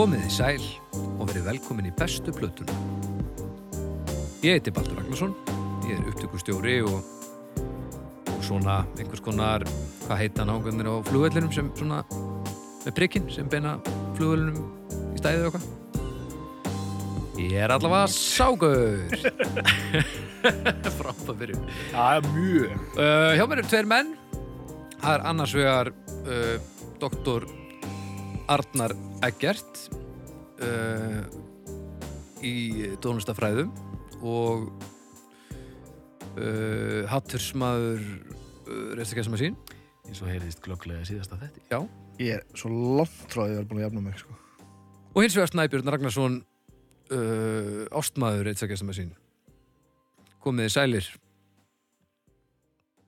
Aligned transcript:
Komið 0.00 0.22
í 0.24 0.30
sæl 0.32 0.62
og 1.20 1.26
verið 1.28 1.42
velkomin 1.44 1.90
í 1.90 1.90
bestu 1.92 2.32
plötuna. 2.32 2.72
Ég 4.40 4.54
heiti 4.56 4.72
Baldur 4.72 4.96
Ragnarsson, 4.96 5.34
ég 5.84 5.98
er 5.98 6.06
upptökustjóri 6.08 6.76
og, 6.88 7.02
og 8.32 8.38
svona 8.40 8.78
einhvers 8.94 9.20
konar, 9.20 9.66
hvað 10.06 10.22
heita 10.22 10.46
nákvæmir 10.48 10.88
á 10.88 11.04
flugvellinum 11.04 11.52
sem 11.52 11.68
svona 11.76 12.00
með 12.86 12.96
prikkin 12.96 13.28
sem 13.28 13.52
beina 13.52 13.74
flugvellinum 14.16 14.72
í 15.12 15.20
stæðið 15.20 15.50
eitthvað. 15.50 15.68
Ég 17.44 17.60
er 17.60 17.76
allavega 17.76 18.08
ságur. 18.16 19.04
Frábæð 20.96 21.36
fyrir. 21.44 21.64
Það 21.92 22.16
er 22.16 22.34
mjög. 22.40 22.90
Uh, 22.96 23.30
hjá 23.36 23.44
mér 23.44 23.58
eru 23.60 23.76
tveir 23.76 23.92
menn. 23.92 24.16
Það 24.96 25.12
er 25.12 25.30
annars 25.34 25.60
vegar 25.60 25.92
uh, 26.24 26.54
doktor 27.04 27.52
Arnar 28.50 28.94
Eggert 29.26 29.84
uh, 30.64 31.22
í 32.42 32.90
tónlistafræðum 33.04 33.70
og 34.26 34.66
uh, 36.34 37.06
hattursmaður 37.10 38.02
uh, 38.02 38.92
reistakessama 38.98 39.38
sín. 39.40 39.58
Eins 40.08 40.22
og 40.24 40.32
heyrðist 40.32 40.62
glögglega 40.64 41.06
síðasta 41.06 41.38
þetta. 41.38 41.62
Já. 41.70 41.78
Ég 42.20 42.40
er 42.40 42.58
svo 42.58 42.72
langt 42.98 43.30
frá 43.30 43.44
að 43.46 43.54
ég 43.54 43.62
er 43.62 43.68
búin 43.70 43.80
að 43.80 43.86
jafna 43.86 44.04
mig 44.04 44.18
sko. 44.20 44.36
Og 45.14 45.24
hins 45.24 45.36
vegar 45.38 45.52
Snæbjörn 45.52 45.94
Ragnarsson 45.94 46.40
uh, 47.14 47.86
ástmaður 47.94 48.50
reistakessama 48.50 48.96
sín. 48.96 49.14
Komiði 50.42 50.74
sælir. 50.74 51.10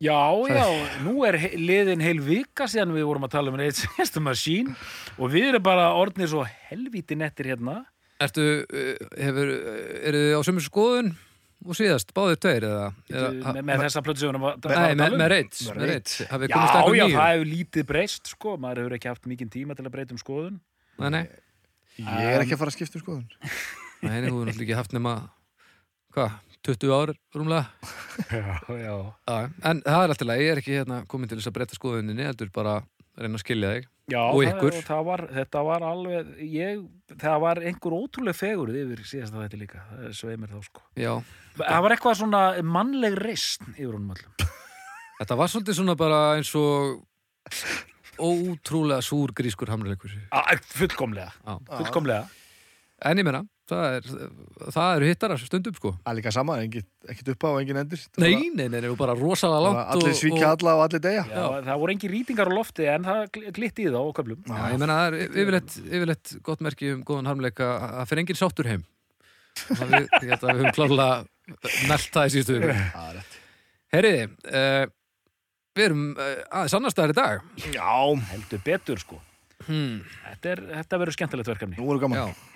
Já, 0.03 0.19
já, 0.51 0.65
nú 1.05 1.21
er 1.29 1.37
liðin 1.55 2.01
heil 2.03 2.19
vika 2.25 2.67
síðan 2.71 2.95
við 2.97 3.05
vorum 3.07 3.27
að 3.29 3.35
tala 3.37 3.53
um 3.53 3.59
Rage 3.61 3.85
Against 3.93 4.17
the 4.17 4.23
Machine 4.25 4.75
og 5.15 5.31
við 5.31 5.53
erum 5.53 5.63
bara 5.63 5.93
orðnir 5.95 6.31
svo 6.33 6.43
helvíti 6.71 7.15
nettir 7.19 7.53
hérna. 7.53 7.85
Ertu, 8.23 8.47
uh, 8.67 8.97
hefur, 9.15 9.53
eru 10.11 10.25
þið 10.25 10.35
á 10.35 10.41
sömur 10.49 10.67
skoðun 10.67 11.13
og 11.63 11.79
síðast, 11.79 12.11
báðir 12.17 12.41
tveir 12.43 12.67
eða? 12.67 12.89
eða 13.13 13.53
með, 13.55 13.63
með 13.69 13.83
þessa 13.85 14.03
að 14.03 14.75
Nei, 14.75 14.75
með, 14.75 15.05
tala 15.05 15.15
um. 15.15 15.23
með. 15.23 16.17
Hafið 16.33 16.51
Já, 16.51 16.59
já, 16.99 17.05
það 17.15 17.31
hefur 17.37 17.51
lítið 17.53 17.87
breyst, 17.93 18.33
sko. 18.35 18.55
Maður 18.59 18.83
hefur 18.83 18.97
ekki 18.99 19.11
haft 19.13 19.29
mikinn 19.31 19.53
tíma 19.53 19.79
til 19.79 19.87
að 19.87 19.95
breyta 19.95 20.17
um 20.17 20.23
skoðun. 20.23 20.59
Nei, 20.99 21.09
nei, 21.15 21.23
Ég 22.03 22.33
er 22.33 22.43
ekki 22.43 22.57
að 22.57 22.63
fara 22.65 22.73
að 22.73 22.79
skipta 22.81 22.99
um 22.99 23.05
skoðun. 23.05 23.29
nei, 24.03 24.17
nei, 24.17 24.27
þú 24.27 24.35
hefur 24.35 24.51
náttúrulega 24.51 24.67
ekki 24.67 24.79
haft 24.81 24.97
nema, 24.97 25.15
hvað, 26.17 26.35
20 26.63 26.93
ár 26.95 27.13
rúmlega? 27.35 27.65
Já, 28.31 28.59
já. 28.69 28.97
Já, 29.27 29.37
en 29.67 29.81
það 29.83 30.03
er 30.05 30.13
alltaf 30.13 30.29
leið, 30.29 30.43
ég 30.45 30.51
er 30.53 30.61
ekki 30.61 30.75
hérna 30.77 30.99
komin 31.11 31.31
til 31.31 31.39
þess 31.41 31.49
að 31.51 31.55
breyta 31.57 31.77
skoðuninni, 31.79 32.27
heldur 32.29 32.51
bara 32.55 32.75
að 32.83 33.23
reyna 33.25 33.39
að 33.39 33.43
skilja 33.45 33.71
þig. 33.75 33.87
Já, 34.13 34.19
Og 34.21 34.43
það- 34.43 34.51
ykkur. 34.53 34.77
Það 34.87 35.03
var, 35.09 35.23
þetta 35.39 35.63
var 35.69 35.85
alveg, 35.89 36.31
ég, 36.53 36.83
það 37.23 37.39
var 37.47 37.61
einhver 37.63 37.97
ótrúlega 37.97 38.37
fegurð 38.37 38.79
yfir 38.83 39.03
síðasta 39.09 39.41
þetta 39.47 39.61
líka. 39.63 39.83
Það 39.93 40.17
sveimir 40.19 40.53
þá, 40.53 40.59
sko. 40.69 40.85
Já, 40.99 41.13
Það 41.57 41.83
var 41.87 41.95
eitthvað 41.97 42.19
svona 42.21 42.43
mannleg 42.77 43.17
reist 43.23 43.65
yfir 43.73 43.95
honum 43.97 44.13
öllum. 44.17 44.47
þetta 45.23 45.39
var 45.41 45.53
svolítið 45.53 45.79
svona 45.81 45.97
bara 46.05 46.21
eins 46.37 46.53
og 46.59 47.03
ótrúlega 48.23 49.01
súr 49.05 49.33
grískur 49.37 49.73
hamrleikur. 49.73 50.13
Fullkomlega, 50.77 51.33
fullkomlega. 51.79 52.27
En 53.09 53.19
ég 53.19 53.27
meina, 53.27 53.43
það, 53.73 53.97
er, 53.97 54.71
það 54.77 54.91
eru 54.99 55.09
hittarar 55.11 55.41
stundum, 55.43 55.75
sko. 55.79 55.93
Það 56.03 56.13
er 56.13 56.17
líka 56.19 56.33
sama, 56.37 56.57
engin, 56.63 56.85
ekkit 57.13 57.31
upp 57.35 57.47
á 57.47 57.49
og 57.51 57.59
engin 57.63 57.81
endur. 57.83 58.05
Nei, 58.23 58.31
nei, 58.53 58.67
nei, 58.69 58.79
nei, 58.85 58.91
og 58.93 58.99
bara 59.01 59.17
rosalega 59.19 59.65
langt 59.67 59.79
bara 59.81 59.97
Allir 59.97 60.13
og, 60.13 60.19
svíkja 60.21 60.47
og, 60.53 60.55
alla 60.61 60.75
og 60.79 60.85
allir 60.87 61.03
deyja. 61.09 61.25
Já, 61.33 61.45
það 61.69 61.81
voru 61.83 61.95
engin 61.97 62.13
rýtingar 62.15 62.51
á 62.51 62.55
lofti 62.59 62.89
en 62.93 63.09
það 63.09 63.21
gl- 63.37 63.53
glitti 63.59 63.87
í 63.87 63.91
það 63.91 64.07
á 64.07 64.11
köflum. 64.21 64.41
Já, 64.47 64.63
ég 64.75 64.81
meina, 64.85 64.97
það 65.01 65.19
er 65.19 65.37
yfirleitt, 65.43 65.77
yfirleitt 65.89 66.35
gott 66.51 66.65
merki 66.69 66.93
um 66.97 67.05
góðan 67.09 67.31
harmleika 67.33 67.71
að 68.03 68.09
fyrir 68.13 68.25
enginn 68.27 68.41
sáttur 68.43 68.71
heim. 68.71 68.85
Og 69.69 69.77
Það 69.77 69.91
við, 69.93 70.07
ég 70.23 70.31
held 70.33 70.45
að 70.47 70.49
við 70.49 70.63
höfum 70.63 70.77
klálega 70.79 71.89
nelt 71.91 72.13
það 72.15 72.29
í 72.31 72.35
síðustu 72.37 72.61
er. 72.63 73.27
Herriði, 73.93 74.23
uh, 74.49 74.87
við 75.77 75.85
erum 75.91 76.07
uh, 76.17 76.31
aðeins 76.49 76.77
annars 76.79 76.95
staðar 76.97 77.13
í 77.13 77.19
dag. 77.19 77.45
Já, 77.75 77.91
Heldur 78.31 78.63
betur, 78.65 79.03
sko. 79.03 79.19
Hmm. 79.67 80.01
Þetta, 80.25 80.55
er, 80.57 80.63
þetta 80.81 80.99
verður 81.03 81.17
skemmtilegt 81.19 81.51
verkefni. 81.53 81.77
nú 81.79 81.85
voru 81.87 82.01
gaman. 82.03 82.19
Já. 82.19 82.52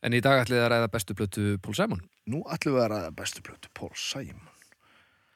En 0.00 0.16
í 0.16 0.20
dag 0.24 0.38
ætlið 0.40 0.56
þið 0.56 0.64
að 0.64 0.70
ræða 0.72 0.90
bestu 0.94 1.14
plötu 1.16 1.42
Pól 1.60 1.74
Sæmon. 1.76 1.98
Nú 2.32 2.38
ætlum 2.48 2.76
við 2.78 2.84
að 2.86 2.92
ræða 2.94 3.08
bestu 3.18 3.42
plötu, 3.44 3.68
Pól 3.76 3.90
Sæm. 4.00 4.46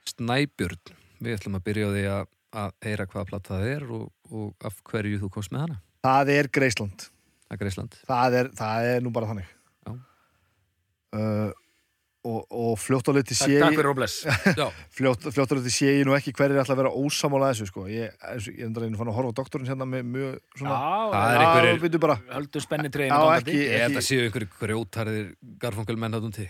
Snæbjörn. 0.08 0.94
Við 1.20 1.36
ætlum 1.36 1.58
að 1.58 1.66
byrja 1.66 1.88
á 1.88 1.92
því 1.92 2.04
að, 2.12 2.30
að 2.62 2.70
heyra 2.86 3.06
hvaða 3.10 3.28
plata 3.28 3.58
það 3.58 3.66
er 3.74 3.84
og, 3.98 4.06
og 4.30 4.64
af 4.68 4.78
hverju 4.88 5.20
þú 5.20 5.30
komst 5.36 5.52
með 5.52 5.66
hana. 5.66 5.76
Það 6.04 6.32
er 6.36 6.48
Greisland. 6.56 7.04
Það 7.44 7.56
er 7.56 7.60
Greisland. 7.60 7.98
Það 8.08 8.38
er, 8.38 8.50
það 8.56 8.88
er 8.94 9.04
nú 9.04 9.12
bara 9.12 9.30
þannig. 9.32 9.52
Já. 9.84 9.92
Uh, 11.14 11.52
og, 12.24 12.44
og 12.50 12.78
fljótt 12.80 13.08
á 13.08 13.12
liti 13.16 13.36
sé 13.36 13.58
Takk, 13.60 13.72
ég 13.74 13.78
fljótt, 14.96 15.26
fljótt 15.34 15.52
á 15.52 15.56
liti 15.58 15.72
sé 15.74 15.90
ég 16.00 16.06
nú 16.08 16.14
ekki 16.16 16.32
hverjir 16.36 16.60
ætla 16.62 16.74
að 16.76 16.80
vera 16.82 16.92
ósamála 16.96 17.50
þessu 17.52 17.68
sko. 17.68 17.84
ég, 17.90 18.14
ég 18.16 18.48
er 18.58 18.64
endur 18.68 18.86
einu 18.86 18.96
fann 19.00 19.10
að 19.12 19.18
horfa 19.18 19.34
á 19.34 19.38
doktorinn 19.40 19.68
hérna 19.68 19.88
með 19.90 20.06
mjög 20.14 20.38
svona 20.56 20.78
Já, 20.78 21.12
Það 21.14 21.34
er 21.34 21.44
einhverjir- 21.44 21.74
höldum 22.38 22.64
spenni 22.64 22.92
ekki, 23.42 23.58
Ég 23.60 23.84
held 23.84 24.00
að 24.00 24.08
séu 24.08 24.24
einhverju 24.28 24.50
grjótarðir 24.62 25.28
garfungalmenn 25.62 26.16
að 26.18 26.26
til. 26.40 26.48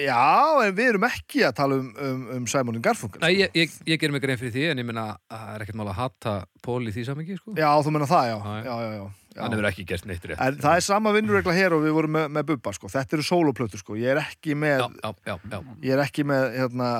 já, 0.00 0.22
en 0.64 0.72
við 0.78 0.86
erum 0.94 1.04
ekki 1.04 1.42
að 1.44 1.56
tala 1.58 1.76
um, 1.76 1.88
um, 2.00 2.22
um 2.38 2.46
Sæmonin 2.48 2.80
Garfunkel 2.84 3.20
Nei, 3.20 3.34
ég, 3.42 3.50
ég, 3.52 3.74
ég 3.92 4.00
ger 4.00 4.10
mig 4.14 4.22
grein 4.24 4.38
fyrir 4.40 4.54
því 4.54 4.62
en 4.72 4.80
ég 4.80 4.86
meina 4.88 5.04
að 5.28 5.42
það 5.42 5.50
er 5.58 5.64
ekkert 5.66 5.76
mál 5.82 5.90
að 5.92 5.98
hata 6.00 6.36
Pól 6.64 6.80
í 6.88 6.94
því 6.94 7.04
samengi, 7.10 7.36
sko. 7.36 7.52
Já, 7.58 7.68
þú 7.84 7.92
menna 7.92 8.08
það, 8.08 8.30
já, 8.32 8.38
Já, 8.40 8.54
já. 8.56 8.62
já, 8.64 8.72
já, 8.72 8.88
já, 8.88 9.02
já. 9.02 9.10
Hann 9.38 9.54
hefur 9.54 9.68
ekki 9.70 9.84
gert 9.88 10.06
neitt 10.08 10.24
rétt. 10.28 10.40
En 10.42 10.58
það 10.60 10.78
er 10.78 10.84
sama 10.86 11.12
vinnurregla 11.16 11.54
hér 11.56 11.76
og 11.76 11.84
við 11.86 11.94
vorum 11.96 12.14
með, 12.18 12.28
með 12.36 12.46
Bubba 12.50 12.72
sko. 12.76 12.90
Þetta 12.92 13.16
eru 13.16 13.26
sóloplötur 13.26 13.80
sko. 13.80 13.96
Ég 14.00 14.12
er 14.12 14.20
ekki 14.22 14.56
með 14.58 14.82
Já, 14.84 15.12
já, 15.24 15.36
já. 15.50 15.58
Ég 15.82 15.94
er 15.96 16.04
ekki 16.04 16.26
með 16.28 16.46
hérna, 16.58 16.90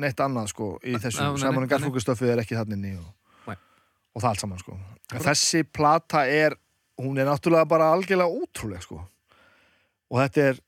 neitt 0.00 0.22
annað 0.24 0.50
sko, 0.54 0.72
í 0.80 0.96
þessu 0.96 1.20
nei, 1.20 1.42
Sæmonin 1.44 1.66
nei, 1.66 1.72
Garfunkel-stöfið 1.74 2.34
er 2.34 2.42
ekki 2.44 2.58
þannig 2.58 2.80
ný 2.80 2.92
og, 3.00 3.54
og 4.16 4.24
það 4.24 4.28
allt 4.32 4.44
saman 4.46 4.62
sko. 4.62 4.76
En 5.12 5.24
Þessi 5.26 5.64
plata 5.68 6.24
er 6.28 6.56
hún 7.02 7.18
er 7.18 7.28
náttúrulega 7.28 7.68
bara 7.68 7.90
algjörlega 7.92 8.30
ótrúleg 8.30 8.84
sko. 8.84 9.00
og 10.12 10.20
þetta 10.20 10.48
er 10.50 10.60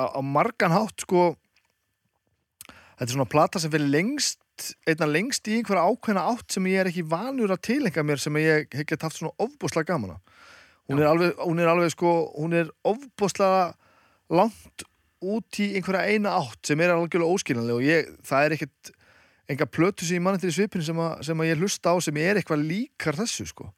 á, 0.00 0.04
á 0.18 0.20
margan 0.24 0.72
hátt 0.72 1.04
sko 1.04 1.36
þetta 2.68 3.06
er 3.06 3.14
svona 3.14 3.28
plata 3.28 3.60
sem 3.60 3.72
fyrir 3.72 3.90
lengst 3.92 4.40
einna 4.88 5.08
lengst 5.10 5.48
í 5.48 5.58
einhverja 5.58 5.86
ákveðna 5.88 6.26
átt 6.32 6.54
sem 6.54 6.66
ég 6.70 6.82
er 6.82 6.90
ekki 6.90 7.06
vanur 7.08 7.52
að 7.54 7.64
tilenga 7.68 8.04
mér 8.06 8.22
sem 8.22 8.38
ég 8.40 8.68
hef 8.74 8.86
gett 8.88 9.06
haft 9.06 9.18
svona 9.20 9.34
ofbúslega 9.42 9.92
gaman 9.92 10.16
af. 10.16 10.44
Hún 10.88 11.02
er 11.04 11.34
hún 11.42 11.60
er 11.60 11.68
alveg 11.68 11.92
sko 11.92 12.12
hún 12.36 12.54
er 12.56 12.70
ofbúslega 12.88 13.74
langt 14.32 14.86
út 15.20 15.60
í 15.60 15.72
einhverja 15.78 16.14
eina 16.14 16.36
átt 16.38 16.70
sem 16.70 16.80
er 16.80 16.94
algjörlega 16.94 17.34
óskiljanlega 17.34 17.78
og 17.80 17.86
ég, 17.86 18.12
það 18.26 18.44
er 18.44 18.56
ekkert 18.56 18.92
enga 19.48 19.66
plötu 19.66 20.06
sem 20.06 20.18
ég 20.18 20.24
mann 20.24 20.38
til 20.40 20.52
í 20.52 20.54
svipinu 20.54 20.84
sem, 20.84 21.00
að, 21.00 21.24
sem 21.26 21.40
að 21.40 21.50
ég 21.50 21.62
hlusta 21.62 21.92
á 21.92 21.96
sem 22.04 22.20
er 22.20 22.38
eitthvað 22.38 22.66
líkar 22.68 23.18
þessu 23.18 23.48
sko. 23.48 23.70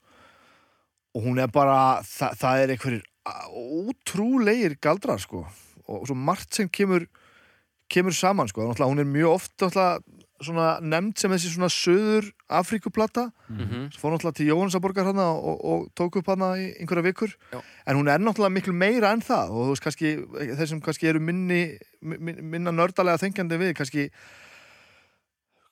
Og 1.15 1.25
hún 1.27 1.41
er 1.43 1.51
bara, 1.51 2.03
það, 2.07 2.37
það 2.43 2.63
er 2.63 2.75
einhverjir 2.75 3.07
ótrúlegir 3.51 4.77
galdrar 4.83 5.23
sko. 5.23 5.45
Og 5.91 6.07
svo 6.07 6.15
margt 6.19 6.55
sem 6.55 6.69
kemur 6.71 7.07
kemur 7.91 8.15
saman 8.15 8.49
sko, 8.51 8.71
hún 8.71 9.03
er 9.03 9.09
mjög 9.09 9.37
oft 9.37 9.53
náttúrulega 9.59 9.99
svona 9.99 10.20
nefnd 10.41 11.19
sem 11.21 11.31
þessi 11.31 11.51
svona 11.55 11.69
söður 11.69 12.31
Afríkuplata 12.51 13.31
Mhm. 13.51 13.91
sem 13.93 14.01
fór 14.01 14.15
náttúrulega 14.15 14.35
til 14.41 14.47
Jóhannesaborgar 14.49 15.05
hana 15.11 15.27
og, 15.37 15.65
og 15.65 15.89
tók 15.95 16.17
upp 16.21 16.27
hana 16.33 16.55
í 16.57 16.71
einhverja 16.81 17.03
vikur 17.13 17.33
Já. 17.53 17.61
en 17.87 17.97
hún 17.97 18.09
er 18.09 18.19
náttúrulega 18.19 18.55
miklu 18.57 18.73
meira 18.73 19.13
en 19.13 19.21
það 19.21 19.51
og 19.51 19.67
þú 19.67 19.71
veist 19.75 19.83
kannski, 19.85 20.13
þeir 20.57 20.67
sem 20.69 20.81
kannski 20.81 21.09
eru 21.09 21.21
minni 21.21 21.79
min- 22.03 22.41
minna 22.51 22.71
nördalega 22.73 23.19
þengjandi 23.21 23.59
við 23.59 23.75
kannski 23.75 24.11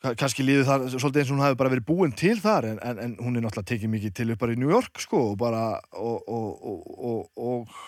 ka- 0.03 0.15
kannski 0.15 0.45
líður 0.47 0.67
það 0.69 0.89
svolítið 0.99 1.23
eins 1.23 1.31
og 1.33 1.37
hún 1.39 1.45
hafi 1.47 1.57
bara 1.59 1.71
verið 1.73 1.87
búin 1.89 2.13
til 2.17 2.37
þar 2.43 2.65
en, 2.73 2.79
en, 2.83 2.99
en 2.99 3.17
hún 3.23 3.37
er 3.39 3.43
náttúrulega 3.47 3.71
tekið 3.73 3.91
mikið 3.95 4.15
til 4.15 4.31
upp 4.35 4.39
bara 4.45 4.53
í 4.55 4.59
New 4.61 4.71
York 4.71 5.01
sko 5.03 5.33
og 5.33 5.39
bara 5.41 5.81
og, 5.97 6.29
og, 6.29 7.31
og, 7.39 7.79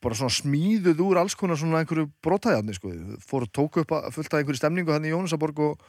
bara 0.00 0.16
svona 0.16 0.32
smíðuð 0.32 1.02
úr 1.04 1.18
alls 1.20 1.34
konar 1.36 1.58
svona 1.60 1.82
einhverju 1.82 2.08
brotæðarni 2.24 2.72
sko 2.74 2.88
fór 3.20 3.44
og 3.44 3.52
tók 3.52 3.82
upp 3.82 3.92
að 3.92 4.10
fullt 4.16 4.32
af 4.32 4.40
einhverju 4.40 4.56
stemningu 4.62 4.94
hann 4.94 5.04
í 5.04 5.12
Jóhannesaborg 5.12 5.60
og 5.60 5.84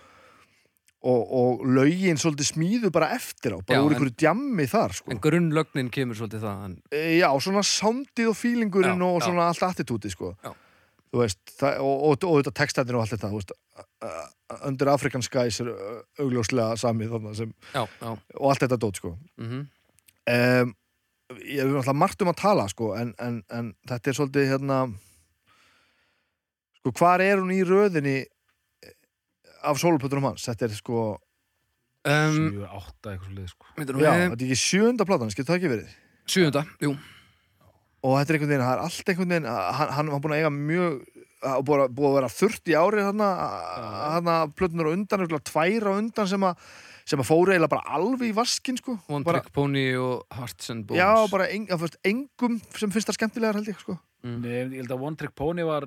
og, 1.03 1.23
og 1.39 1.65
lögin 1.67 2.17
svolítið 2.17 2.47
smíðu 2.53 2.89
bara 2.95 3.11
eftir 3.15 3.53
á, 3.53 3.59
bara 3.61 3.77
Já, 3.79 3.83
úr 3.83 3.91
en- 3.91 3.95
einhverju 3.97 4.15
djammi 4.17 4.65
þar 4.71 4.93
sko. 4.97 5.11
En 5.11 5.19
grunnlögnin 5.21 5.89
kemur 5.93 6.15
svolítið 6.17 6.41
það. 6.47 6.63
En, 6.65 6.77
E, 6.91 7.01
Já, 7.19 7.29
svona 7.39 7.61
soundið 7.63 8.29
og 8.31 8.37
feelingurinn 8.39 9.01
Já, 9.01 9.05
og 9.09 9.19
já. 9.21 9.25
svona 9.27 9.47
allt 9.49 9.63
attitúti 9.67 10.09
sko. 10.13 10.31
Veist, 11.15 11.39
það, 11.59 11.77
og, 11.79 12.01
og, 12.09 12.23
og 12.27 12.39
þetta 12.41 12.51
textættin 12.59 12.95
og 12.97 13.01
allt 13.05 13.13
þetta 13.15 13.29
veist, 13.31 13.51
Under 14.65 14.89
African 14.93 15.21
Skies 15.25 15.59
er 15.63 15.69
augljóslega 16.21 16.75
samið 16.77 17.13
þarna 17.15 17.35
sem, 17.35 17.53
og 17.75 18.49
allt 18.51 18.61
þetta 18.65 18.77
dót 18.81 18.99
sko. 19.01 19.15
Mm 19.37 19.61
um, 20.27 20.73
Ég 21.41 21.57
hef 21.57 21.71
náttúrulega 21.71 21.93
margt 21.97 22.21
um 22.21 22.29
að 22.29 22.35
tala 22.37 22.67
sko, 22.69 22.91
en, 22.93 23.13
en, 23.17 23.39
en 23.49 23.71
þetta 23.89 24.11
er 24.11 24.13
svolítið 24.19 24.49
hérna 24.51 24.75
sko, 26.81 26.91
hvar 26.99 27.23
er 27.25 27.39
hún 27.41 27.53
í 27.55 27.63
röðinni 27.65 28.19
af 29.65 29.81
sóluplötunum 29.81 30.29
hans? 30.29 30.45
Þetta 30.47 30.69
er 30.69 30.77
sko 30.77 31.05
Um, 32.05 32.35
7, 32.53 32.65
8, 32.69 33.09
eitthvað 33.09 33.25
svo 33.25 33.31
leið, 33.33 33.45
sko. 33.49 33.67
myndir 33.79 33.95
Já, 33.97 34.11
þetta 34.13 34.35
er 34.35 34.41
ekki 34.45 34.57
sjöunda 34.61 35.05
platan, 35.09 35.31
skil 35.33 35.45
það 35.47 35.55
ekki 35.55 35.69
verið 35.71 35.93
sjöunda, 36.29 36.61
jú. 36.83 36.91
og 38.05 38.11
þetta 38.19 38.29
er 38.29 38.37
einhvern 38.37 38.51
veginn, 38.51 38.65
það 38.67 38.73
er 38.75 38.81
allt 38.83 39.09
einhvern 39.09 39.33
veginn 39.33 39.47
hann, 39.49 39.93
hann 39.95 40.11
var 40.13 40.21
búin 40.21 40.35
að 40.35 40.41
eiga 40.43 40.51
mjög 40.53 40.99
að 41.49 41.63
búið 41.65 41.81
að, 41.81 41.95
búið 41.97 42.09
að 42.09 42.17
vera 42.19 42.29
þurft 42.35 42.69
í 42.69 42.75
ári 42.77 43.05
þarna, 43.07 43.29
þarna 44.13 44.35
plötunar 44.59 44.89
á 44.89 44.93
undan 44.93 45.25
tvær 45.49 45.87
á 45.89 45.93
undan 45.95 46.29
sem 46.29 46.45
að 46.45 46.67
sem 47.05 47.21
að 47.21 47.27
fóru 47.29 47.53
eiginlega 47.53 47.73
bara 47.75 47.97
alveg 47.97 48.31
í 48.31 48.35
vaskin 48.37 48.79
sko. 48.79 48.95
One 49.13 49.25
bara, 49.25 49.41
Trick 49.43 49.53
Pony 49.53 49.83
og 50.01 50.23
Hearts 50.33 50.71
and 50.73 50.87
Bones 50.89 51.01
já, 51.01 51.09
bara 51.29 51.49
en, 51.53 51.67
að, 51.69 51.83
fyrst, 51.83 51.99
engum 52.09 52.55
sem 52.73 52.93
finnst 52.93 53.11
það 53.11 53.17
skemmtilegar 53.19 53.59
held 53.59 53.69
ég 53.69 53.81
sko. 53.81 53.97
Nei, 54.25 54.47
ég 54.55 54.77
held 54.79 54.93
að 54.93 55.05
One 55.05 55.19
Trick 55.21 55.35
Pony 55.37 55.65
var 55.67 55.85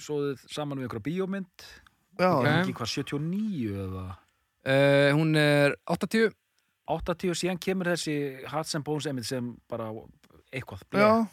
svoðið 0.00 0.40
saman 0.48 0.80
við 0.80 0.88
einhverja 0.88 1.08
bíómynd 1.08 1.66
já, 2.18 2.30
Ok. 2.30 2.46
ekki 2.52 2.74
hvað 2.78 2.92
79 2.94 3.78
eða? 3.86 4.04
Uh, 4.64 5.10
Hún 5.18 5.36
er 5.36 5.74
80 5.86 6.30
80 6.88 7.34
síðan 7.36 7.58
kemur 7.60 7.88
þessi 7.92 8.14
Hearts 8.48 8.74
and 8.76 8.84
Bones 8.84 9.06
einmitt 9.08 9.24
sem 9.28 9.54
bara 9.68 9.90
eitthvað. 10.52 10.82
Já. 10.92 11.26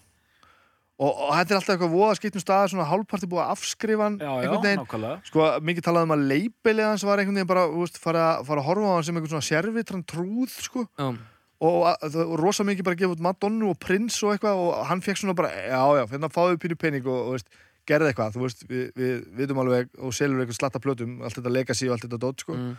Og, 1.02 1.10
og 1.18 1.32
þetta 1.34 1.54
er 1.54 1.58
alltaf 1.58 1.74
eitthvað 1.74 1.94
voða 1.96 2.16
skiptum 2.20 2.44
stað 2.44 2.68
svona 2.72 2.86
hálfparti 2.86 3.28
búið 3.32 3.42
að 3.42 3.52
afskrifa 3.56 4.06
hann 4.06 4.18
já, 4.22 4.28
já, 4.30 4.42
einhvern 4.44 4.66
veginn. 4.68 4.82
nákvæmlega. 4.84 5.26
Sko, 5.32 5.46
mikið 5.66 5.86
talað 5.88 6.06
um 6.06 6.14
að 6.14 6.26
leipilið 6.30 6.88
hans 6.92 7.06
var 7.08 7.22
einhvern 7.24 7.40
veginn 7.40 7.50
bara, 7.50 7.64
þú 7.72 7.82
veist, 7.82 7.98
fara, 8.04 8.26
fara 8.46 8.62
að 8.62 8.68
horfa 8.70 8.92
á 8.92 8.94
hann 9.00 9.08
sem 9.08 9.18
einhvern 9.18 9.34
svona 9.34 9.48
sérvitran 9.50 10.04
trúð, 10.06 10.54
sko. 10.62 10.86
Já, 11.00 11.08
og 11.62 11.80
var 11.86 12.38
rosa 12.42 12.66
mikið 12.66 12.86
bara 12.86 12.98
gefa 13.02 13.16
út 13.16 13.26
Madonnu 13.26 13.72
og 13.74 13.80
Prins 13.82 14.16
og 14.26 14.36
eitthvað 14.36 14.62
og 14.62 14.86
hann 14.90 15.02
fekk 15.06 15.20
svona 15.22 15.36
bara, 15.38 15.50
já, 15.54 15.82
já, 16.00 16.06
fyrir 16.10 16.26
að 16.30 16.38
fáðu 16.38 16.62
pínu 16.62 16.78
pening 16.86 17.06
og, 17.10 17.20
og 17.28 17.36
veist, 17.36 17.50
gerði 17.92 18.10
eitthvað, 18.14 18.34
þú 18.38 18.44
veist, 18.48 18.66
við, 18.72 18.88
við 18.98 19.14
vitum 19.42 19.62
alveg 19.64 19.92
og 20.00 20.16
selur 20.18 20.42
eitthvað 20.44 20.60
slatta 20.62 20.82
plötum, 20.84 21.20
allt 21.22 21.38
þetta 21.40 21.54
legacy 21.58 21.90
og 21.90 21.96
allt 21.98 22.08
þetta 22.08 22.22
dot, 22.26 22.44
sko, 22.46 22.58
mm. 22.58 22.74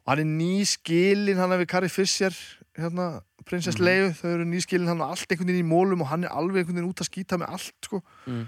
og 0.00 0.12
hann 0.14 0.24
er 0.24 0.30
nýskilin 0.32 1.40
hann 1.40 1.52
er 1.56 1.62
við 1.64 1.70
Carrie 1.74 1.92
Fisher 1.92 2.36
hérna, 2.80 3.10
Princess 3.44 3.78
Mhm. 3.80 3.84
Leia, 3.86 4.10
þau 4.14 4.30
eru 4.34 4.44
nýskilin 4.46 4.88
hann 4.88 5.00
og 5.02 5.10
allt 5.14 5.26
einhvern 5.32 5.48
veginn 5.50 5.64
í 5.64 5.70
mólum 5.70 6.02
og 6.04 6.08
hann 6.12 6.24
er 6.24 6.30
alveg 6.32 6.62
einhvern 6.64 6.76
veginn 6.80 6.92
út 6.92 7.02
að 7.02 7.08
skýta 7.10 7.38
með 7.40 7.52
allt, 7.56 7.74
sko 7.84 8.00
Mm. 8.28 8.44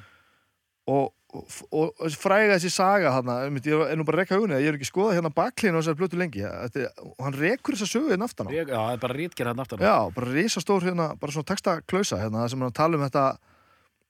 og, 0.92 1.12
og, 1.32 1.44
og, 1.72 1.92
og 2.02 2.10
fræga 2.18 2.56
þessi 2.58 2.70
saga 2.74 3.12
einmitt, 3.22 3.64
ég 3.70 3.78
er 3.88 3.96
nú 3.96 4.04
bara 4.04 4.18
að 4.18 4.22
rekka 4.24 4.36
augunni 4.36 4.58
ég 4.60 4.68
er 4.72 4.76
ekki 4.78 4.88
að 4.88 4.92
skoða 4.92 5.14
hérna 5.16 5.30
baklíðin 5.32 5.78
á 5.78 5.80
þessari 5.80 6.00
plötu 6.00 6.18
lengi 6.20 6.42
Þetta, 6.44 6.82
er- 6.82 7.04
og 7.06 7.22
hann 7.24 7.36
rekur 7.38 7.76
þessa 7.78 7.88
sögu 7.92 8.10
hérna 8.12 8.26
aftan 8.28 8.48
á 8.48 8.52
já, 8.52 8.64
það 8.68 8.92
er 8.96 9.02
bara 9.04 9.16
rítgerð 9.18 9.52
hann 9.52 9.62
aftan 9.64 9.78
á. 9.78 9.82
Já, 9.86 9.96
bara 10.16 10.26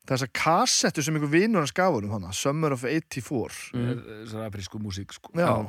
þessa 0.09 0.27
kassettu 0.35 1.03
sem 1.05 1.15
einhver 1.17 1.31
vinur 1.31 1.63
hans 1.63 1.73
gaf 1.77 1.95
honum 1.95 2.11
hana, 2.17 2.33
Summer 2.35 2.73
of 2.75 2.83
84 2.85 3.73
Mm. 3.75 4.01
þessar 4.27 4.49
afrísku 4.51 4.81
músík 4.83 5.13
sko. 5.15 5.31
Já, 5.39 5.67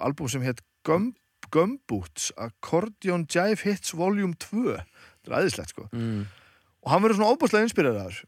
albúm 0.00 0.28
sem 0.32 0.42
hétt 0.42 0.62
Gum, 0.84 1.12
Gumboots 1.52 2.30
Accordion 2.36 3.26
Jive 3.28 3.60
Hits 3.66 3.92
Volume 3.92 4.34
2 4.40 4.78
þetta 4.78 5.28
er 5.28 5.42
æðislegt 5.42 5.74
sko 5.74 5.88
Mm. 5.92 6.24
og 6.82 6.90
hann 6.90 7.02
verður 7.02 7.18
svona 7.20 7.34
óbúslega 7.36 7.66
inspireraður 7.68 8.22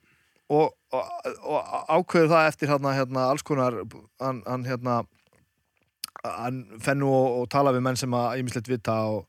og, 0.50 0.74
og, 0.92 1.04
og 1.42 1.88
ákveður 1.88 2.28
það 2.34 2.48
eftir 2.50 2.68
hérna, 2.68 2.92
hérna 2.94 3.30
alls 3.30 3.42
konar 3.42 3.78
hann, 4.20 4.42
hann 4.46 4.64
hérna 4.68 5.04
hann 6.24 6.60
fennu 6.80 7.08
og, 7.08 7.40
og 7.42 7.48
tala 7.52 7.72
við 7.74 7.82
menn 7.84 7.96
sem 8.00 8.12
að 8.16 8.38
ýmislegt 8.42 8.68
vita 8.70 8.94
og, 9.08 9.24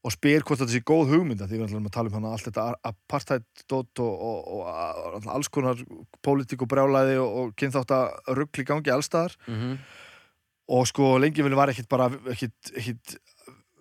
og 0.00 0.12
spyr 0.14 0.40
hvort 0.46 0.62
þetta 0.62 0.72
sé 0.72 0.80
góð 0.88 1.10
hugmynda 1.12 1.44
því 1.50 1.58
við 1.60 1.64
ætlum 1.68 1.88
að 1.90 1.92
tala 1.96 2.08
um 2.08 2.14
hana 2.16 2.30
allt 2.32 2.46
þetta 2.48 2.62
apartheid-dót 2.88 4.00
og, 4.00 4.22
og, 4.30 4.38
og, 4.54 4.62
og 5.18 5.26
alls 5.34 5.50
konar 5.52 5.82
pólitík 6.24 6.62
og 6.64 6.70
brjálæði 6.72 7.18
og, 7.20 7.34
og 7.42 7.50
kynþátt 7.60 7.92
að 7.98 8.36
ruggli 8.40 8.64
gangi 8.70 8.94
allstaðar 8.94 9.36
Mhm. 9.46 9.74
og 10.70 10.86
sko 10.86 11.18
lengi 11.18 11.42
vel 11.44 11.56
var 11.58 11.68
ekkit 11.72 11.88
bara 11.90 12.06
ekkit, 12.32 12.72
ekkit, 12.78 13.16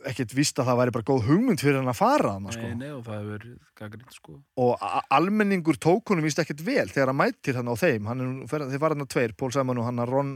ekkit 0.10 0.32
víst 0.36 0.60
að 0.60 0.68
það 0.72 0.80
væri 0.82 0.94
bara 0.98 1.08
góð 1.12 1.24
hugmynd 1.30 1.62
fyrir 1.64 1.78
hann 1.80 1.92
að 1.92 2.00
fara 2.02 2.32
hana 2.36 2.52
sko 2.56 2.68
Nei, 2.68 2.76
nei, 2.82 2.90
og 2.98 3.04
það 3.06 3.20
hefur 3.22 3.46
gaggrind 3.80 4.16
sko. 4.16 4.36
og 4.58 4.84
almenningur 5.16 5.78
tók 5.80 6.10
honum 6.12 6.26
víst 6.28 6.40
ekkert 6.44 6.66
vel 6.68 6.88
þegar 6.92 7.14
hann 7.14 7.20
mætir 7.22 7.56
hann 7.62 7.70
á 7.72 7.76
þeim 7.80 8.08
hann 8.12 8.26
er, 8.26 8.66
þeir 8.74 8.80
var 8.84 8.96
hann 8.98 9.06
að 9.08 9.12
tveir, 9.16 9.36
Pól 9.40 9.52
Sæman 9.56 9.78
og 9.80 9.86
hann 9.88 10.02
að 10.04 10.12
Ron 10.12 10.34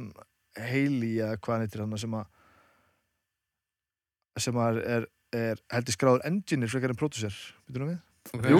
Haley 0.55 1.17
eða 1.25 1.39
hvað 1.41 1.55
hann 1.57 1.65
heitir 1.67 1.83
hann 1.83 1.97
sem 1.97 2.13
að 2.21 2.25
sem 4.41 4.57
að 4.57 4.79
er, 4.85 5.03
er, 5.33 5.59
heldur 5.73 5.95
skráður 5.95 6.25
engineer 6.29 6.69
frekar 6.71 6.93
en 6.93 6.99
producer 6.99 7.37
býtum 7.69 7.89
við? 7.91 7.99
Þú 8.33 8.59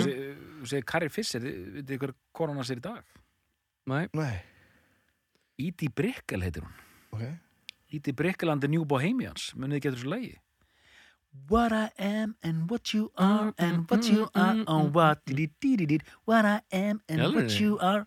segir- 0.67 0.85
Carrie 0.85 1.09
Fisher, 1.09 1.39
veit 1.39 1.85
þið 1.87 1.99
hver 2.01 2.13
konan 2.35 2.57
hans 2.59 2.69
er 2.73 2.81
í 2.81 2.83
dag? 2.83 3.03
Nei. 3.87 4.07
Nei, 4.13 4.41
Edie 5.59 5.89
Brickell 5.89 6.41
heitir 6.43 6.63
hún. 6.63 6.73
ok 7.13 7.23
Edie 7.93 8.13
Brickell 8.13 8.49
and 8.49 8.61
the 8.61 8.67
New 8.67 8.85
Bohemians. 8.85 9.51
Munið 9.55 9.77
þið 9.77 9.83
getur 9.85 9.99
þessu 9.99 10.09
lagi? 10.09 10.31
What 11.49 11.71
I 11.73 11.89
am 11.97 12.35
and 12.43 12.69
what 12.69 12.93
you 12.93 13.11
are 13.17 13.53
and 13.57 13.89
what 13.89 14.05
you 14.09 14.29
are 14.35 14.63
and 14.67 14.93
what 14.93 15.23
did 15.25 15.49
did 15.61 16.03
what 16.25 16.45
I 16.45 16.61
am 16.71 17.01
and 17.09 17.33
what 17.35 17.59
you 17.59 17.77
are 17.79 18.05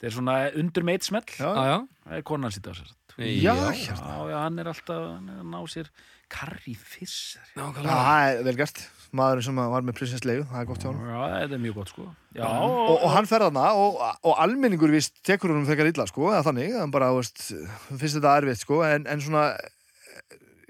Það 0.00 0.06
er 0.06 0.14
svona 0.16 0.34
undur 0.56 0.82
meitt 0.86 1.04
smell 1.04 1.22
Já. 1.26 1.50
Já, 1.54 1.64
já. 1.68 1.78
Það 2.06 2.16
er 2.16 2.22
konan 2.22 2.42
hans 2.48 2.56
í 2.58 2.62
dag 2.62 2.74
sér. 2.78 2.92
Já, 3.20 3.52
já, 3.52 3.70
hérna. 3.76 4.14
já, 4.30 4.36
hann 4.40 4.58
er 4.62 4.70
alltaf 4.72 5.02
hann 5.10 5.28
er 5.28 5.42
að 5.42 5.50
ná 5.52 5.60
sér 5.68 5.90
Carrie 6.30 6.78
Fisher 6.78 7.42
Já, 7.56 7.66
Já, 7.66 7.82
það 7.84 8.28
er 8.30 8.42
vel 8.46 8.56
gert. 8.60 8.80
Maðurinn 9.10 9.46
sem 9.48 9.58
var 9.74 9.82
með 9.82 9.96
Princess 9.98 10.24
Leia, 10.24 10.44
það 10.46 10.60
er 10.60 10.68
gott 10.68 10.84
hjá 10.84 10.88
hann 10.92 11.00
þetta 11.34 11.56
er 11.56 11.62
mjög 11.64 11.74
gott 11.80 11.90
sko. 11.90 12.04
Já, 12.36 12.46
og, 12.46 12.92
og 12.94 13.08
hann 13.16 13.26
fer 13.26 13.42
þarna 13.42 13.64
og, 13.74 13.98
og 14.22 14.38
almenningur 14.44 14.92
vist 14.94 15.18
tekur 15.26 15.50
honum 15.50 15.66
þegar 15.66 15.90
illa 15.90 16.06
sko, 16.06 16.28
eða 16.30 16.44
þannig, 16.46 16.76
hann 16.78 16.94
bara, 16.94 17.10
veist, 17.16 17.42
finnst 17.90 18.20
þetta 18.20 18.36
erfitt 18.38 18.62
sko, 18.62 18.84
en, 18.86 19.08
en 19.10 19.24
svona 19.24 19.48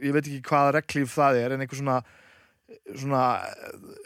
ég 0.01 0.17
veit 0.17 0.25
ekki 0.25 0.41
hvaða 0.49 0.73
reglíf 0.79 1.13
það 1.13 1.43
er 1.43 1.55
en 1.55 1.65
einhver 1.67 1.81
svona 1.83 1.99
svona 2.97 3.23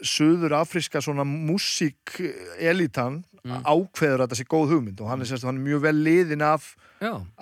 söður 0.05 0.55
afríska 0.61 1.01
svona 1.03 1.25
músík 1.27 2.17
elitan 2.59 3.23
Mm. 3.45 3.59
ákveður 3.61 4.23
að 4.23 4.25
þetta 4.25 4.37
sé 4.39 4.43
góð 4.49 4.71
hugmynd 4.73 5.01
og 5.05 5.09
hann 5.11 5.21
er, 5.21 5.27
sérst, 5.29 5.43
hann 5.45 5.59
er 5.59 5.61
mjög 5.67 5.81
vel 5.83 5.97
liðin 6.01 6.41
af 6.41 6.63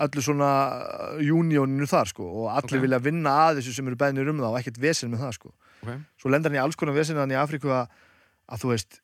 öllu 0.04 0.20
svona 0.26 0.50
unioninu 1.16 1.88
þar 1.88 2.10
sko 2.12 2.26
og 2.28 2.50
allir 2.52 2.76
Ok. 2.76 2.84
vilja 2.84 3.00
vinna 3.00 3.32
að 3.46 3.62
þessu 3.62 3.72
sem 3.78 3.88
eru 3.88 3.96
beðnir 3.96 4.28
um 4.28 4.42
það 4.44 4.50
og 4.52 4.58
ekkert 4.60 4.82
vesen 4.84 5.14
með 5.14 5.24
það 5.24 5.32
sko 5.38 5.54
Ok. 5.80 5.94
svo 6.20 6.28
lendar 6.34 6.52
hann 6.52 6.60
í 6.60 6.64
alls 6.66 6.76
konar 6.76 6.94
vesen 6.98 7.16
hann 7.16 7.32
í 7.32 7.40
Afríku 7.40 7.72
að, 7.72 7.88
að 8.52 8.60
þú 8.66 8.74
veist 8.74 9.00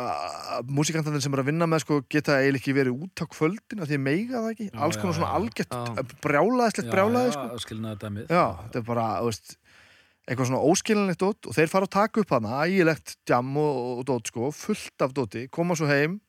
að 0.00 0.70
músikantarnir 0.74 1.22
sem 1.22 1.36
er 1.36 1.42
að 1.44 1.50
vinna 1.52 1.68
með 1.68 1.84
sko 1.84 2.00
geta 2.10 2.38
eiginlega 2.40 2.62
ekki 2.64 2.72
verið 2.80 3.04
út 3.04 3.20
á 3.20 3.26
kvöldin 3.30 3.84
því 3.84 3.98
meiga 4.02 4.40
það 4.40 4.48
ekki, 4.54 4.70
Já, 4.72 4.80
alls 4.80 4.96
konar 4.96 5.12
já, 5.12 5.18
svona 5.20 5.28
já. 5.28 5.36
algjört 5.38 5.76
Já. 5.76 6.08
brjálaðislegt 6.24 6.90
brjálaði 6.90 7.34
sko 7.36 7.60
skilnaði 7.62 8.00
dæmið 8.02 8.32
þetta 8.32 8.80
er 8.80 8.86
bara, 8.88 9.04
þú 9.20 9.28
veist 9.28 9.54
eitthvað 10.24 10.50
svona 10.50 10.62
óskilinlegt 10.64 11.20
dót 11.20 11.48
og 11.48 11.56
þeir 11.56 11.72
fara 11.72 11.88
að 11.88 11.94
taka 11.96 12.22
upp 12.22 12.30
hana 12.36 12.62
ægilegt 12.64 13.16
jam 13.28 13.56
og, 13.60 13.80
og 13.98 14.06
dót 14.08 14.30
sko 14.30 14.52
fullt 14.54 15.04
af 15.04 15.12
dóti, 15.16 15.46
koma 15.52 15.76
svo 15.76 15.88
heim 15.90 16.20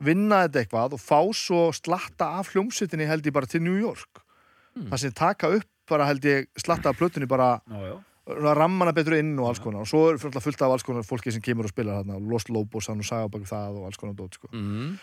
vinna 0.00 0.44
þetta 0.46 0.64
eitthvað 0.64 0.96
og 0.96 1.02
fá 1.02 1.20
svo 1.36 1.68
slatta 1.76 2.32
af 2.40 2.54
hljómsveitinni 2.54 3.06
held 3.06 3.26
ég 3.28 3.36
bara 3.36 3.46
til 3.50 3.62
New 3.62 3.78
York 3.78 4.24
Hmm. 4.70 4.86
það 4.86 5.00
sem 5.02 5.12
taka 5.18 5.48
upp 5.50 5.66
bara 5.90 6.04
held 6.06 6.22
ég 6.30 6.46
slatta 6.54 6.92
af 6.92 6.98
plötunni 6.98 7.26
bara 7.26 7.60
já 7.66 7.96
rammana 8.30 8.92
betur 8.94 9.16
inn 9.18 9.32
og 9.38 9.48
alls 9.50 9.60
konar 9.62 9.82
og 9.82 9.88
svo 9.90 10.04
er 10.12 10.18
fullt 10.20 10.38
fullt 10.42 10.62
af 10.62 10.74
alls 10.74 10.84
konar 10.86 11.06
fólki 11.06 11.32
sem 11.34 11.42
kemur 11.42 11.66
og 11.66 11.72
spila 11.72 12.00
þarna 12.00 12.20
Lost 12.30 12.50
Lobos, 12.52 12.86
hann 12.86 13.00
og 13.02 13.08
saga 13.08 13.28
bak 13.28 13.42
við 13.42 13.50
það 13.50 13.80
og 13.80 13.86
alls 13.88 13.98
konar 14.00 14.14
dót 14.14 14.36
sko. 14.38 14.50
Mm. 14.52 14.98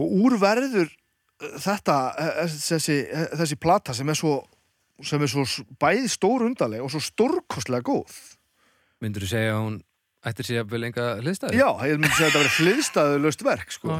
og 0.00 0.14
úr 0.24 0.38
verður 0.40 0.88
eh, 0.88 1.58
þetta 1.60 1.98
eh, 2.18 2.54
þessi, 2.54 2.98
eh, 3.04 3.28
þessi 3.42 3.58
plata 3.60 3.94
sem 3.94 4.08
er 4.08 4.18
svo 4.18 4.38
sem 5.02 5.22
er 5.24 5.30
svo 5.32 5.44
bæði 5.82 6.08
stór 6.12 6.44
undarleg 6.46 6.84
og 6.84 6.92
svo 6.94 7.00
stórkostlega 7.02 7.82
góð 7.88 8.14
Myndur 9.02 9.24
þú 9.26 9.30
segja 9.32 9.54
að 9.56 9.62
hún 9.64 9.78
ættir 10.24 10.46
sér 10.48 10.68
vel 10.70 10.84
enga 10.86 11.06
hliðstæði? 11.20 11.58
já, 11.58 11.66
ég 11.90 11.98
myndi 11.98 12.14
segja 12.14 12.28
að 12.28 12.34
þetta 12.34 12.44
verið 12.44 12.60
hliðstæðu 12.62 13.16
löst 13.24 13.42
verk 13.44 13.74
sko. 13.74 13.96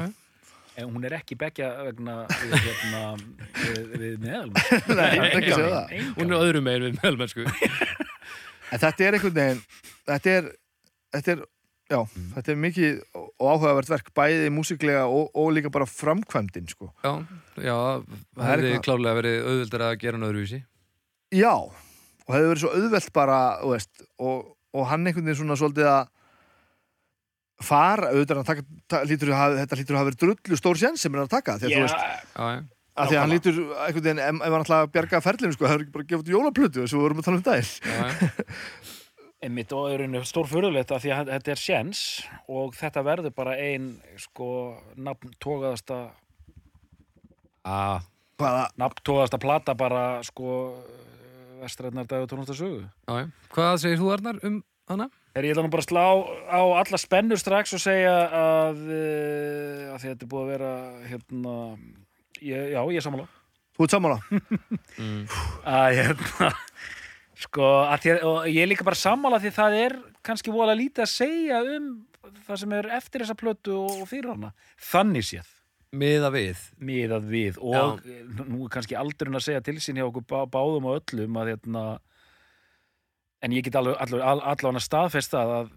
En 0.74 0.88
hún 0.90 1.04
er 1.06 1.14
ekki 1.18 1.36
beggja 1.38 1.68
vegna 1.86 2.14
við, 2.30 2.54
hérna, 2.64 3.00
við, 3.58 3.90
við 4.00 4.14
meðalmenn. 4.24 4.56
Nei, 4.98 5.10
ég 5.10 5.20
myndi 5.20 5.40
ekki 5.42 5.52
segja 5.54 5.74
það. 5.74 5.92
Hún 6.16 6.32
er 6.32 6.38
öðrum 6.40 6.64
megin 6.66 6.86
við 6.88 6.96
meðalmennsku. 7.02 7.44
en 8.72 8.82
þetta 8.82 9.06
er 9.06 9.18
einhvern 9.18 9.36
veginn 9.36 9.60
þetta 10.08 10.34
er, 10.38 10.48
þetta 11.14 11.34
er 11.36 11.44
já, 11.92 12.00
þetta 12.38 12.54
er 12.54 12.60
mikið 12.64 13.00
og 13.20 13.46
áhugavert 13.52 13.92
verk 13.92 14.12
bæði 14.16 14.50
músiklega 14.56 15.04
og, 15.06 15.28
og 15.36 15.50
líka 15.54 15.70
bara 15.74 15.86
framkvæmdin 15.90 16.70
sko. 16.72 16.90
Já, 17.04 17.12
já, 17.60 17.76
Það 18.38 18.54
er 18.56 18.64
hefði 18.64 18.84
klárlega 18.88 19.20
verið 19.20 19.42
auðvöldar 19.50 19.86
að 19.90 19.98
gera 20.02 20.18
hann 20.18 20.26
öðruvísi. 20.30 20.64
Já, 21.34 21.52
og 21.58 22.30
hefði 22.34 22.50
verið 22.52 22.62
svo 22.64 22.72
auðvelt 22.78 23.10
bara, 23.16 23.38
þú 23.62 23.72
veist, 23.74 24.04
og, 24.22 24.44
og 24.74 24.86
hann 24.90 25.06
einhvern 25.08 25.26
veginn 25.26 25.40
svona 25.42 25.58
svolítið 25.60 25.90
að 25.90 26.04
fara, 27.64 28.10
auðvitað 28.12 28.34
er 28.36 28.40
að 28.42 28.48
taka, 28.50 28.64
ta, 28.90 29.02
lítur 29.08 29.32
að 29.32 29.40
hafa, 29.40 29.58
þetta 29.62 29.78
lítur 29.80 29.94
að 29.96 30.00
hafa 30.00 30.10
verið 30.10 30.22
drullu 30.24 30.58
stór 30.60 30.80
sjens 30.80 31.04
sem 31.04 31.14
er 31.14 31.22
hann 31.22 31.28
að 31.30 31.36
taka, 31.36 31.58
því 31.60 31.68
að 31.68 31.74
þú 31.74 31.84
veist, 31.84 32.02
Já, 32.04 32.48
já. 32.54 32.64
að 32.94 33.10
því 33.12 33.16
að 33.18 33.22
hann 33.22 33.34
lítur 33.34 33.60
einhvern 33.62 34.06
veginn, 34.08 34.24
ef, 34.24 34.40
ef 34.40 34.56
hann 34.56 34.66
ætla 34.66 34.80
að 34.82 34.92
bjarga 34.96 35.22
ferlinu, 35.24 35.56
sko, 35.56 35.68
það 35.68 35.76
er 35.76 35.84
ekki 35.86 35.94
bara 35.94 36.06
að 36.06 36.10
gefa 36.12 36.24
út 36.24 36.32
jólaplötu, 36.34 36.82
þess 36.82 36.94
að 36.94 36.98
við 36.98 37.06
vorum 37.06 37.22
að 37.22 37.28
tala 37.30 37.40
um 37.40 37.46
já, 37.48 38.04
já. 38.04 38.64
Einmitt 39.44 39.72
og 39.76 39.90
er 39.92 40.04
henni 40.06 40.20
stór 40.24 40.46
fyrirleitt 40.48 40.92
að 40.94 41.02
því 41.04 41.10
að 41.12 41.30
þetta 41.34 41.52
er 41.52 41.60
sjens 41.60 42.02
og 42.48 42.76
þetta 42.78 43.02
verður 43.04 43.34
bara 43.36 43.56
ein 43.60 43.90
sko 44.22 44.46
nafntógaðasta 44.96 45.98
Ah, 47.64 48.00
Hvaða, 48.40 48.64
nafntógaðasta 48.80 49.40
plata 49.40 49.74
bara 49.76 50.04
sko 50.26 50.54
vestræðnar 51.62 52.06
dag 52.11 52.25
og 52.25 52.30
tónastasögu. 52.32 52.80
já, 53.08 53.14
já. 53.20 53.28
Hvað 53.54 53.76
segir 53.84 53.99
þú 54.00 54.11
Arnar 54.14 54.40
um 54.44 54.62
hana? 54.88 55.06
Þegar 55.34 55.44
ég 55.49 55.54
ætla 55.54 55.64
nú 55.66 55.70
bara 55.75 55.82
að 55.82 55.88
slá 55.90 56.04
á 56.50 56.61
alla 56.80 56.99
spennur 57.00 57.40
strax 57.40 57.73
og 57.75 57.80
segja 57.82 58.14
að, 58.38 58.82
uh, 58.87 59.94
að 59.94 60.04
þetta 60.04 60.23
er 60.26 60.30
búið 60.30 60.44
að 60.44 60.52
vera 60.54 60.73
hérna, 61.11 61.54
ég, 62.42 62.68
já, 62.75 62.80
ég 62.92 62.99
er 63.00 63.06
sammála 63.06 63.28
Þú 63.75 63.82
ert 63.88 63.94
sammála? 63.96 64.18
mm. 64.99 65.23
að 65.78 65.96
hérna 65.99 66.50
sko, 67.44 67.70
að 67.90 67.99
því, 68.04 68.12
að- 68.14 68.26
og 68.30 68.37
ég 68.52 68.61
er 68.62 68.70
líka 68.70 68.87
bara 68.87 69.00
sammála 69.00 69.40
því 69.42 69.50
það 69.56 69.78
er 69.80 69.96
kannski 70.25 70.52
voðalega 70.54 70.80
lítið 70.84 71.06
að 71.06 71.12
segja 71.16 71.62
um 71.75 71.88
það 72.46 72.61
sem 72.62 72.73
er 72.78 72.87
eftir 73.00 73.25
þessa 73.25 73.37
plötu 73.40 73.75
og, 73.82 73.99
og 74.04 74.08
fyrir 74.08 74.30
hana 74.30 74.52
þannig 74.92 75.26
séð 75.26 75.50
Miða 75.94 76.30
við. 76.34 76.64
Miðað 76.82 77.28
við 77.30 77.60
og 77.62 78.02
nú 78.48 78.64
er 78.64 78.72
kannski 78.74 78.98
aldurinn 78.98 79.38
að 79.38 79.46
segja 79.46 79.62
til 79.64 79.76
sín 79.82 80.00
hjá 80.00 80.08
okkur 80.08 80.26
bá, 80.30 80.40
báðum 80.50 80.90
og 80.90 81.00
öllum 81.00 81.38
að 81.40 81.54
hérna 81.54 81.84
en 83.44 83.54
ég 83.54 83.66
get 83.66 83.78
alveg 83.78 83.98
allavega 84.00 84.32
all, 84.32 84.68
all, 84.72 84.82
staðfest 84.82 85.34
það 85.34 85.54
að 85.58 85.72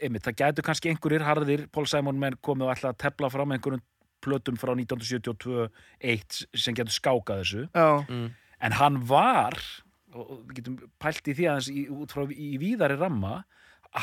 einmitt, 0.00 0.24
það 0.24 0.38
gætu 0.40 0.64
kannski 0.64 0.92
einhverjir 0.92 1.26
harðir 1.26 1.66
Pól 1.74 1.86
Sæmon 1.90 2.20
menn 2.20 2.38
komið 2.44 2.68
og 2.68 2.74
ætla 2.74 2.92
að 2.94 3.00
tepla 3.04 3.30
fram 3.32 3.54
einhverjum 3.54 3.82
plötum 4.24 4.58
frá 4.60 4.74
1972-1 4.76 6.42
sem 6.52 6.76
getur 6.76 6.92
skákað 6.92 7.42
þessu. 7.42 7.62
Já, 7.72 8.04
mm. 8.04 8.26
en 8.66 8.76
hann 8.76 9.00
var 9.08 9.56
og 10.10 10.30
við 10.48 10.60
getum 10.60 10.78
pælt 11.02 11.30
í 11.30 11.34
því 11.38 11.48
aðeins 11.48 11.70
í, 11.72 11.84
út 11.94 12.14
frá 12.14 12.24
í 12.28 12.52
víðari 12.60 12.98
ramma 13.00 13.42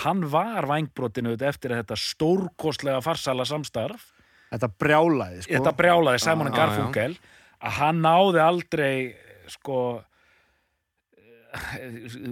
hann 0.04 0.26
var 0.32 0.68
vængbrotin 0.68 1.30
eftir 1.36 1.74
að 1.74 1.84
þetta 1.84 2.00
stórkostlega 2.02 3.04
farsala 3.04 3.46
samstarf 3.48 4.12
þetta 4.52 4.70
brjálaði 4.84 5.42
sko. 5.46 5.54
þetta 5.56 5.74
brjálaði 5.80 6.22
Simon 6.24 6.48
Já, 6.48 6.52
and 6.52 6.60
Garfunkel 6.60 7.10
að 7.58 7.80
hann 7.80 8.04
náði 8.06 8.44
aldrei 8.44 8.92
sko 9.52 9.80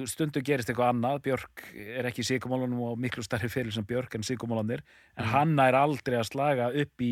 stundu 0.05 0.41
gerist 0.45 0.69
eitthvað 0.69 0.91
annað. 0.91 1.21
Björk 1.25 1.63
er 1.95 2.05
ekki 2.09 2.21
í 2.21 2.27
sigumólanum 2.27 2.81
og 2.91 2.99
miklu 3.01 3.23
starri 3.25 3.49
fyrir 3.49 3.73
sem 3.73 3.85
Björk 3.87 4.17
en 4.17 4.25
sigumólanir 4.27 4.83
en 5.17 5.29
hann 5.31 5.55
er 5.63 5.77
aldrei 5.79 6.19
að 6.19 6.29
slaga 6.33 6.69
upp 6.69 7.05
í 7.05 7.11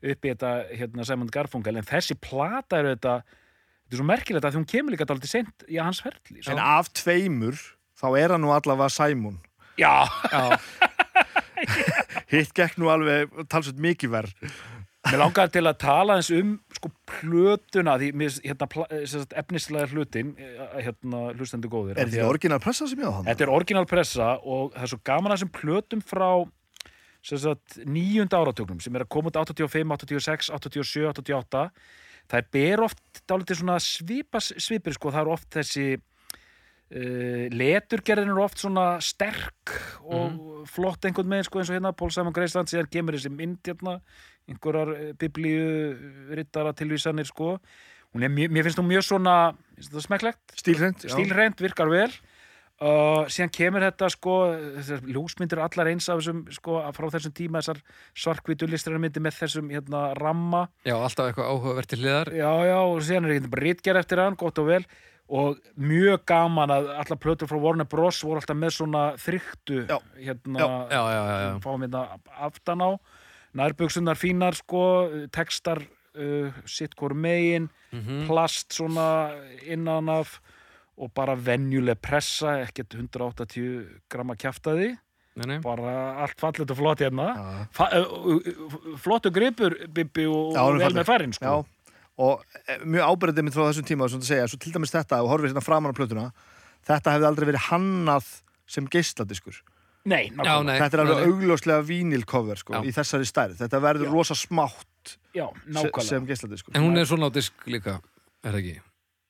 upp 0.00 0.24
í 0.24 0.30
þetta 0.30 0.50
hérna, 0.72 1.04
Simon 1.04 1.28
Garfunkel. 1.32 1.76
En 1.76 1.84
þessi 1.88 2.14
plata 2.16 2.78
er 2.80 2.94
þetta 2.94 3.18
þetta 3.90 3.96
er 3.96 4.00
svo 4.00 4.06
merkilegt 4.06 4.46
að 4.46 4.54
því 4.54 4.60
hún 4.60 4.70
kemur 4.70 4.94
líka 4.94 5.06
dálítið 5.08 5.32
sent 5.32 5.64
í 5.66 5.78
hans 5.82 6.00
ferli 6.04 6.44
En 6.46 6.60
af 6.62 6.92
tveimur 6.94 7.58
þá 7.98 8.06
er 8.20 8.34
hann 8.36 8.44
nú 8.44 8.52
allavega 8.54 8.92
Sæmún 8.94 9.40
já, 9.80 10.06
Hitt 12.32 12.52
gekk 12.56 12.78
nú 12.80 12.90
alveg 12.92 13.32
talsveit 13.50 13.80
mikið 13.80 14.14
verð 14.14 14.52
Mér 15.00 15.22
langaði 15.22 15.54
til 15.54 15.62
að 15.64 15.76
tala 15.80 16.18
eins 16.20 16.28
um 16.36 16.52
sko 16.76 16.90
plötuna 17.08 17.94
því 18.00 18.10
hérna, 18.44 18.66
eh, 18.90 19.04
sem 19.08 19.22
sagt, 19.22 19.32
efnislega 19.40 19.88
hlutin 19.94 20.34
eh, 20.36 20.58
hérna, 20.84 21.22
hlustendur 21.38 21.72
góðir 21.72 21.96
Er 21.96 22.10
þetta 22.10 22.28
orginal 22.28 22.60
pressa 22.60 22.88
sem 22.90 23.00
ég 23.00 23.08
á 23.08 23.12
hann? 23.16 23.28
Þetta 23.30 23.46
er 23.46 23.52
orginal 23.54 23.86
pressa 23.88 24.34
og 24.44 24.74
það 24.74 24.84
er 24.84 24.92
svo 24.92 25.00
gaman 25.08 25.32
að 25.32 25.38
þessum 25.38 25.54
plötum 25.56 26.04
frá 26.04 26.28
sem 27.24 27.88
nýjunda 27.88 28.38
áratögnum 28.40 28.80
sem 28.80 28.94
er 28.96 29.04
að 29.04 29.12
koma 29.12 29.32
út 29.32 29.40
85, 29.40 29.96
86, 30.04 30.52
87, 30.56 31.08
88 31.10 31.64
það 32.30 32.38
er 32.38 32.46
ber 32.54 32.84
oft 32.86 33.22
dálítið 33.28 33.60
svona 33.60 33.80
svipa, 33.82 34.40
svipir 34.40 34.96
sko, 34.96 35.12
það 35.12 35.24
er 35.24 35.32
oft 35.34 35.48
þessi 35.56 35.86
uh, 36.90 37.46
leturgerðin 37.54 38.32
er 38.34 38.42
oft 38.42 38.58
svona 38.62 38.86
sterk 39.04 39.74
og 40.04 40.66
flott 40.70 41.06
einhvern 41.06 41.30
megin 41.30 41.46
sko 41.46 41.60
eins 41.62 41.70
og 41.70 41.78
hérna 41.78 41.94
Pól 41.96 42.10
Sæman 42.14 42.34
Greisland 42.36 42.70
síðan 42.70 42.90
kemur 42.90 43.16
þessi 43.16 43.30
mynd 43.32 43.62
hérna 43.66 44.00
einhverjar 44.50 44.90
eh, 44.96 45.12
biblíu 45.14 45.94
rittara 46.34 46.72
tilvísanir 46.74 47.28
sko. 47.28 47.58
Hún 48.10 48.24
er, 48.26 48.32
mjög- 48.34 48.50
mér 48.50 48.66
finnst 48.66 48.80
hún 48.80 48.88
mjög 48.90 49.04
svona 49.06 49.34
finnst 49.76 49.92
þetta 49.92 50.02
smekklegt? 50.08 50.54
Stílhreint? 50.58 51.04
já. 51.06 51.12
stílreynd, 51.14 51.60
virkar 51.62 51.90
vel. 51.92 52.10
Uh, 52.80 53.26
síðan 53.28 53.50
kemur 53.52 53.84
þetta 53.84 54.06
sko 54.08 54.34
þessar 54.78 55.02
ljósmyndir 55.04 55.60
allar 55.60 55.90
eins 55.90 56.06
af 56.08 56.16
þessum 56.22 56.38
sko 56.48 56.78
frá 56.96 57.06
þessum 57.12 57.34
tíma 57.36 57.60
þessar 57.60 57.82
svarkvítu 58.16 58.64
listræðarmyndir 58.72 59.20
með 59.20 59.36
þessum 59.36 59.68
hérna 59.68 60.00
ramma. 60.16 60.62
Já, 60.88 60.94
alltaf 60.96 61.28
eitthvað 61.28 61.50
áhugavert 61.52 61.90
til 61.92 62.00
hliðar. 62.00 62.32
Já 62.32 62.50
já 62.70 62.78
og 62.80 63.02
síðan 63.04 63.28
er 63.28 63.34
ekki 63.36 63.52
bara 63.52 63.66
rítgerð 63.66 64.00
eftir 64.00 64.22
hann 64.24 64.38
gott 64.40 64.62
og 64.64 64.70
vel 64.72 64.80
og 65.30 65.58
mjög 65.78 66.24
gaman 66.26 66.72
að 66.74 66.88
allar 66.98 67.18
plötur 67.22 67.46
frá 67.50 67.58
Warner 67.62 67.86
Bros 67.86 68.18
voru 68.26 68.40
alltaf 68.40 68.56
með 68.58 68.72
svona 68.74 69.02
þryktu 69.20 69.84
Já. 69.86 69.98
hérna 70.18 70.58
Já, 70.58 70.68
já, 70.90 71.02
já, 71.14 71.22
já. 71.44 71.52
fáum 71.62 71.84
hérna 71.86 72.02
aftan 72.48 72.82
á 72.82 72.90
nærbuksunar 73.54 74.18
fínar 74.18 74.54
sko 74.58 74.82
textar 75.34 75.80
uh, 76.18 76.50
sitt 76.66 76.94
hvort 76.98 77.16
megin 77.16 77.68
Mhm. 77.90 78.28
plast 78.28 78.70
svona 78.70 79.32
innan 79.66 80.08
af 80.08 80.36
og 80.96 81.10
bara 81.14 81.34
venjuleg 81.34 81.98
pressa 82.00 82.60
ekkert 82.62 82.94
180 82.94 83.86
gramma 84.08 84.36
kjaftaði 84.38 84.92
Nei, 85.34 85.46
nei. 85.46 85.58
bara 85.58 86.20
allt 86.22 86.38
fallet 86.38 86.70
og 86.70 86.76
flott 86.76 87.00
hérna. 87.02 87.66
Fa 87.72 87.88
uh, 87.98 88.06
uh, 88.28 88.36
uh, 88.46 88.96
flottu 88.98 89.30
gripur 89.34 89.74
Bibbi 89.88 90.26
og 90.26 90.54
er 90.54 90.78
vel 90.84 90.94
með 91.00 91.06
farin 91.08 91.32
sko. 91.32 91.44
Já, 91.44 91.79
og 92.20 92.44
eh, 92.66 92.80
mjög 92.84 93.10
ábyrðið 93.14 93.46
mitt 93.46 93.56
frá 93.56 93.64
þessum 93.70 93.88
tíma 93.88 94.08
svona 94.12 94.26
að 94.26 94.30
segja, 94.32 94.48
svo 94.50 94.60
til 94.60 94.72
dæmis 94.74 94.94
þetta 94.94 95.22
og 95.24 95.30
horfið 95.32 95.52
hérna 95.52 95.64
framan 95.64 95.94
á 95.94 95.98
plötuna 95.98 96.26
þetta 96.88 97.14
hefði 97.16 97.28
aldrei 97.30 97.48
verið 97.52 97.66
hannað 97.70 98.30
sem 98.70 98.88
geisladiskur 98.90 99.62
nei, 100.10 100.30
Já, 100.32 100.54
nei. 100.64 100.76
þetta 100.80 100.96
er 100.96 101.02
alveg 101.04 101.24
augljóslega 101.28 101.86
vínilcover 101.88 102.60
sko, 102.60 102.80
í 102.84 102.92
þessari 102.96 103.28
stærð, 103.28 103.58
þetta 103.64 103.82
verður 103.84 104.08
Já. 104.08 104.14
rosa 104.14 104.36
smátt 104.38 105.16
já, 105.36 105.48
sem 106.04 106.28
geisladiskur 106.28 106.76
En 106.76 106.86
hún 106.86 107.00
er 107.00 107.08
svona 107.08 107.28
á 107.28 107.34
disk 107.34 107.66
líka, 107.68 107.98
er 108.44 108.54
það 108.54 108.62
ekki? 108.62 108.78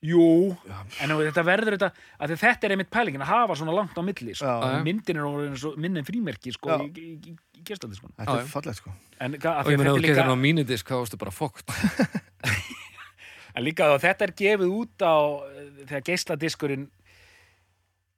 Jú, 0.01 0.57
en 1.05 1.11
þetta 1.13 1.43
verður 1.45 1.75
þetta 1.77 1.91
að 2.25 2.31
þetta 2.41 2.65
er 2.67 2.73
einmitt 2.73 2.89
pælingin 2.89 3.21
að 3.21 3.33
hafa 3.35 3.57
svona 3.61 3.75
langt 3.77 3.99
á 4.01 4.01
milli 4.01 4.33
sko. 4.33 4.55
Myndin 4.87 5.19
er 5.21 5.27
orðin 5.29 5.59
svo- 5.61 5.75
minni 5.77 6.01
en 6.01 6.07
frímerki 6.09 6.55
sko, 6.55 6.79
í, 6.87 6.87
í, 6.97 7.35
í, 7.35 7.35
gestadiskun 7.69 8.15
þetta 8.17 8.39
er 8.41 8.49
fallegt 8.49 8.81
sko. 8.81 8.95
En, 9.21 9.37
Og 9.37 9.43
því 9.45 9.75
ég 9.75 9.77
er 9.77 9.91
þú 9.91 9.99
getur 9.99 10.05
líka, 10.07 10.23
hann 10.25 10.33
á 10.33 10.39
mínidisk, 10.41 10.89
þá 10.89 11.03
varstu 11.03 11.21
bara 11.21 11.35
fókt 11.37 11.69
en 13.61 13.67
líka 13.67 13.90
að 13.93 14.00
þetta 14.07 14.26
er 14.26 14.33
gefið 14.40 14.73
út 14.81 15.05
á 15.05 15.17
eh, 15.45 15.69
þegar 15.90 16.07
geisladiskurinn 16.11 16.88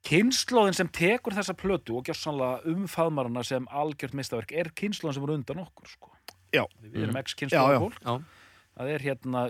kynnslóðin 0.07 0.75
sem 0.75 0.89
tekur 0.91 1.35
þessa 1.37 1.55
plötu 1.55 1.95
og 1.99 2.07
gjörsanlega 2.09 2.63
umfaðmarana 2.73 3.43
sem 3.47 3.67
algjört 3.71 4.15
mistaverk 4.19 4.51
er 4.59 4.71
kynnslóðin 4.75 5.15
sem 5.19 5.27
er 5.27 5.33
undan 5.37 5.61
okkur 5.63 5.91
sko. 5.93 6.11
Já. 6.53 6.65
við 6.83 7.05
erum 7.07 7.17
já. 7.17 7.21
ex-kynnslóðin 7.23 7.83
fólk 7.85 7.99
Já, 8.03 8.13
það 8.77 8.91
er 8.93 9.05
hérna 9.07 9.43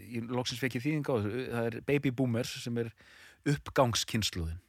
ég 0.00 0.30
loksins 0.32 0.60
fekk 0.62 0.78
ég 0.78 0.84
þýðinga 0.86 1.12
á 1.12 1.16
þessu 1.20 1.42
það 1.52 1.66
er 1.70 1.78
baby 1.90 2.12
boomers 2.16 2.52
sem 2.62 2.78
er 2.80 2.92
uppgangskynnslóðin 3.50 4.60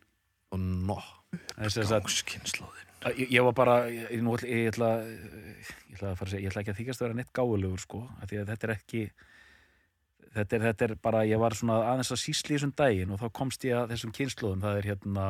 og 0.51 0.59
nó 0.89 0.97
Það 1.31 1.63
er 1.63 1.71
sem 1.71 1.85
sagt- 1.87 2.01
Gangskynnslóðin 2.01 2.87
Að 3.01 3.17
Ég, 3.17 3.29
ég 3.33 3.41
var 3.47 3.53
bara, 3.57 3.75
ég, 3.89 4.19
nú, 4.21 4.35
ætla- 4.37 4.49
ég, 4.51 4.67
ætla, 4.69 4.89
ég 5.89 5.95
ætla 5.95 6.09
að 6.11 6.17
fara 6.19 6.27
að 6.27 6.33
segja, 6.35 6.41
ég 6.43 6.51
ætla 6.51 6.61
ekki 6.61 6.73
að 6.73 6.79
þykast 6.81 7.01
að 7.01 7.05
vera 7.07 7.15
neitt 7.17 7.31
gáulegur 7.33 7.81
sko, 7.81 8.01
af 8.21 8.29
því 8.29 8.37
að 8.41 8.51
þetta 8.51 8.67
er 8.67 8.73
ekki 8.75 9.01
þetta 10.35 10.57
er, 10.57 10.65
þetta 10.69 10.87
er 10.87 10.97
bara, 11.03 11.23
ég 11.27 11.41
var 11.41 11.55
svona 11.57 11.79
aðeins 11.91 12.11
að 12.13 12.21
sísli 12.23 12.55
þessum 12.55 12.73
daginn 12.77 13.13
og 13.13 13.21
þá 13.21 13.29
komst 13.35 13.65
ég 13.67 13.77
að 13.77 13.95
þessum 13.95 14.13
kynnslóðum, 14.15 14.61
það 14.63 14.81
er 14.81 14.89
hérna 14.91 15.29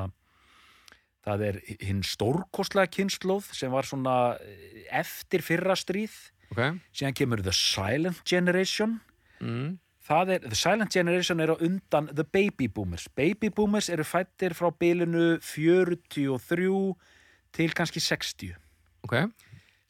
það 1.26 1.46
er 1.48 1.60
hinn 1.86 2.02
stórkostlega 2.06 2.90
kynnslóð 2.96 3.52
sem 3.54 3.74
var 3.74 3.88
svona 3.90 4.16
eh, 4.42 4.84
eftir 5.02 5.46
fyrra 5.46 5.78
stríð, 5.78 6.18
Ok 6.52 6.60
síðan 6.92 7.16
kemur 7.16 7.42
The 7.46 7.54
Silent 7.56 8.26
Generation 8.28 8.98
mm. 9.40 9.78
það 10.04 10.34
er, 10.36 10.48
The 10.50 10.58
Silent 10.60 10.92
Generation 10.92 11.40
er 11.40 11.54
á 11.54 11.58
undan 11.58 12.10
The 12.12 12.26
Baby 12.26 12.68
Boomers. 12.68 13.08
Baby 13.16 13.52
Boomers 13.56 13.88
eru 13.94 14.04
fættir 14.04 14.58
frá 14.58 14.68
bilinu 14.76 15.38
43 15.40 16.74
til 17.56 17.78
kannski 17.78 18.04
60. 18.04 18.58
Ok, 19.08 19.16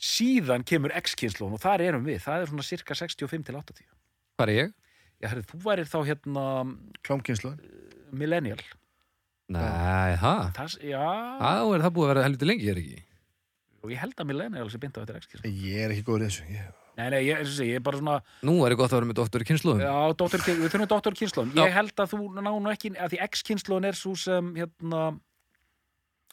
Síðan 0.01 0.63
kemur 0.65 0.93
X-kynnslóðun 0.97 1.59
og 1.59 1.61
þar 1.61 1.83
erum 1.85 2.05
við. 2.07 2.23
Það 2.23 2.43
er 2.43 2.49
svona 2.49 2.63
cirka 2.65 2.95
65 2.97 3.43
til 3.45 3.57
80. 3.59 3.89
hvað 4.37 4.49
er 4.49 4.53
ég? 4.55 4.71
Já, 5.21 5.29
herri, 5.29 5.45
þú 5.51 5.61
værir 5.65 5.89
þá 5.89 5.99
hérna 6.07 6.45
Klámkynnslóðin 7.05 7.79
millennial. 8.11 8.59
Nei, 9.51 10.15
það 10.19 10.43
Það, 10.55 10.75
já, 10.87 11.05
Það 11.41 11.73
er 11.75 11.85
það 11.85 11.95
búið 11.95 12.05
að 12.05 12.11
vera 12.13 12.27
helviti 12.27 12.47
lengi, 12.49 12.69
er 12.71 12.81
ekki? 12.81 13.01
og 13.81 13.89
ég 13.89 13.97
held 14.01 14.19
að 14.21 14.29
millennial 14.29 14.69
sé 14.69 14.79
bynd 14.81 14.97
á 14.97 15.01
þetta 15.01 15.19
X-kynnslóðun. 15.23 15.57
Ég 15.65 15.85
er 15.85 15.93
ekki 15.95 16.05
góður 16.05 16.23
í 16.23 16.29
þessu 16.29 16.43
ég... 16.53 16.69
Nei, 16.99 17.05
nei, 17.09 17.19
ég, 17.23 17.39
eins 17.39 17.49
og 17.49 17.55
sé, 17.55 17.65
ég 17.69 17.79
er 17.79 17.83
bara 17.85 17.97
svona, 17.97 18.17
Nú 18.45 18.53
er 18.65 18.75
ég 18.75 18.79
gott 18.81 18.91
að 18.91 18.99
vera 18.99 19.09
með 19.09 19.17
doktor 19.21 19.41
í 19.41 19.47
kynnslóðum 19.47 19.81
já, 19.81 19.93
dóttur, 20.19 20.43
við 20.45 20.67
þurfum 20.67 20.89
dóttur 20.91 21.17
kynnslóðun. 21.17 21.53
Já. 21.55 21.61
Ég 21.63 21.75
held 21.79 22.03
að 22.03 22.11
þú 22.11 22.19
ná 22.35 22.49
nú 22.51 22.71
ekki, 22.73 22.91
að 22.93 23.15
því 23.15 23.19
X-kynnslóðun 23.25 23.87
er 23.89 23.97
svo 23.97 24.13
sem, 24.21 24.51
hérna, 24.59 25.01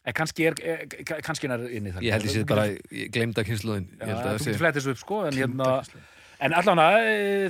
eh, 0.02 0.16
kannski 0.18 0.49
er, 0.50 0.59
eh, 0.61 0.85
kannski 1.25 1.49
er 1.49 1.64
inni 1.78 1.95
það. 1.95 2.04
Ég 2.04 2.16
held 2.18 2.28
ég 2.28 2.35
sé 2.35 2.45
bara, 2.50 2.66
ég 2.68 3.14
glemda 3.14 3.47
Ég 3.97 4.12
að 4.18 4.42
þú 4.42 4.59
það 4.59 4.83
svo 4.85 4.97
upp 4.97 5.02
sko 5.07 5.23
en, 5.30 5.40
hérna, 5.40 5.73
en 6.45 6.54
allan 6.54 6.80
að 6.83 6.99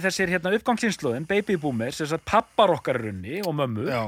þessir 0.05 0.33
hérna, 0.33 0.53
uppgangskynnslóðin, 0.59 1.27
baby 1.29 1.57
boomers 1.61 2.01
þess 2.03 2.17
að 2.17 2.25
pappar 2.29 2.73
okkar 2.77 3.01
í 3.01 3.05
runni 3.09 3.41
og 3.45 3.57
mömmu 3.59 3.87
Já, 3.91 4.03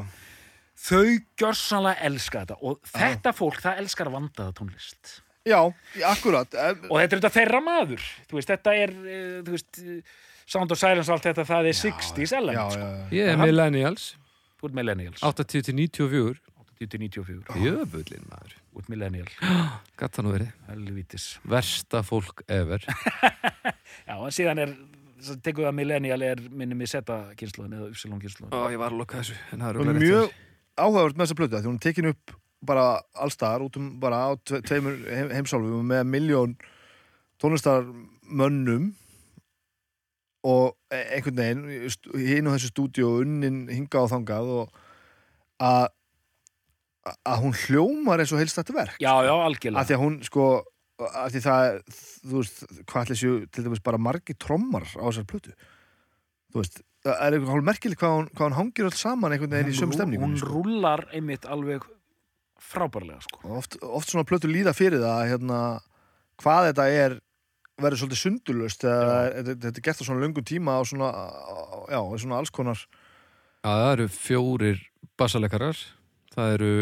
þau 0.81 1.05
gjörsanlega 1.41 2.07
elska 2.09 2.45
þetta. 2.45 2.59
Og 2.65 2.81
þetta 2.95 3.35
fólk, 3.37 3.61
það 3.65 3.83
elskar 3.85 4.13
vandaða 4.15 4.55
tónlist. 4.57 5.19
Já, 5.49 5.61
akkurat. 6.09 6.53
Og 6.89 6.97
þetta 7.01 7.17
er 7.17 7.21
þetta 7.21 7.33
þeirra 7.37 7.61
maður. 7.65 8.03
Þú 8.29 8.39
veist, 8.39 8.51
þetta 8.53 8.75
er 8.77 8.91
eh, 9.01 9.39
þú 9.47 9.57
veist, 9.57 9.83
Sound 10.51 10.73
of 10.75 10.81
Silence 10.81 11.09
og 11.09 11.17
allt 11.17 11.29
þetta, 11.31 11.45
það 11.49 11.69
er 11.71 11.77
60s 11.79 12.33
Já, 12.35 12.39
element 12.41 12.59
já, 12.61 12.71
sko. 12.75 12.87
já. 12.91 13.13
Ég 13.21 13.29
er 13.33 13.39
millennials, 13.41 14.07
þú 14.61 14.71
ert 14.71 14.79
millennials 14.81 15.23
80 16.81 16.91
til 16.91 17.01
94 17.01 17.43
90-94 17.51 17.67
Jöfullin 17.67 18.25
maður. 18.31 18.55
Út 18.81 18.89
millennial, 18.89 19.29
Gat 20.01 20.15
það 20.17 20.25
nú 20.27 20.33
verið. 20.33 20.53
Helvítis. 20.71 21.27
Versta 21.45 22.03
fólk 22.07 22.45
ever. 22.49 22.85
Já, 24.09 24.15
en 24.17 24.35
síðan 24.35 24.63
er 24.65 24.75
svo 25.21 25.37
tekur 25.45 25.67
það 25.69 25.77
millennial 25.77 26.23
er 26.25 26.41
minnum 26.49 26.81
í 26.81 26.89
seta 26.89 27.19
kynsluðin 27.37 27.77
eða 27.77 27.91
upsilon 27.91 28.23
kynsluðin 28.23 28.55
Ó, 28.57 28.61
ég 28.73 28.81
var 28.81 28.95
að 28.95 29.03
loka 29.03 29.19
þessu 29.21 29.37
En 29.53 29.61
það 29.61 29.69
er 29.69 29.81
og 29.81 29.91
rétt 29.91 30.01
mjög 30.01 30.37
áhugavert 30.81 31.19
með 31.19 31.27
þessa 31.27 31.39
plötu 31.41 31.59
af 31.59 31.61
því 31.65 31.69
hún 31.71 31.77
er 31.81 31.85
tekin 31.85 32.11
upp 32.15 32.35
bara 32.71 32.87
allstaðar 33.25 33.65
út 33.67 33.77
um 33.81 33.91
bara 34.01 34.23
á 34.25 34.29
tve, 34.41 34.61
tveimur 34.65 34.97
heim, 35.09 35.31
heimsálfum 35.35 35.93
með 35.93 36.03
miljón 36.09 36.57
tónlistarmönnum 37.41 38.91
og 40.49 40.77
e- 40.93 41.07
einhvern 41.19 41.41
veginn 41.41 42.25
hinn 42.31 42.49
á 42.49 42.55
þessu 42.55 42.73
stúdíu 42.73 43.13
unnin 43.21 43.67
hinga 43.69 44.05
á 44.05 44.13
þangað 44.13 44.53
og 44.63 44.81
að 45.61 45.89
að 47.09 47.41
hún 47.45 47.57
hljómar 47.65 48.21
eins 48.23 48.35
og 48.35 48.43
heilst 48.43 48.59
þetta 48.61 48.77
verk 48.77 49.01
já, 49.01 49.13
já, 49.25 49.33
algjörlega 49.33 49.81
að 49.81 49.89
því 49.89 49.97
að 49.97 50.03
hún 50.05 50.19
sko 50.27 50.47
að 51.01 51.35
því 51.35 51.43
það, 51.47 51.67
þú 52.29 52.35
veist, 52.37 52.59
hvað 52.91 53.05
ætli 53.07 53.17
séu 53.17 53.37
til 53.49 53.65
dæmis 53.65 53.85
bara 53.85 54.01
margi 54.03 54.37
trommar 54.37 54.85
á 54.85 55.05
þessar 55.07 55.29
plötu 55.31 55.55
þú 56.51 56.61
veist, 56.61 56.83
það 57.07 57.23
er 57.25 57.37
eitthvað 57.37 57.55
hálf 57.55 57.67
merkileg 57.71 58.03
hvað 58.03 58.17
hún, 58.19 58.29
hvað 58.35 58.51
hún 58.51 58.59
hangir 58.59 58.91
öll 58.91 58.99
saman 59.01 59.35
einhvern 59.37 59.57
veginn 59.57 59.73
í 59.73 59.79
sömu 59.79 59.97
stemningu 59.97 60.27
hún 60.27 60.37
sko. 60.41 60.53
rúlar 60.61 61.07
einmitt 61.17 61.49
alveg 61.49 61.87
frábærlega 62.61 63.25
sko. 63.25 63.41
oft, 63.57 63.79
oft 63.81 64.13
svona 64.13 64.29
plötu 64.29 64.51
líða 64.51 64.75
fyrir 64.77 65.01
það 65.01 65.23
hérna, 65.33 65.61
hvað 66.43 66.71
þetta 66.71 66.89
er 67.01 67.17
verður 67.81 68.03
svolítið 68.03 68.21
sundulust 68.21 68.85
þetta, 68.85 69.71
er 69.71 69.81
gert 69.81 70.03
á 70.03 70.05
svona 70.05 70.21
löngum 70.21 70.45
tíma 70.45 70.77
og 70.83 70.91
svona, 70.91 71.09
já, 71.89 72.01
svona 72.21 72.43
alls 72.43 72.53
konar 72.53 72.85
Já, 73.61 73.69
það 73.69 73.91
eru 73.95 74.07
fjórir 74.13 74.85
bassalekarar 75.21 75.81
Það 76.41 76.55
eru 76.59 76.75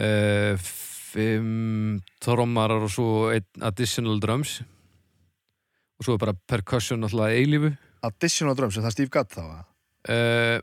uh, 0.00 0.70
Fimm 1.12 1.98
trommarar 2.24 2.86
og 2.86 2.88
svo 2.88 3.08
additional 3.60 4.16
drums. 4.22 4.62
Og 6.00 6.06
svo 6.06 6.16
er 6.16 6.22
bara 6.22 6.38
percussion 6.48 7.04
alltaf 7.04 7.34
eilífu. 7.34 7.74
Additional 8.02 8.56
drums, 8.56 8.78
er 8.78 8.86
það 8.86 8.94
Steve 8.96 9.12
Gadd 9.12 9.34
þá 9.36 9.42
uh, 10.08 10.58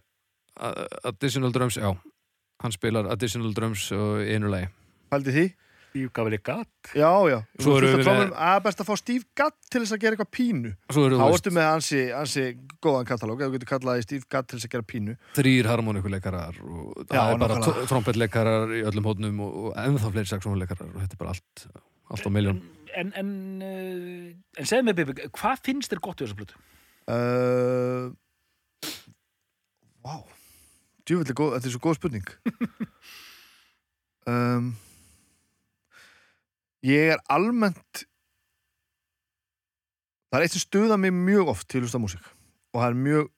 Additional 1.07 1.53
drums, 1.55 1.77
já. 1.79 1.93
Hann 2.59 2.73
spilar 2.75 3.07
additional 3.13 3.53
drums 3.55 3.85
og 3.95 4.25
einu 4.25 4.49
lagi. 4.51 4.67
Pældi 5.13 5.35
því? 5.35 5.45
Gaf 6.13 6.27
verið 6.27 6.41
gatt 6.45 6.91
Já, 6.95 7.09
já, 7.31 7.37
Svo 7.59 7.77
erum 7.79 7.95
við 7.99 8.07
með- 8.07 8.33
að 8.49 8.59
best 8.67 8.81
að 8.83 8.87
fá 8.89 8.95
Steve 9.01 9.25
Gadd 9.35 9.55
til 9.69 9.81
þess 9.81 9.93
að 9.95 10.01
gera 10.03 10.15
eitthvað 10.15 10.31
pínu. 10.37 10.71
Þá 10.93 11.25
ertu 11.33 11.53
með 11.55 11.67
ansi, 11.73 12.01
ansi 12.13 12.43
góðan 12.85 13.07
katalóg 13.09 13.41
eða 13.41 13.49
þú 13.49 13.55
getur 13.57 13.71
kallaði 13.73 14.05
Steve 14.05 14.29
Gadd 14.29 14.47
til 14.47 14.59
þess 14.59 14.69
að 14.69 14.73
gera 14.75 14.87
pínu. 14.93 15.15
Þrýr 15.39 15.69
harmonikuleikarar 15.71 16.59
og 16.61 17.05
það 17.09 17.33
er 17.33 17.37
bara 17.41 17.57
nákvæmlega. 17.59 17.87
trompetleikarar 17.91 18.75
í 18.77 18.81
öllum 18.89 19.09
hótnum 19.09 19.39
og, 19.45 19.55
og 19.65 19.79
ennþá 19.83 20.11
fleiri 20.13 20.31
saxónuleikarar 20.33 20.89
og 20.93 21.01
þetta 21.03 21.17
er 21.17 21.21
bara 21.25 21.33
allt, 21.35 21.67
allt 22.13 22.27
á 22.27 22.31
miljón 22.31 22.61
En, 22.97 23.11
en, 23.13 23.29
en 23.61 24.65
segð 24.65 24.87
mér, 24.87 24.95
Bibi, 24.97 25.13
hvað 25.29 25.59
finnst 25.67 25.91
þér 25.93 25.99
gott 26.07 26.21
í 26.21 26.25
þessu 26.25 26.37
plötu? 26.39 26.55
uh, 27.09 28.09
Vá. 30.05 30.15
Djúvillig 31.05 31.35
góð, 31.37 31.53
þetta 31.57 31.69
er 31.69 31.73
svo 31.73 31.81
góð 31.85 31.97
spurning. 31.99 32.27
Um, 34.29 34.75
Ég 36.85 37.13
er 37.15 37.19
almennt 37.27 38.05
Það 40.29 40.37
er 40.37 40.45
eitt 40.45 40.53
sem 40.53 40.61
stuða 40.61 40.97
mig 41.01 41.13
mjög 41.15 41.53
oft 41.55 41.65
til 41.69 41.79
að 41.79 41.87
hlusta 41.87 42.01
músík. 42.01 42.25
Og 42.73 42.83
það 42.83 42.89
er 42.91 42.97
mjög 43.05 43.29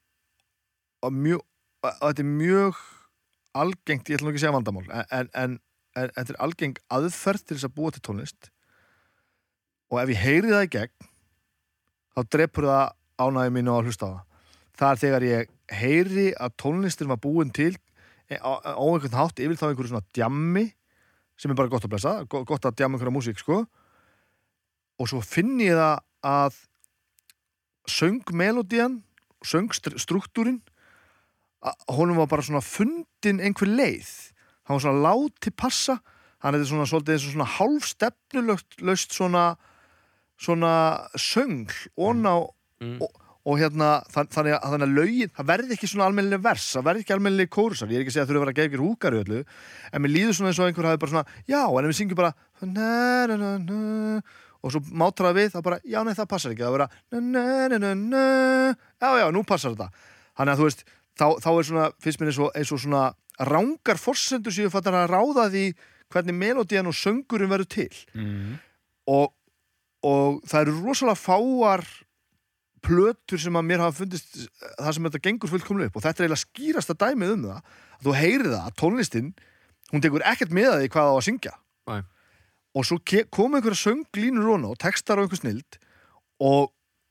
og, 1.01 1.13
mjög, 1.15 1.43
og 1.87 2.01
þetta 2.01 2.23
er 2.23 2.31
mjög 2.31 2.81
algengt, 3.61 4.09
ég 4.09 4.17
ætla 4.17 4.27
nú 4.27 4.31
ekki 4.31 4.41
að 4.41 4.43
segja 4.43 4.55
vandamál 4.55 4.89
en, 4.91 5.05
en, 5.11 5.29
en, 5.95 6.11
þetta 6.17 6.33
er 6.33 6.41
algeng 6.45 6.81
aðferð 6.93 7.45
til 7.45 7.57
þess 7.57 7.67
að 7.69 7.77
búa 7.77 7.93
til 7.95 8.03
tónlist. 8.03 8.51
Og 9.91 10.01
ef 10.03 10.11
ég 10.11 10.19
heyri 10.25 10.51
það 10.51 10.67
í 10.67 10.73
gegn 10.75 11.07
þá 12.11 12.21
drepur 12.35 12.67
það 12.67 12.83
ánægum 13.23 13.57
mínu 13.59 13.73
að 13.75 13.87
hlusta 13.87 14.07
á 14.07 14.11
það. 14.11 14.51
Það 14.81 14.91
er 14.91 15.01
þegar 15.05 15.27
ég 15.29 15.55
heyri 15.81 16.27
að 16.35 16.57
tónlistin 16.59 17.11
var 17.11 17.23
búin 17.23 17.55
til 17.55 17.71
e, 18.27 18.35
á 18.35 18.51
einhvern 18.59 19.15
hátt 19.15 19.39
yfir 19.39 19.59
þá 19.59 19.65
einhverju 19.69 19.93
svona 19.93 20.07
djammi 20.11 20.67
sem 21.41 21.49
er 21.51 21.57
bara 21.57 21.71
gott 21.73 21.85
að 21.87 21.93
blessa, 21.95 22.11
go- 22.29 22.43
gott 22.45 22.65
að 22.69 22.75
djamma 22.77 22.99
einhverja 22.99 23.15
músík 23.15 23.39
sko. 23.41 23.63
Og 25.01 25.09
svo 25.09 25.21
finn 25.25 25.55
ég 25.63 25.73
það 25.73 26.03
að 26.29 26.59
söngmelodían 27.89 28.99
söngstruktúrin 29.45 30.61
honum 31.89 32.17
var 32.21 32.27
bara 32.29 32.45
svona 32.45 32.61
fundin 32.61 33.41
einhver 33.41 33.69
leið. 33.69 34.09
Hann 34.65 34.77
var 34.77 34.83
svona 34.85 35.01
láti 35.07 35.49
passa 35.57 35.97
hann 36.41 36.55
er 36.57 36.63
svona 36.65 36.87
svolítið 36.89 37.15
eins 37.17 37.25
og 37.27 37.33
svona 37.35 37.49
hálfstefnulöst 37.57 39.13
svona 39.13 39.43
svona 40.41 40.73
söngl 41.17 41.73
ón 41.97 42.25
á 42.25 42.37
Mm. 42.81 42.97
og, 42.97 43.11
og 43.41 43.57
hérna 43.57 43.89
þann, 44.13 44.29
þannig, 44.35 44.55
að, 44.57 44.75
að 44.85 44.95
lögin, 44.99 45.31
það 45.33 45.47
verði 45.49 45.75
ekki 45.75 45.89
svona 45.89 46.07
almennileg 46.09 46.43
vers, 46.45 46.67
það 46.75 46.87
verði 46.89 47.05
ekki 47.05 47.15
almennileg 47.15 47.49
kórusar 47.51 47.89
ég 47.89 47.97
er 47.97 48.03
ekki 48.03 48.13
að 48.13 48.17
segja 48.17 48.27
að 48.27 48.35
að 48.35 48.43
vera 48.43 48.53
að 48.53 48.59
gefa 48.59 48.69
ykkur 48.69 48.83
húkar 48.85 49.17
í 49.17 49.21
öllu 49.23 49.41
en 49.91 50.03
mér 50.03 50.13
líður 50.13 50.37
svona 50.37 50.51
eins 50.51 50.61
og 50.61 50.69
einhver 50.69 50.89
hafi 50.91 51.01
bara 51.01 51.13
svona 51.15 51.25
já, 51.49 51.61
en 51.65 51.81
ef 51.81 51.89
við 51.89 51.97
syngjum 51.97 52.21
bara 52.21 52.33
na, 52.61 52.91
na, 53.31 53.51
na, 53.65 54.21
og 54.61 54.73
svo 54.73 54.81
mátar 54.93 55.29
það 55.29 55.37
við 55.39 55.49
það 55.55 55.65
bara, 55.67 55.79
já, 55.81 55.99
nei, 56.05 56.13
það 56.17 56.29
passar 56.35 56.53
ekki, 56.53 56.65
það 56.65 56.75
vera 56.75 56.89
já, 59.01 59.09
já, 59.17 59.25
nú 59.33 59.43
passar 59.47 59.73
þetta. 59.73 60.07
Þannig 60.37 60.53
að 60.53 60.61
þú 60.61 60.67
veist, 60.67 60.83
þá, 61.17 61.25
þá 61.41 61.49
er 61.51 61.67
svona 61.69 61.87
mér 62.05 62.29
eins 62.31 62.41
og, 62.41 62.51
eins 62.59 62.73
og 62.75 62.83
svona 62.83 63.03
rángar 63.51 64.01
forsendur 64.01 64.53
séu 64.53 64.71
fattar 64.73 64.99
að 64.99 65.15
ráða 65.15 65.47
því 65.53 65.65
hvernig 66.13 66.37
melodían 66.37 66.91
og 66.91 66.97
söngurinn 66.97 67.51
verður 67.51 67.71
til. 67.73 67.89
Mm. 68.13 68.59
og, 69.09 69.33
og 70.05 70.41
það 70.49 70.65
eru 70.65 70.77
rosalega 70.85 71.19
fáar 71.19 71.85
plötur 72.85 73.41
sem 73.41 73.57
að 73.57 73.67
mér 73.67 73.83
hafa 73.83 73.97
fundist 74.01 74.39
það 74.79 74.95
sem 74.95 75.07
þetta 75.07 75.23
gengur 75.27 75.51
fullkomlega 75.51 75.91
upp. 75.91 75.99
Og 75.99 76.05
þetta 76.05 76.21
er 76.23 76.27
eiginlega 76.27 76.45
skýrasta 76.45 76.97
dæmið 76.97 77.35
um 77.35 77.45
það 77.47 77.59
að 77.59 78.07
þú 78.07 78.15
heyrir 78.17 78.49
það 78.49 78.63
að 78.63 78.77
tónlistin 78.81 79.29
hún 79.91 80.03
tekur 80.05 80.25
ekkert 80.31 80.55
með 80.55 80.69
að 80.71 80.81
því 80.81 80.91
hvað 80.95 81.07
það 81.07 81.13
á 81.13 81.19
að 81.19 81.27
syngja. 81.27 81.53
Nei. 81.91 82.01
og 82.77 82.85
svo 82.87 82.97
koma 83.33 83.57
einhverja 83.57 83.81
sönglínur 83.81 84.67
og 84.69 84.77
textar 84.79 85.19
á 85.19 85.21
einhver 85.25 85.39
snild 85.39 85.77
og, 86.39 86.69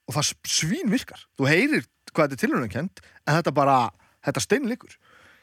og 0.09 0.14
það 0.14 0.30
svín 0.48 0.92
virkar. 0.92 1.26
Þú 1.37 1.48
heyrir 1.50 1.88
hvað 2.14 2.30
þetta 2.30 2.38
er 2.38 2.42
tilhörnarkent 2.44 3.02
en 3.26 3.35
þetta 3.37 3.52
bara, 3.54 3.78
þetta 4.24 4.44
steinleikur 4.46 4.94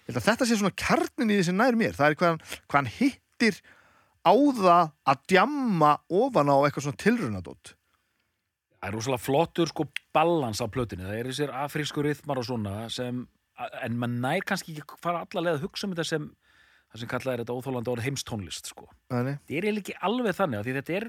þetta 0.08 0.48
sé 0.48 0.58
svona 0.58 0.76
kjarnin 0.78 1.34
í 1.36 1.42
sem 1.44 1.58
nær 1.58 1.76
mér. 1.78 1.96
Það 1.96 2.10
er 2.10 2.18
hvað 2.20 2.34
hann, 2.34 2.42
hvað 2.66 2.80
hann 2.80 2.92
hittir 2.98 3.60
á 4.24 4.34
það 4.34 4.92
að 5.08 5.24
djamma 5.32 5.92
ofan 6.08 6.52
á 6.52 6.56
eitthvað 6.64 6.88
svona 6.88 7.04
tilrunadótt 7.04 7.77
Það 8.88 8.94
er 8.94 8.96
rosalega 9.02 9.20
flottur 9.20 9.68
sko 9.68 9.84
balans 10.16 10.62
á 10.64 10.66
plötinu. 10.72 11.04
Það 11.04 11.18
er 11.20 11.28
þessir 11.28 11.50
afrísku 11.60 12.04
rithmar 12.06 12.40
og 12.40 12.46
svona 12.48 12.76
sem, 12.94 13.18
en 13.84 13.98
maður 14.00 14.22
nær 14.24 14.46
kannski 14.48 14.78
ekki 14.78 15.00
fara 15.04 15.26
alla 15.26 15.44
leið 15.44 15.58
að 15.58 15.66
hugsa 15.66 15.90
um 15.90 15.92
þetta 15.92 16.06
sem 16.08 16.30
það 16.88 17.02
sem 17.02 17.10
kallað 17.12 17.34
er 17.34 17.42
þetta 17.44 17.58
óþólandi 17.58 17.92
orð 17.92 18.06
heimstónlist 18.08 18.70
sko. 18.72 18.88
Það 19.12 19.30
er 19.60 19.68
ekki 19.74 19.98
alveg 20.08 20.38
þannig 20.38 20.62
af 20.62 20.70
því 20.70 20.76
þetta 20.78 20.96
er, 21.02 21.08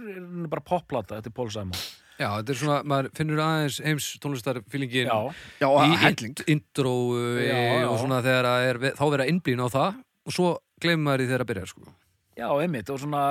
bara 0.51 0.65
popplata, 0.73 1.21
þetta 1.21 1.31
er 1.31 1.37
Paul 1.39 1.53
Simon. 1.55 1.85
Já, 2.19 2.27
þetta 2.41 2.51
er 2.57 2.59
svona, 2.65 2.81
maður 2.91 3.11
finnur 3.15 3.45
aðeins 3.45 3.79
heims 3.87 4.09
tónlistarfílingin 4.19 5.07
Já, 5.07 5.19
Já, 5.63 5.69
í 5.71 5.99
að 6.03 6.43
intro 6.51 6.95
Já, 7.39 7.55
já. 7.55 7.87
og 7.93 8.01
svona 8.03 8.19
þegar 8.27 8.49
að 8.51 8.67
er, 8.73 8.81
þá 8.99 9.05
vera 9.15 9.29
innblín 9.31 9.63
á 9.63 9.69
það 9.71 10.01
og 10.27 10.35
svo 10.35 10.49
gleymur 10.83 11.05
maður 11.13 11.23
í 11.23 11.29
þegar 11.31 11.45
að 11.47 11.51
byrja 11.53 11.69
sko. 11.71 11.95
já, 12.35 12.49
einmitt 12.59 12.91
og 12.91 12.99
svona 13.05 13.23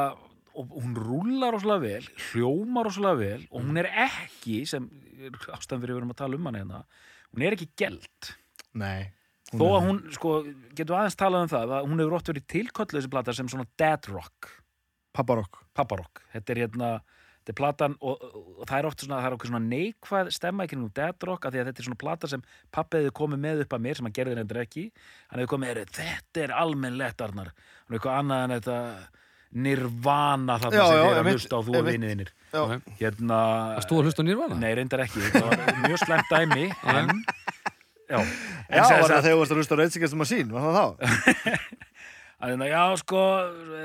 og 0.57 0.73
hún 0.77 0.95
rúlar 0.97 1.53
rosalega 1.55 1.83
vel, 1.83 2.09
hljómar 2.29 2.89
rosalega 2.89 3.21
vel 3.21 3.45
og 3.51 3.61
hún 3.61 3.81
er 3.81 3.91
ekki 4.07 4.63
sem 4.69 4.89
ástæðan 5.53 5.83
fyrir 5.83 5.93
við 5.93 6.01
erum 6.01 6.15
að 6.15 6.21
tala 6.23 6.39
um 6.39 6.49
hana 6.49 6.63
hérna 6.63 6.81
hún 7.31 7.47
er 7.47 7.57
ekki 7.57 7.71
Nei 8.77 9.13
þó 9.47 9.67
að 9.77 9.85
hún, 9.85 9.99
sko, 10.11 10.31
getur 10.75 10.97
aðeins 10.97 11.19
talað 11.19 11.45
um 11.45 11.51
það 11.53 11.75
að 11.77 11.85
hún 11.87 12.01
hefur 12.03 12.15
ótt 12.17 12.31
verið 12.33 12.47
tilköllu 12.51 12.97
þessi 12.99 13.11
plata 13.13 13.35
sem 13.35 13.51
svona 13.51 13.67
dead 13.79 14.09
rock. 14.11 14.49
Papparokk 15.15 15.61
papparokk, 15.77 16.23
þetta 16.33 16.53
er 16.53 16.61
hérna 16.65 16.89
þetta 17.37 17.53
er 17.53 17.57
platan 17.61 17.93
og, 18.03 18.23
og 18.27 18.63
það 18.67 18.77
er 18.77 18.87
oft 18.89 19.03
svona 19.03 19.19
það 19.21 19.29
er 19.29 19.35
okkur 19.37 19.51
svona 19.51 19.69
neikvæð 19.71 20.31
stemma 20.35 20.65
ekki 20.65 20.79
nú 20.79 20.89
dead 20.97 21.27
rock 21.29 21.47
af 21.47 21.53
því 21.53 21.61
að 21.61 21.69
þetta 21.69 21.81
er 21.83 21.87
svona 21.87 22.01
plata 22.01 22.29
sem 22.31 22.43
pappiði 22.75 23.13
komið 23.19 23.43
með 23.45 23.63
upp 23.63 23.75
að 23.77 23.85
mér 23.85 23.99
sem 23.99 24.09
hann 24.09 24.17
gerði 24.17 24.35
reyndar 24.39 24.59
ekki. 24.65 24.83
Hann 25.29 25.41
hefur 25.41 25.53
komið 25.53 25.83
þetta 25.95 26.43
er 26.43 26.55
almennlegt 26.57 27.23
Arnar. 27.23 27.53
Hann 27.53 27.95
er 27.95 27.99
eitthvað 27.99 28.19
annað 28.19 28.43
en 28.43 28.55
þetta 28.57 28.79
nirvana 29.53 30.57
þarna 30.59 30.77
Já, 30.77 30.85
sem 30.87 30.97
já, 30.97 31.03
þið 31.03 31.11
er 31.11 31.19
að 31.21 31.31
hlusta 31.31 31.55
á 31.55 31.61
þú 31.63 31.75
og. 31.77 32.31
Ok. 32.57 32.89
hérna 32.99 33.37
Varst 33.77 33.89
þú 33.91 33.97
að 34.01 34.07
hlusta 34.07 34.21
á 34.23 34.27
Nirvana? 34.27 34.55
nei 34.59 34.71
reyndar 34.75 35.03
ekki, 35.05 35.21
þetta 35.23 35.43
var 35.47 35.79
mjög 35.87 36.01
slemt 36.03 36.31
dæmi 36.31 36.65
en 36.97 37.11
já, 38.07 38.19
Já, 38.67 38.83
var 38.83 39.11
það 39.11 39.23
þegar 39.23 39.33
þú 39.33 39.39
varst 39.41 39.51
að 39.55 39.59
hlusta 39.61 39.75
á 39.75 39.79
reynsingast 39.81 40.17
um 40.17 40.23
að 40.25 40.31
sín, 40.31 40.51
var 40.51 40.67
það 40.67 40.77
þá? 40.77 40.85
að 42.41 42.51
hérna, 42.53 42.67
já 42.69 42.83
sko 43.01 43.21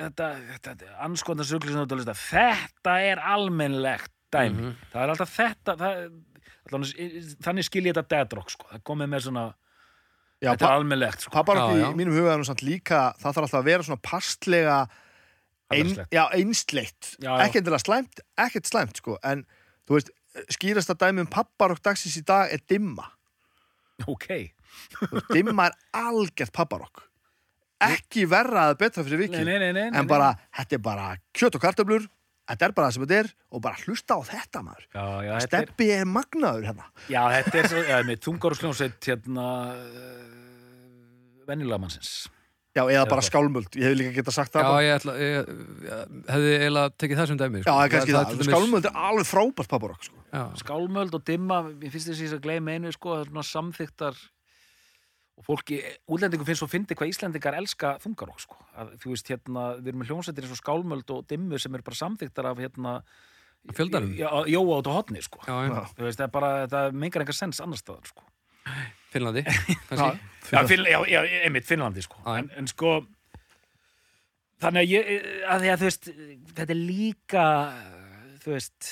þetta, 0.03 0.27
þetta, 0.51 0.75
þetta 0.75 0.91
anskotna 1.07 1.47
sugli 1.49 1.71
sem 1.73 1.79
þú 1.81 1.85
ert 1.87 1.95
að 1.95 2.03
hlusta 2.03 2.17
þetta 2.21 2.97
er 3.13 3.23
almennlegt 3.35 4.13
dæmi 4.33 4.53
Mhm. 4.63 4.77
það 4.93 5.03
er 5.07 5.13
alltaf 5.15 5.35
þetta 5.39 5.75
það, 5.81 6.05
allan, 6.69 6.87
þannig 7.47 7.67
skil 7.69 7.85
ég 7.87 7.95
þetta 7.97 8.09
dead 8.17 8.33
rock 8.39 8.51
sko. 8.55 8.67
það 8.73 8.83
komið 8.91 9.13
með 9.15 9.27
svona 9.29 9.47
Já, 10.43 10.51
þetta 10.57 10.67
er 10.67 10.73
almennlegt 10.75 11.21
sko. 11.23 11.31
Papparokk 11.37 11.77
Já, 11.79 11.85
í 11.87 11.95
mínum 11.95 12.17
huga 12.19 12.33
er 12.35 12.41
nú 12.41 12.47
samt 12.49 12.63
líka 12.67 13.13
það 13.21 13.29
þarf 13.37 13.45
alltaf 13.47 13.61
að 13.61 13.69
vera 13.69 13.85
svona 13.87 14.03
pastlega 14.03 14.79
ein, 15.77 15.93
já, 16.13 16.23
einsleitt. 16.37 17.15
Endilega 17.23 17.83
slæmt, 17.83 18.23
ekkert 18.41 18.71
slæmt 18.71 19.01
sko 19.03 19.19
en 19.27 19.45
þú 19.89 19.99
veist, 19.99 20.13
skýrasta 20.57 20.97
dæmi 20.99 21.25
um 21.25 21.31
papparokk 21.31 21.83
dagsins 21.85 22.19
í 22.21 22.25
dag 22.27 22.53
er 22.55 22.63
dimma. 22.71 23.09
Ok, 24.11 24.29
veist, 25.13 25.33
dimma 25.33 25.69
er 25.71 25.79
algjört 26.03 26.55
papparokk. 26.57 27.07
Ekki 27.83 28.29
verra 28.31 28.69
að 28.71 28.79
betra 28.85 29.03
fyrir 29.03 29.19
nei, 29.19 29.27
vikið 29.27 29.47
nei, 29.49 29.59
nei, 29.59 29.71
nei, 29.75 29.87
en 29.99 30.09
bara, 30.11 30.33
þetta 30.55 30.79
er 30.79 30.83
bara 30.85 31.07
kjöt 31.35 31.59
og 31.59 31.65
kartöflur 31.65 32.05
þetta 32.53 32.69
er 32.69 32.75
bara 32.77 32.89
það 32.89 32.95
sem 32.97 33.05
þetta 33.05 33.19
er 33.19 33.31
og 33.51 33.63
bara 33.65 33.81
hlusta 33.87 34.19
á 34.19 34.21
þetta 34.29 34.63
maður. 34.67 34.85
Já, 34.87 35.03
já, 35.03 35.33
þetta 35.33 35.59
er, 35.59 35.67
Steppi 35.67 35.89
er 35.95 36.07
magnaður 36.11 36.69
hérna. 36.69 36.87
Já, 37.09 37.23
þetta 37.37 37.59
er 37.59 37.69
svo, 37.73 37.83
já, 37.89 37.97
með 38.09 38.23
þungar 38.27 38.57
og 38.57 38.61
sljónsveit 38.61 39.11
hérna 39.11 39.49
uh, 39.73 41.43
venjulega 41.49 41.83
mannsins 41.83 42.15
Já, 42.73 42.83
eða 42.89 43.05
bara 43.05 43.21
Já. 43.21 43.29
skálmöld, 43.29 43.75
ég 43.77 43.85
hef 43.85 43.97
líka 43.99 44.13
getað 44.17 44.33
sagt 44.39 44.53
það 44.55 44.65
Já, 44.65 44.77
ég, 44.81 44.93
ætla, 44.97 45.15
ég, 45.21 45.49
ég 45.85 46.29
hefði 46.33 46.53
eiginlega 46.57 46.93
tekið 47.03 47.19
það 47.21 47.27
sem 47.29 47.41
dæmi 47.43 47.59
Já, 47.59 47.63
sko. 47.63 47.73
það 47.73 47.83
er 47.85 47.91
kannski 47.93 48.15
það, 48.17 48.31
dæmis- 48.33 48.49
skálmöld 48.49 48.87
er 48.89 48.95
alveg 49.09 49.27
frábært 49.29 49.69
papparokk 49.75 50.07
sko. 50.09 50.23
Já, 50.33 50.45
skálmöld 50.63 51.17
og 51.19 51.25
dimma, 51.29 51.59
mér 51.69 51.93
finnst 51.93 52.09
þess 52.09 52.33
að 52.39 52.41
gleyma 52.47 52.77
einu 52.79 52.93
sko, 52.97 53.17
það 53.19 53.27
er 53.27 53.29
svona 53.33 53.45
samþyktar 53.51 54.23
og 55.37 55.45
fólki, 55.49 55.83
útlendingum 56.09 56.49
finnst 56.49 56.63
svo 56.65 56.69
fyndi 56.73 56.97
hvað 56.97 57.13
Íslendingar 57.13 57.59
elska 57.61 57.93
þungarokk 58.01 58.41
sko. 58.41 58.57
að, 58.77 58.97
þú 59.05 59.13
veist, 59.13 59.29
hérna, 59.29 59.67
við 59.83 59.93
erum 59.93 60.01
með 60.01 60.09
hljómsveitir 60.13 60.45
eins 60.49 60.57
og 60.57 60.63
skálmöld 60.63 61.13
og 61.13 61.27
dimmu 61.29 61.61
sem 61.61 61.75
er 61.77 61.83
bara 61.85 62.01
samþyktar 62.01 62.49
af 62.53 62.57
hérna 62.65 63.03
Fjöldanum? 63.73 64.17
Já, 64.19 64.29
jóa 64.49 64.81
át 64.81 64.89
og 64.91 64.97
hotni 64.97 65.21
sko. 65.23 65.39
já, 65.47 65.69
já. 65.69 65.77
Já. 65.77 65.85
þú 65.95 66.03
veist, 66.09 66.19
það 66.19 66.25
er 66.25 66.33
bara, 66.35 66.67
það 66.67 66.93
mengar 67.05 67.23
engar 67.23 67.37
sens 67.37 67.61
annar 67.61 67.77
staðar 67.79 68.09
sko. 68.09 68.23
Finnlandi 69.15 69.45
Já, 69.47 70.67
Finn, 70.69 70.85
já, 70.85 70.99
já, 71.09 71.21
einmitt, 71.47 71.67
Finnlandi 71.69 72.03
sko. 72.05 72.19
En, 72.29 72.49
en 72.59 72.67
sko 72.69 72.97
þannig 74.63 74.83
að 74.83 74.91
ég 74.91 75.13
að 75.49 75.63
því 75.63 75.71
að 75.73 75.83
þú 75.83 75.89
veist, 75.89 76.09
þetta 76.57 76.75
er 76.75 76.81
líka 76.81 77.45
þú 78.43 78.57
veist 78.57 78.91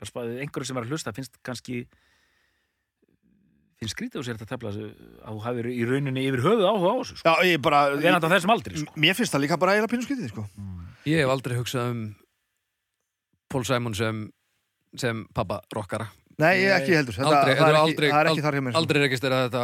einhverju 0.00 0.68
sem 0.70 0.78
er 0.80 0.86
að 0.86 0.94
hlusta 0.94 1.12
finnst 1.16 1.36
kannski 1.44 1.82
finnst 3.80 3.96
skrítið 3.96 4.22
á 4.22 4.26
sér 4.26 4.38
þetta 4.38 4.54
tefla 4.54 4.72
að 4.72 4.88
þú 5.26 5.42
hafið 5.44 5.68
í 5.72 5.84
rauninni 5.88 6.24
yfir 6.28 6.44
höfuð 6.44 6.66
áhuga 6.68 6.92
á 6.92 6.96
þessu 7.00 7.18
sko. 7.20 7.32
Já, 7.32 7.48
ég 7.48 7.62
bara 7.64 8.28
þessum 8.28 8.54
aldri 8.54 8.82
sko. 8.82 8.96
Mér 9.00 9.16
finnst 9.18 9.34
það 9.34 9.44
líka 9.46 9.60
bara 9.60 9.76
eiginlega 9.76 9.92
pínu 9.94 10.06
skytið 10.06 10.32
sko. 10.32 10.46
Ég 11.08 11.22
hef 11.22 11.32
aldrei 11.32 11.56
hugsað 11.58 11.92
um 11.94 12.02
Paul 13.50 13.64
Simon 13.66 13.96
sem 13.96 14.26
sem 15.00 15.24
pappa 15.34 15.60
rockara 15.74 16.08
Nei, 16.40 16.54
ekki 16.74 16.94
heldur 16.96 17.16
Þetta, 17.16 17.28
Aldrei, 17.30 17.40
það, 17.40 17.50
er 17.50 17.56
þetta 17.60 17.70
er 17.70 17.76
ekki, 17.76 17.90
aldrei- 17.90 18.10
það 18.10 18.20
er 18.24 18.30
ekki 18.32 18.44
þar 18.46 18.56
hjá 18.56 18.62
mér 18.66 18.72
sko. 18.74 18.80
Aldrei 18.80 19.00
regist 19.04 19.24
er 19.28 19.34
að 19.36 19.42
þetta 19.46 19.62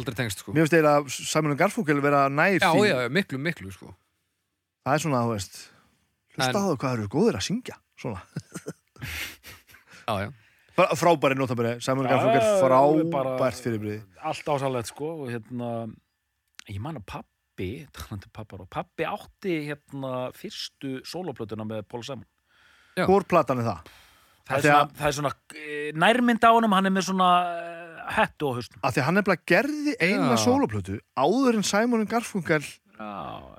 aldrei 0.00 0.14
tengst 0.20 0.42
sko. 0.42 0.52
Mér 0.56 0.64
finnst 0.66 0.76
eiginlega 0.78 1.16
Simon 1.32 1.56
Garfunkel 1.60 2.00
vera 2.04 2.22
nær 2.32 2.58
Já, 2.58 2.70
því 2.74 2.88
já, 2.90 2.98
miklu, 3.18 3.38
miklu 3.48 3.72
sko. 3.74 3.92
Það 4.86 4.94
er 4.98 5.04
svona, 5.04 5.22
þú 5.26 5.32
veist 5.36 5.58
Hlusta 6.38 6.54
á 6.54 6.62
það 6.68 6.76
hvað 6.82 6.96
eru 6.98 7.08
góðir 7.14 7.38
að 7.40 7.46
syngja 7.48 7.76
Svona 7.98 8.22
Já, 10.08 10.14
já 10.24 10.28
Bara 10.78 10.94
Frábæri 10.94 11.34
notabæri 11.38 11.72
Simon 11.82 12.06
Já, 12.06 12.12
Garfunkel 12.14 12.72
alveg 12.78 13.10
bara- 13.10 13.32
frábært 13.38 13.62
fyrirbrið 13.64 14.02
allt 14.22 14.50
ásalegt 14.54 14.90
sko 14.92 15.08
og 15.24 15.30
hérna 15.32 15.70
ég 16.68 16.78
man 16.84 16.96
að 17.00 17.06
pappi, 17.10 17.86
pappar 18.32 18.62
og 18.62 18.68
pappi 18.70 19.06
átti 19.08 19.56
hérna 19.66 20.28
fyrstu 20.36 21.00
sóloplötuna 21.02 21.66
með 21.66 21.82
Paul 21.90 22.04
Simon 22.06 22.26
Já. 22.98 23.06
Hvor 23.06 23.22
platan 23.30 23.60
er 23.62 23.66
það? 23.72 23.90
Það 24.48 24.56
er 24.56 24.64
svona, 24.64 24.80
að- 24.82 24.96
það 24.98 25.08
er 25.12 25.16
svona 25.18 25.32
eh, 25.54 25.92
nærmynd 26.04 26.44
á 26.44 26.50
honum, 26.56 26.72
hann 26.78 26.88
er 26.90 26.94
með 26.96 27.06
svona 27.10 27.28
eh, 27.52 28.02
hettu 28.18 28.48
á 28.48 28.52
haustum 28.56 28.80
Af 28.82 28.94
því 28.96 29.02
að 29.02 29.06
hann 29.08 29.18
nefnilega 29.20 29.48
gerði 29.52 29.94
eina 30.00 30.34
Já. 30.34 30.42
sóloplötu 30.46 30.98
áður 31.20 31.58
en 31.60 31.66
Simon 31.68 32.06
Garfunkel 32.08 32.62
já, 32.64 33.08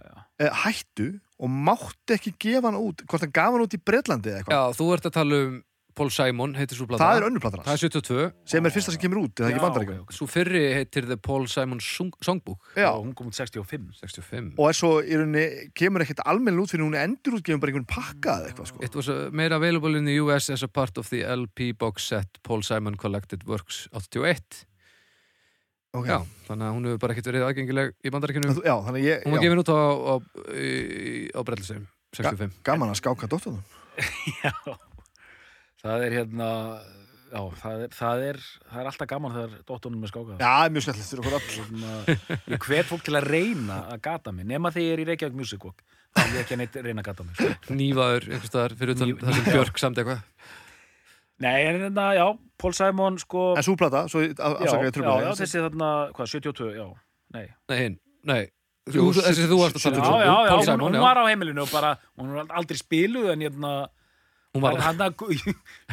já. 0.09 0.15
eh, 0.41 0.53
hættu 0.65 1.09
og 1.39 1.49
mátti 1.69 2.17
ekki 2.17 2.33
gefa 2.41 2.67
hann 2.71 2.79
út 2.81 3.05
hvort 3.07 3.21
hann 3.23 3.31
gaf 3.35 3.53
hann 3.55 3.63
út 3.63 3.75
í 3.77 3.81
Bretlandi 3.85 4.33
eða 4.33 4.41
eitthvað 4.41 4.57
Já, 4.57 4.77
þú 4.81 4.87
ert 4.97 5.05
að 5.07 5.15
tala 5.19 5.41
um 5.45 5.59
Paul 5.99 6.11
Simon, 6.15 6.53
heitir 6.55 6.79
svo 6.79 6.87
plata 6.87 7.03
Það 7.03 7.17
er 7.19 7.25
önnur 7.27 7.43
platan 7.43 7.65
Það 7.65 7.75
er 7.75 7.81
72 7.83 8.27
sem 8.53 8.69
er 8.69 8.73
fyrsta 8.75 8.93
sem 8.95 9.01
kemur 9.03 9.19
út, 9.25 9.33
eða 9.41 9.49
ekki 9.51 9.59
Já, 9.59 9.63
bandaríkjum 9.65 9.97
ok, 9.99 10.05
ok. 10.07 10.15
Svo 10.15 10.27
fyrri 10.31 10.61
heitir 10.77 11.07
The 11.09 11.17
Paul 11.27 11.47
Simon 11.51 11.81
Song 11.83 12.13
Songbook. 12.23 12.71
Já, 12.79 12.87
og 12.93 13.03
hún 13.03 13.11
kom 13.19 13.27
út 13.29 13.35
65 13.35 13.89
65 13.99 14.55
og 14.55 14.69
er 14.71 14.79
svo 14.79 14.93
í 15.03 15.19
rauninni 15.19 15.45
kemur 15.77 16.05
ekkert 16.05 16.23
almenn 16.25 16.61
út 16.63 16.71
fyrir 16.71 16.85
hún 16.87 16.95
er 16.95 17.05
endur 17.09 17.37
útgefum 17.41 17.59
bara 17.61 17.73
einhvern 17.75 17.89
pakka 17.91 18.37
eða 18.39 18.49
eitthvað 18.53 18.71
sko. 18.71 18.81
It 18.87 18.95
was 18.95 19.11
uh, 19.11 19.27
made 19.35 19.51
available 19.55 19.99
in 19.99 20.07
the 20.07 20.15
US 20.23 20.49
as 20.55 20.63
a 20.63 20.71
part 20.71 20.97
of 20.97 21.11
the 21.11 21.21
LP 21.27 21.73
box 21.77 22.07
set 22.13 22.39
Paul 22.47 22.63
Simon 22.63 22.95
Collected 22.95 23.43
Works 23.49 23.85
81 23.91 24.65
okay. 25.93 26.11
Já, 26.15 26.19
þannig 26.47 26.67
að 26.69 26.75
hún 26.77 26.89
hefur 26.89 27.01
bara 27.03 27.15
ekkert 27.15 27.29
verið 27.31 27.47
aðgengileg 27.47 27.95
í 28.05 28.11
bandaríkjunum. 28.13 28.59
Já, 28.63 28.75
þannig 28.87 28.99
að 29.01 29.07
ég 29.09 29.23
Hún 29.25 29.35
var 29.35 29.41
já, 29.41 29.45
gefin 29.47 29.63
út 29.63 29.71
á, 29.73 29.79
á, 29.79 30.13
í- 30.53 31.29
á 31.33 31.39
Brellisum 31.45 31.87
65 32.15 32.61
gaman 32.65 32.93
að 32.93 32.99
skáka 33.01 33.29
dóttunum. 33.29 33.61
Já, 34.45 34.53
það 35.83 36.05
er 36.07 36.15
hérna 36.19 36.49
já, 37.29 37.41
það 37.61 37.83
er, 37.85 37.93
það 37.93 38.23
er, 38.29 38.39
það 38.71 38.81
er 38.81 38.89
alltaf 38.91 39.09
gaman 39.11 39.35
þegar 39.37 39.55
dóttunum 39.69 40.03
er 40.07 40.11
skákað. 40.11 40.41
Já, 40.41 40.53
mjög 40.73 40.85
skemmtilegt 40.87 41.11
fyrir 41.11 41.23
okkur 41.23 41.37
all 41.37 41.49
Hérna, 41.59 42.17
ég 42.55 42.65
hvet 42.67 42.89
fólk 42.89 43.03
til 43.05 43.17
að 43.19 43.27
reyna 43.29 43.77
að 43.93 44.01
gata 44.09 44.33
mig 44.35 44.47
nema 44.49 44.71
þegar 44.75 44.87
ég 44.87 44.95
er 44.97 45.03
í 45.03 45.07
Reykjavík 45.11 45.37
Music 45.39 45.63
Walk. 45.67 45.83
Þá 46.17 46.23
er 46.23 46.31
ég 46.33 46.41
ekki 46.43 46.55
að 46.57 46.61
neitt 46.63 46.79
reyna 46.87 47.03
að 47.03 47.09
gata 47.11 47.27
mig 47.27 47.37
sko. 47.37 47.75
Nývaður, 47.77 48.25
einhvers 48.33 48.49
staðar, 48.49 48.75
fyrir 48.79 48.95
utan 48.97 49.11
Ný- 49.11 49.19
það 49.21 49.37
sem 49.37 49.49
Björk 49.53 49.81
samt 49.83 50.01
eitthvað. 50.01 50.23
Nei, 51.39 51.57
en 51.69 51.77
hérna, 51.85 52.07
já, 52.17 52.25
Paul 52.59 52.73
Simon 52.75 53.19
sko, 53.21 53.43
En 53.55 53.63
svo 53.63 53.75
plata, 53.79 54.07
svo 54.11 54.25
já, 54.25 54.33
afsaka 54.35 54.81
ég 54.83 54.89
já, 54.89 54.95
tröfla 54.97 55.13
já, 55.23 55.29
þessi 55.39 55.61
þarna 55.63 55.91
hvað, 56.17 56.31
72, 56.33 56.73
já, 56.75 56.87
nei. 57.37 57.45
Nei, 57.71 57.85
nei. 58.27 58.41
Jú, 58.89 59.05
Þú- 59.13 59.21
Þessi 59.21 59.45
þú 59.47 59.59
varst 59.61 59.77
að 59.77 59.85
tala 59.85 60.01
um 60.01 60.19
já, 60.25 60.33
Paul 60.49 60.57
hún, 60.57 60.65
Simon, 60.65 60.83
hún 60.89 60.97
já. 60.97 61.01
var 61.05 61.21
á 61.21 61.23
heimilinu 61.29 61.61
og 61.63 61.71
bara, 61.71 61.93
hún 62.19 62.33
var 62.35 62.49
aldrei 62.59 62.79
spiluð 62.81 63.29
en 63.31 63.45
hérna, 63.45 63.71
Hún 63.71 63.77
var 63.77 63.87
var 63.87 63.98
hann 64.57 64.97
að 64.97 65.13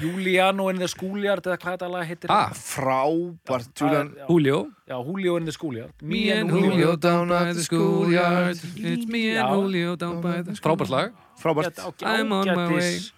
Juliano 0.00 0.68
in 0.72 0.78
the 0.80 0.88
Schoolyard 0.88 1.44
eða 1.44 1.58
hvað 1.60 1.74
þetta 1.76 1.90
lag 1.92 2.06
heitir. 2.08 2.30
Ah, 2.32 2.50
Frábært, 2.56 3.82
Julio? 4.28 4.60
Já, 4.88 4.96
Julio 5.04 5.36
in 5.36 5.44
the 5.44 5.52
Schoolyard. 5.52 5.92
Me 6.00 6.30
and 6.32 6.50
Julio 6.50 6.96
down 6.96 7.28
by 7.28 7.52
the 7.52 7.62
schoolyard. 7.62 8.56
It's 8.76 9.06
me 9.06 9.36
and. 9.36 9.48
Julio 9.50 9.96
down 9.96 10.20
by 10.22 10.40
the 10.42 10.56
Frábært 10.56 10.88
lag. 10.88 11.12
Frábært. 11.42 11.78
I'm 12.02 12.32
on 12.32 12.46
my 12.56 13.12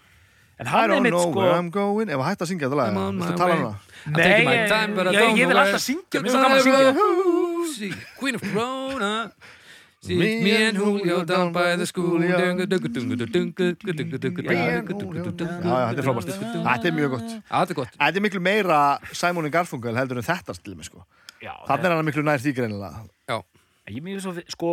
en 0.58 0.66
I 0.66 0.70
hann 0.70 0.90
er 0.90 0.94
don't 0.94 1.10
know 1.10 1.30
sko 1.30 1.40
where 1.40 1.54
I'm 1.54 1.70
going. 1.70 2.08
Ef 2.10 2.18
að 2.18 2.26
hætta 2.32 2.42
að 2.44 2.50
syngja 2.50 2.66
þetta 2.66 2.78
lag 2.80 2.88
I'm 2.90 2.96
on 2.98 3.18
my 3.20 3.28
tala 3.38 3.54
way. 3.54 3.60
um 3.62 3.68
það? 3.68 3.76
Nei, 4.18 4.24
ég- 5.38 5.46
vil 5.46 5.60
alltaf 5.62 5.82
syngja, 5.84 6.18
mér 6.18 6.24
finnst 6.24 6.34
svo 6.34 6.42
gaman 6.42 6.58
að 6.58 6.64
syngja. 6.66 6.94
syngja 7.78 8.18
Queen 8.18 8.34
of 8.34 8.42
Corona 8.42 9.12
See, 10.08 10.16
Me 10.42 10.52
and 10.66 10.76
Julio 10.80 11.24
down 11.28 11.52
by 11.52 11.76
the 11.76 11.86
school. 11.86 12.22
Já, 12.24 12.38
Já, 12.38 12.54
já, 14.88 15.88
þetta 15.88 16.00
er 16.00 16.06
frábært 16.06 16.30
Þetta 16.32 16.88
er 16.88 16.94
mjög 16.96 17.10
gott. 17.16 17.34
Þetta 17.50 17.74
er 17.74 17.78
gott. 17.80 17.96
Þetta 17.98 18.20
er 18.20 18.24
miklu 18.24 18.40
meira 18.44 18.78
Simon 19.12 19.50
Garfunkel 19.52 19.98
heldur 19.98 20.20
en 20.22 20.26
þetta 20.26 20.56
til 20.62 20.76
mig 20.78 20.88
sko. 20.88 21.04
Já, 21.42 21.52
Þannig 21.68 21.90
er 21.90 21.94
hann 21.96 22.08
miklu 22.08 22.24
nær 22.26 22.42
því 22.42 22.54
greinilega. 22.56 23.04
Ég 23.88 24.02
mér 24.04 24.18
svo, 24.20 24.34
sko, 24.52 24.70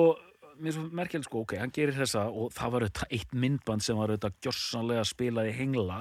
mér 0.59 0.73
er 0.73 0.75
svo 0.75 0.85
merkjæl, 0.99 1.23
sko, 1.23 1.43
ok, 1.45 1.53
hann 1.61 1.71
gerir 1.75 1.95
þessa 1.95 2.25
og 2.27 2.49
það 2.55 2.73
var 2.73 2.85
auðvitað 2.87 3.13
eitt 3.15 3.35
myndband 3.43 3.85
sem 3.85 3.95
var 3.99 4.11
auðvitað 4.11 4.33
gjossanlega 4.43 5.05
spilað 5.07 5.51
í 5.51 5.53
hengla. 5.55 5.99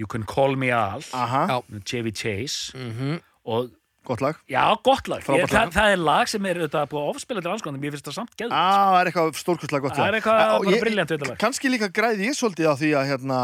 You 0.00 0.08
Can 0.10 0.24
Call 0.26 0.56
Me 0.56 0.72
Al. 0.74 1.04
Aha, 1.14 1.44
Já. 1.50 1.80
Chevy 1.84 2.10
Chase. 2.16 2.72
Mhm. 2.78 3.20
og, 3.44 3.70
gott 4.04 4.20
lag. 4.24 4.38
Já, 4.50 4.64
gott 4.82 5.08
lag. 5.08 5.22
Ég, 5.22 5.44
lag. 5.46 5.52
það, 5.52 5.72
það 5.76 5.92
er 5.92 6.00
lag 6.02 6.28
sem 6.32 6.46
er 6.50 6.60
auðvitað 6.62 6.88
búið 6.92 7.02
að 7.06 7.12
ofspila 7.14 7.42
til 7.44 7.52
anskoðan, 7.52 7.80
mér 7.82 7.94
finnst 7.96 8.08
það 8.10 8.16
samt 8.18 8.34
geð 8.40 8.50
Á, 8.52 8.66
það 8.66 8.98
er 9.02 9.10
eitthvað 9.12 9.38
stórkustlega 9.42 9.82
gott 9.86 9.94
Það 9.96 10.06
er 10.06 10.12
lag. 10.12 10.18
eitthvað 10.22 10.40
bara 10.66 10.74
ég- 10.76 10.82
brilliant 10.86 11.10
við 11.12 11.18
þetta 11.18 11.30
lag. 11.32 11.38
Kannski 11.44 11.70
líka 11.72 11.88
græði 12.00 12.26
ég 12.28 12.36
svolítið 12.38 12.66
á 12.66 12.74
því 12.82 12.90
að 12.98 13.08
hérna 13.12 13.38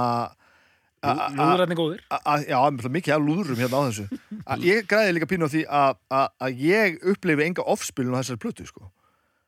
Lúðrætni 0.98 1.76
a- 2.26 2.42
Já, 2.42 2.58
mikið 2.90 3.14
af 3.14 3.22
lúðurum 3.22 3.60
hérna 3.62 3.78
á 3.78 3.82
þessu. 3.86 4.06
Ég 4.66 4.86
græði 4.90 5.12
líka 5.14 5.28
pínu 5.30 5.46
á 5.46 5.50
því 5.52 5.62
að, 5.70 5.94
ég 6.58 6.98
upplifi 7.12 7.44
enga 7.46 7.62
offspilun 7.70 8.16
á 8.18 8.20
þessari 8.22 8.42
plötu 8.42 8.66
sko. 8.66 8.90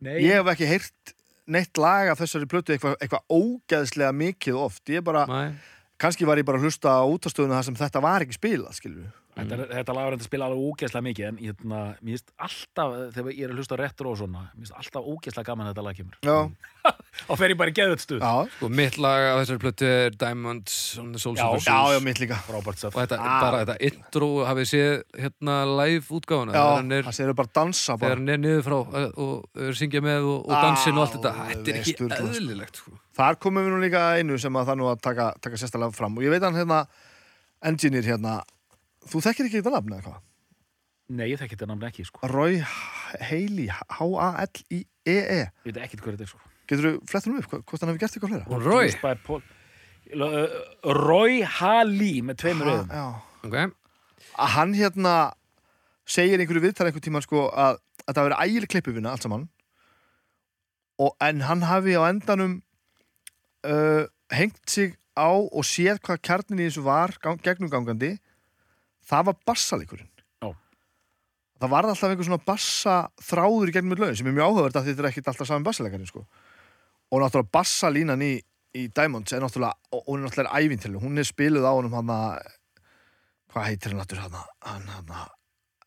Nei, 0.00 0.20
Ég 0.22 0.38
hef 0.38 0.46
ekki 0.54 0.68
heyrt 0.70 1.14
neitt 1.50 1.76
lag 1.82 2.08
af 2.12 2.20
þessari 2.22 2.46
plötu 2.46 2.72
eitthvað, 2.76 2.94
eitthvað 3.02 3.26
Ég 3.34 5.02
kannski 5.98 6.24
var 6.24 6.38
ég 6.38 6.46
bara 6.46 6.58
að 6.58 6.68
hlusta 6.70 6.88
á 6.88 7.02
útastöðuna 7.04 7.58
þar 7.58 7.64
sem 7.66 7.74
þetta 7.82 8.00
var 8.06 8.22
ekki 8.24 8.38
spilað, 8.38 8.72
við 9.02 9.10
Þetta, 9.30 9.54
er- 9.62 9.70
þetta 9.78 9.94
lag 9.94 10.06
er 10.10 10.14
að 10.16 10.22
spila 10.26 10.46
alveg 10.50 10.62
ógeðslega 10.70 11.04
mikið 11.06 11.26
en 11.30 11.36
hérna, 11.38 11.78
mér 12.02 12.16
finnst 12.16 12.32
alltaf, 12.44 12.94
þegar 13.14 13.30
ég 13.36 13.44
er 13.46 13.52
að 13.54 13.60
hlusta 13.60 13.76
retro 13.78 14.10
og 14.10 14.18
svona, 14.18 14.40
mér 14.56 14.64
finnst 14.66 14.74
alltaf 14.80 15.06
ógeðslega 15.12 15.46
gaman 15.46 15.66
að 15.66 15.70
þetta 15.70 15.84
lag 15.86 15.96
kemur. 16.00 16.16
Já, 16.26 16.38
og 17.30 17.38
fer 17.38 17.52
ég 17.54 17.58
bara 17.60 17.70
í 17.70 17.76
geðut 17.78 18.02
stuð. 18.02 18.20
Já, 18.26 18.50
Sko, 18.56 18.68
mitt 18.80 18.98
lag 18.98 19.22
á 19.30 19.34
þessari 19.38 19.62
plötu 19.62 19.86
er 19.86 20.16
Diamonds 20.18 20.74
on 21.00 21.12
the 21.14 21.22
Souls 21.22 21.38
Já, 21.38 21.46
of 21.46 21.56
the 21.56 21.62
já, 21.62 21.78
já, 21.78 21.94
Shoes 21.94 22.04
mitt 22.10 22.20
líka. 22.24 22.40
Frábært 22.48 22.82
stöð 22.82 22.90
og 22.90 22.98
þetta, 23.04 23.20
Ah. 23.22 23.40
bara 23.46 23.62
þetta 23.64 23.76
intro 23.90 24.28
hafið 24.50 24.68
séð 24.72 24.92
hérna 25.22 25.56
live 25.78 26.04
útgáfuna? 26.18 26.52
Já, 26.52 26.60
þegar 26.60 26.76
hann 26.82 26.92
er, 26.98 27.02
það 27.08 27.18
segir 27.20 27.34
bara 27.40 27.52
dansa 27.60 27.92
þegar 27.94 28.00
bara 28.02 28.18
hann 28.18 28.28
er 28.34 28.42
niður 28.44 28.62
frá 28.66 28.78
uh, 28.82 29.10
og 29.14 29.62
er 29.70 29.72
syngja 29.80 30.02
með 30.04 30.26
og, 30.34 30.38
og 30.50 30.54
Ah, 30.58 30.62
dansin 30.66 30.98
og 30.98 31.06
allt 31.06 31.16
þetta. 31.20 31.34
Þetta 31.54 31.70
er 31.70 31.80
ekki 31.80 31.94
veistur, 31.96 32.10
sko. 32.18 32.30
eðlilegt 32.34 32.82
sko. 32.82 32.98
Þar 33.20 33.38
komum 33.46 33.62
við 33.62 33.74
nú 33.76 33.80
líka 33.86 34.04
einu 34.18 34.38
sem 34.42 34.52
að 34.58 34.66
það 34.72 34.80
nú 34.82 34.90
að 34.90 35.00
taka, 35.06 35.30
taka 35.40 35.56
sérstæðlega 35.62 35.94
fram. 36.02 36.18
Og 36.18 36.24
ég 36.26 36.34
veit 36.34 36.42
hann 36.42 36.58
hérna 36.58 36.86
engineer 37.62 38.02
hérna 38.10 38.40
þú 39.08 39.22
þekkir 39.24 39.48
ekki 39.48 39.60
þetta 39.60 39.72
nafn 39.76 39.94
eða 39.96 40.04
hvað? 40.08 40.18
Nei, 41.10 41.24
ég 41.32 41.40
þekki 41.40 41.56
þetta 41.56 41.66
namn 41.72 41.86
ekki, 41.88 42.04
sko. 42.06 42.28
Roy 42.30 42.60
Haley 42.62 43.66
H-A-L-I-E-E 43.72 45.38
Ég 45.40 45.48
veit 45.66 45.80
ekkert 45.82 46.04
hvað 46.04 46.14
þetta 46.18 46.26
er, 46.26 46.30
sko. 46.30 46.42
Getur 46.70 46.86
þú 46.86 46.92
flettur 47.10 47.32
um 47.32 47.40
upp, 47.40 47.50
hvort 47.50 47.80
hann 47.82 47.90
hefur 47.90 48.02
gert 48.04 48.14
eitthvað 48.14 48.30
fleira? 48.30 48.46
Og 48.46 48.62
Roy, 48.62 48.92
Produced 48.92 49.02
by 49.02 49.14
Paul- 49.26 49.48
Roy 51.00 51.40
Haley 51.46 52.20
með 52.26 52.38
tveimur 52.44 52.66
Ha, 52.70 52.76
auðum. 52.76 52.90
Já 52.94 53.04
ok, 53.46 53.56
að 54.44 54.52
hann 54.56 54.72
hérna 54.78 55.14
segir 56.10 56.40
einhverju 56.42 56.62
viðtal 56.64 56.86
einhver 56.88 57.04
tíma 57.04 57.22
sko 57.24 57.46
að, 57.50 57.78
að 58.06 58.14
það 58.16 58.26
verið 58.28 58.42
ægileg 58.46 58.72
klippuvina 58.74 59.12
allt 59.14 59.26
saman 59.26 59.44
og, 61.00 61.14
en 61.24 61.40
hann 61.46 61.62
hafi 61.66 61.94
á 61.96 62.02
endanum 62.10 62.56
uh, 63.66 64.04
hengt 64.34 64.60
sig 64.70 64.96
á 65.16 65.30
og 65.30 65.62
séð 65.66 66.00
hvað 66.06 66.20
kjarnin 66.26 66.62
í 66.62 66.66
þessu 66.68 66.84
var 66.86 67.14
gang, 67.22 67.40
gegnumgangandi 67.42 68.14
það 69.10 69.26
var 69.30 69.38
bassalikurinn 69.50 70.08
það 71.60 71.72
var 71.74 71.88
alltaf 71.90 72.08
einhver 72.08 72.24
svona 72.28 72.44
bassa 72.46 72.94
þráður 73.20 73.68
í 73.68 73.74
gegnum 73.76 73.98
lögin 74.00 74.16
sem 74.16 74.28
er 74.30 74.36
mjög 74.36 74.46
áhugavert 74.48 74.78
af 74.80 74.86
því 74.86 74.94
þetta 74.94 75.02
er 75.04 75.08
ekkit 75.10 75.26
alltaf 75.32 75.48
saman 75.50 75.66
bassalekarinn 75.66 76.08
sko. 76.08 76.22
Og 77.10 77.20
náttúrulega 77.20 77.52
bassalínan 77.52 78.22
í, 78.24 78.30
í 78.80 78.86
Diamonds 78.96 79.34
er 79.36 79.42
náttúrulega, 79.44 79.76
og 79.92 80.06
hún 80.06 80.22
er 80.22 80.28
náttúrulega 80.28 80.62
ævintileg 80.62 81.04
hún 81.04 81.20
er 81.20 81.28
spiluð 81.28 81.66
á 81.68 81.72
honum 81.74 81.96
hann 81.98 82.12
að 82.14 82.48
hvað 83.52 83.66
heitir 83.68 83.92
hann 83.92 84.00
náttúrulega 84.00 84.44
hann 84.70 84.88
hann 84.94 85.12
hann 85.12 85.34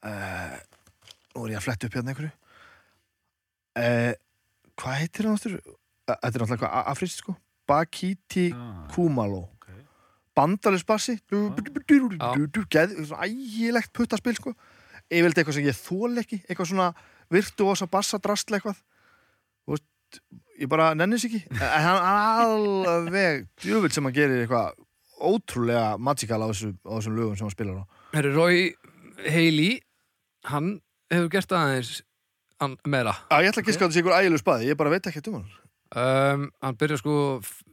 uh, 0.03 0.57
nú 1.33 1.47
er 1.47 1.55
ég 1.55 1.61
að 1.61 1.65
fletta 1.65 1.89
upp 1.89 1.97
hérna 1.97 2.13
einhverju. 2.13 2.33
Uh, 3.73 4.13
hvað 4.77 4.99
heitir 5.01 5.25
hann 5.29 5.39
náttúrulega 5.39 5.77
þetta 6.03 6.19
er 6.19 6.43
náttúrulega 6.43 6.53
eitthvað 6.59 6.93
afrist 6.93 7.23
sko. 7.23 7.37
Bakiti 7.63 8.49
Ah, 8.51 8.83
Kumalo 8.91 9.45
ok. 10.33 10.37
bandalus 10.37 10.83
bassi 10.85 11.17
Já. 12.17 12.33
ægilegt 13.27 13.93
puttaspil 13.93 14.35
sko. 14.35 14.53
Yfirleitt 15.11 15.37
eitthvað 15.37 15.57
sem 15.59 15.67
ég 15.67 15.77
þól 15.77 16.17
ekki 16.23 16.39
eitthvað 16.47 16.69
svona 16.71 16.93
virtuosa 17.33 17.87
bassa 17.91 18.17
drastla 18.23 18.57
eitthvað 18.57 18.79
veist, 19.69 20.21
ég 20.59 20.69
bara 20.71 20.93
nennis 20.97 21.25
ekki. 21.27 21.43
En 21.53 21.85
hann 21.87 22.01
alveg 22.01 23.45
djúvill 23.61 23.93
sem 23.93 24.03
hann 24.07 24.15
gerir 24.15 24.43
eitthvað 24.45 24.73
ótrúlega 25.23 25.97
magikal 26.01 26.41
á, 26.43 26.47
þessu, 26.51 26.73
á 26.83 26.91
þessum 26.97 27.17
lögum 27.17 27.37
sem 27.37 27.47
hann 27.47 27.53
spilar 27.55 27.83
á. 27.83 27.85
Herri 28.13 28.33
Roy 28.33 28.57
Haley, 29.23 29.77
hann 30.49 30.79
hefur 31.13 31.29
gert 31.31 31.53
aðeins 31.55 32.01
meira. 32.87 33.13
Já, 33.29 33.39
ég 33.43 33.51
ætla 33.51 33.63
að 33.63 33.69
giska 33.69 33.85
á 33.85 33.89
þessi 33.89 34.01
ykkur 34.03 34.17
ægilegu 34.17 34.41
spaði, 34.41 34.69
ég 34.71 34.79
bara 34.79 34.93
veit 34.93 35.07
ekki 35.09 35.23
um 35.29 35.39
hann. 35.41 35.49
Um, 35.93 36.45
hann 36.63 36.77
byrja 36.79 36.97
sko 37.01 37.15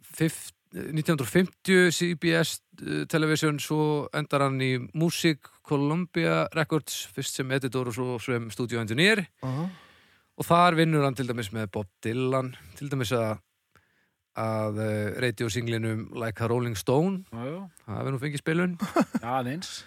fif- 0.04 0.50
1950 0.74 1.90
CBS 1.90 2.60
uh, 2.82 3.04
Television, 3.10 3.58
svo 3.58 4.08
endar 4.14 4.46
hann 4.46 4.60
í 4.62 4.76
Music 4.94 5.48
Columbia 5.66 6.44
Records, 6.54 7.04
fyrst 7.14 7.40
sem 7.40 7.50
editor 7.52 7.90
og 7.90 7.96
svo 7.96 8.18
sem 8.22 8.50
studio 8.50 8.80
engineer. 8.80 9.26
Uh 9.42 9.50
-huh. 9.50 9.68
og 10.36 10.44
þar 10.46 10.74
vinnur 10.74 11.04
hann 11.04 11.14
til 11.14 11.28
dæmis 11.28 11.52
með 11.52 11.66
Bob 11.70 11.86
Dylan 12.02 12.56
til 12.76 12.90
dæmis 12.90 13.12
að 13.12 13.38
að 14.36 14.78
uh, 14.78 15.20
radiosinglinum 15.20 16.12
Like 16.14 16.44
a 16.44 16.48
Rolling 16.48 16.76
Stone. 16.76 17.24
Já, 17.32 17.44
já, 17.44 17.68
það 17.86 17.98
hefur 17.98 18.12
nú 18.12 18.18
fengið 18.18 18.38
spilun. 18.38 18.78
Aðeins. 19.36 19.84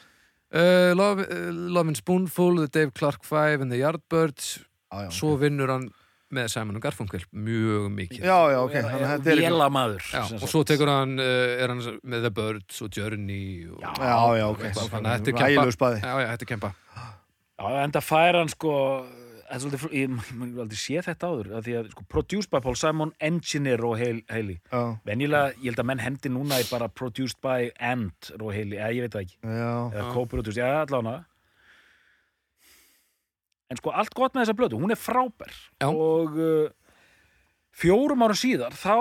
uh, 0.54 0.94
Love, 0.94 1.26
uh, 1.26 1.52
Love 1.52 1.88
and 1.88 1.98
Spoonful, 1.98 2.56
The 2.56 2.68
Dave 2.68 2.94
Clark 2.94 3.24
Five 3.24 3.62
and 3.62 3.72
the 3.72 3.80
Yardbirds. 3.80 4.60
Já, 4.92 5.04
já, 5.06 5.12
svo 5.12 5.38
vinnur 5.38 5.72
hann 5.72 5.90
með 6.36 6.50
Simon 6.54 6.80
Garfunkel 6.84 7.24
mjög 7.32 7.88
mikið. 7.98 8.26
Já, 8.26 8.38
já, 8.54 8.60
ok 8.66 8.76
þannig 8.76 8.94
að 9.08 9.12
þetta 9.14 9.32
er. 9.34 9.42
Já, 10.14 10.22
sem 10.30 10.44
og 10.44 10.52
svo 10.54 10.64
tekur 10.68 10.92
hann, 10.92 11.16
uh, 11.22 11.64
er 11.64 11.74
hann 11.74 11.82
með 12.04 12.28
The 12.28 12.34
Birds 12.42 12.82
og 12.86 12.94
Journey 12.98 13.68
og, 13.72 13.82
Já. 13.82 13.92
Já, 13.98 14.16
já, 14.42 14.46
ok. 14.52 14.64
Þannig 14.78 14.94
að 14.94 15.18
þetta 15.18 15.34
er 15.34 15.42
kempa. 15.42 15.92
Já, 16.04 16.14
já, 16.24 16.30
þetta 16.34 16.48
er 16.48 16.52
kempa. 16.54 16.74
Já, 17.54 17.68
enda 17.84 18.02
fær 18.04 18.40
hann 18.42 18.50
sko 18.52 18.74
það 19.54 19.74
er 19.78 19.92
ég 19.94 20.14
hef 20.18 20.60
aldrei 20.64 20.80
séð 20.80 21.08
þetta 21.10 21.28
áður 21.30 21.50
af 21.60 21.66
því 21.68 21.74
að 21.78 21.90
sko, 21.94 22.06
produced 22.10 22.50
by 22.54 22.62
Paul 22.64 22.78
Simon 22.80 23.12
engineer 23.22 23.84
og 23.86 23.98
Hale- 24.00 24.24
Haley. 24.32 24.58
Já, 24.72 24.82
venjulega, 25.06 25.52
ég 25.60 25.70
held 25.70 25.82
að 25.84 25.90
menn 25.92 26.02
hendi 26.02 26.32
núna 26.34 26.58
í 26.64 26.66
bara 26.72 26.88
produced 26.90 27.38
by 27.44 27.70
and 27.80 28.32
og 28.40 28.50
Haley, 28.56 28.80
eða 28.80 28.96
ég 28.98 29.06
veit 29.06 29.14
það 29.14 29.28
ekki. 29.28 29.38
Já, 29.44 29.70
eða 29.94 30.08
co-produced, 30.16 30.58
já, 30.58 30.72
allavega 30.88 31.20
en 33.74 33.82
sko, 33.82 33.92
allt 33.98 34.14
gott 34.18 34.34
með 34.38 34.46
þessa 34.46 34.58
blötu 34.62 34.80
hún 34.82 34.94
er 34.96 35.00
frábær 35.02 35.54
Já. 35.82 35.90
og 35.90 36.38
uh, 36.38 36.70
fjórum 37.74 38.24
árum 38.26 38.38
síðar 38.38 38.76
þá, 38.78 38.96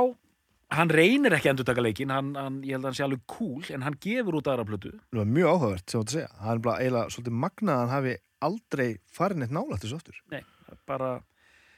hann 0.72 0.92
reynir 0.92 1.34
ekki 1.36 1.50
að 1.50 1.54
endurtaka 1.56 1.84
leikinn, 1.84 2.12
hann, 2.14 2.30
hann, 2.38 2.60
ég 2.64 2.76
held 2.76 2.86
að 2.86 2.90
hann 2.90 2.98
sé 3.00 3.04
alveg 3.06 3.24
cool 3.28 3.66
en 3.76 3.84
hann 3.86 3.98
gefur 4.00 4.38
út 4.40 4.48
aðra 4.48 4.64
það 4.64 4.94
var 5.20 5.28
mjög 5.36 5.50
áhugavert 5.52 5.84
sem 5.84 5.98
þú 5.98 6.02
átt 6.02 6.12
að 6.12 6.16
segja, 6.16 6.30
hann 6.46 6.54
er 6.56 6.62
bara 6.68 6.78
eiginlega 6.86 7.12
svolítið 7.16 7.36
magnað 7.44 7.74
að 7.74 7.82
hann 7.82 7.94
hafi 7.96 8.14
aldrei 8.48 8.88
farin 9.18 9.44
eitt 9.46 9.52
nálægt 9.54 9.84
þessu 9.84 9.98
aftur 10.00 10.22
nei, 10.32 10.42
bara 10.88 11.12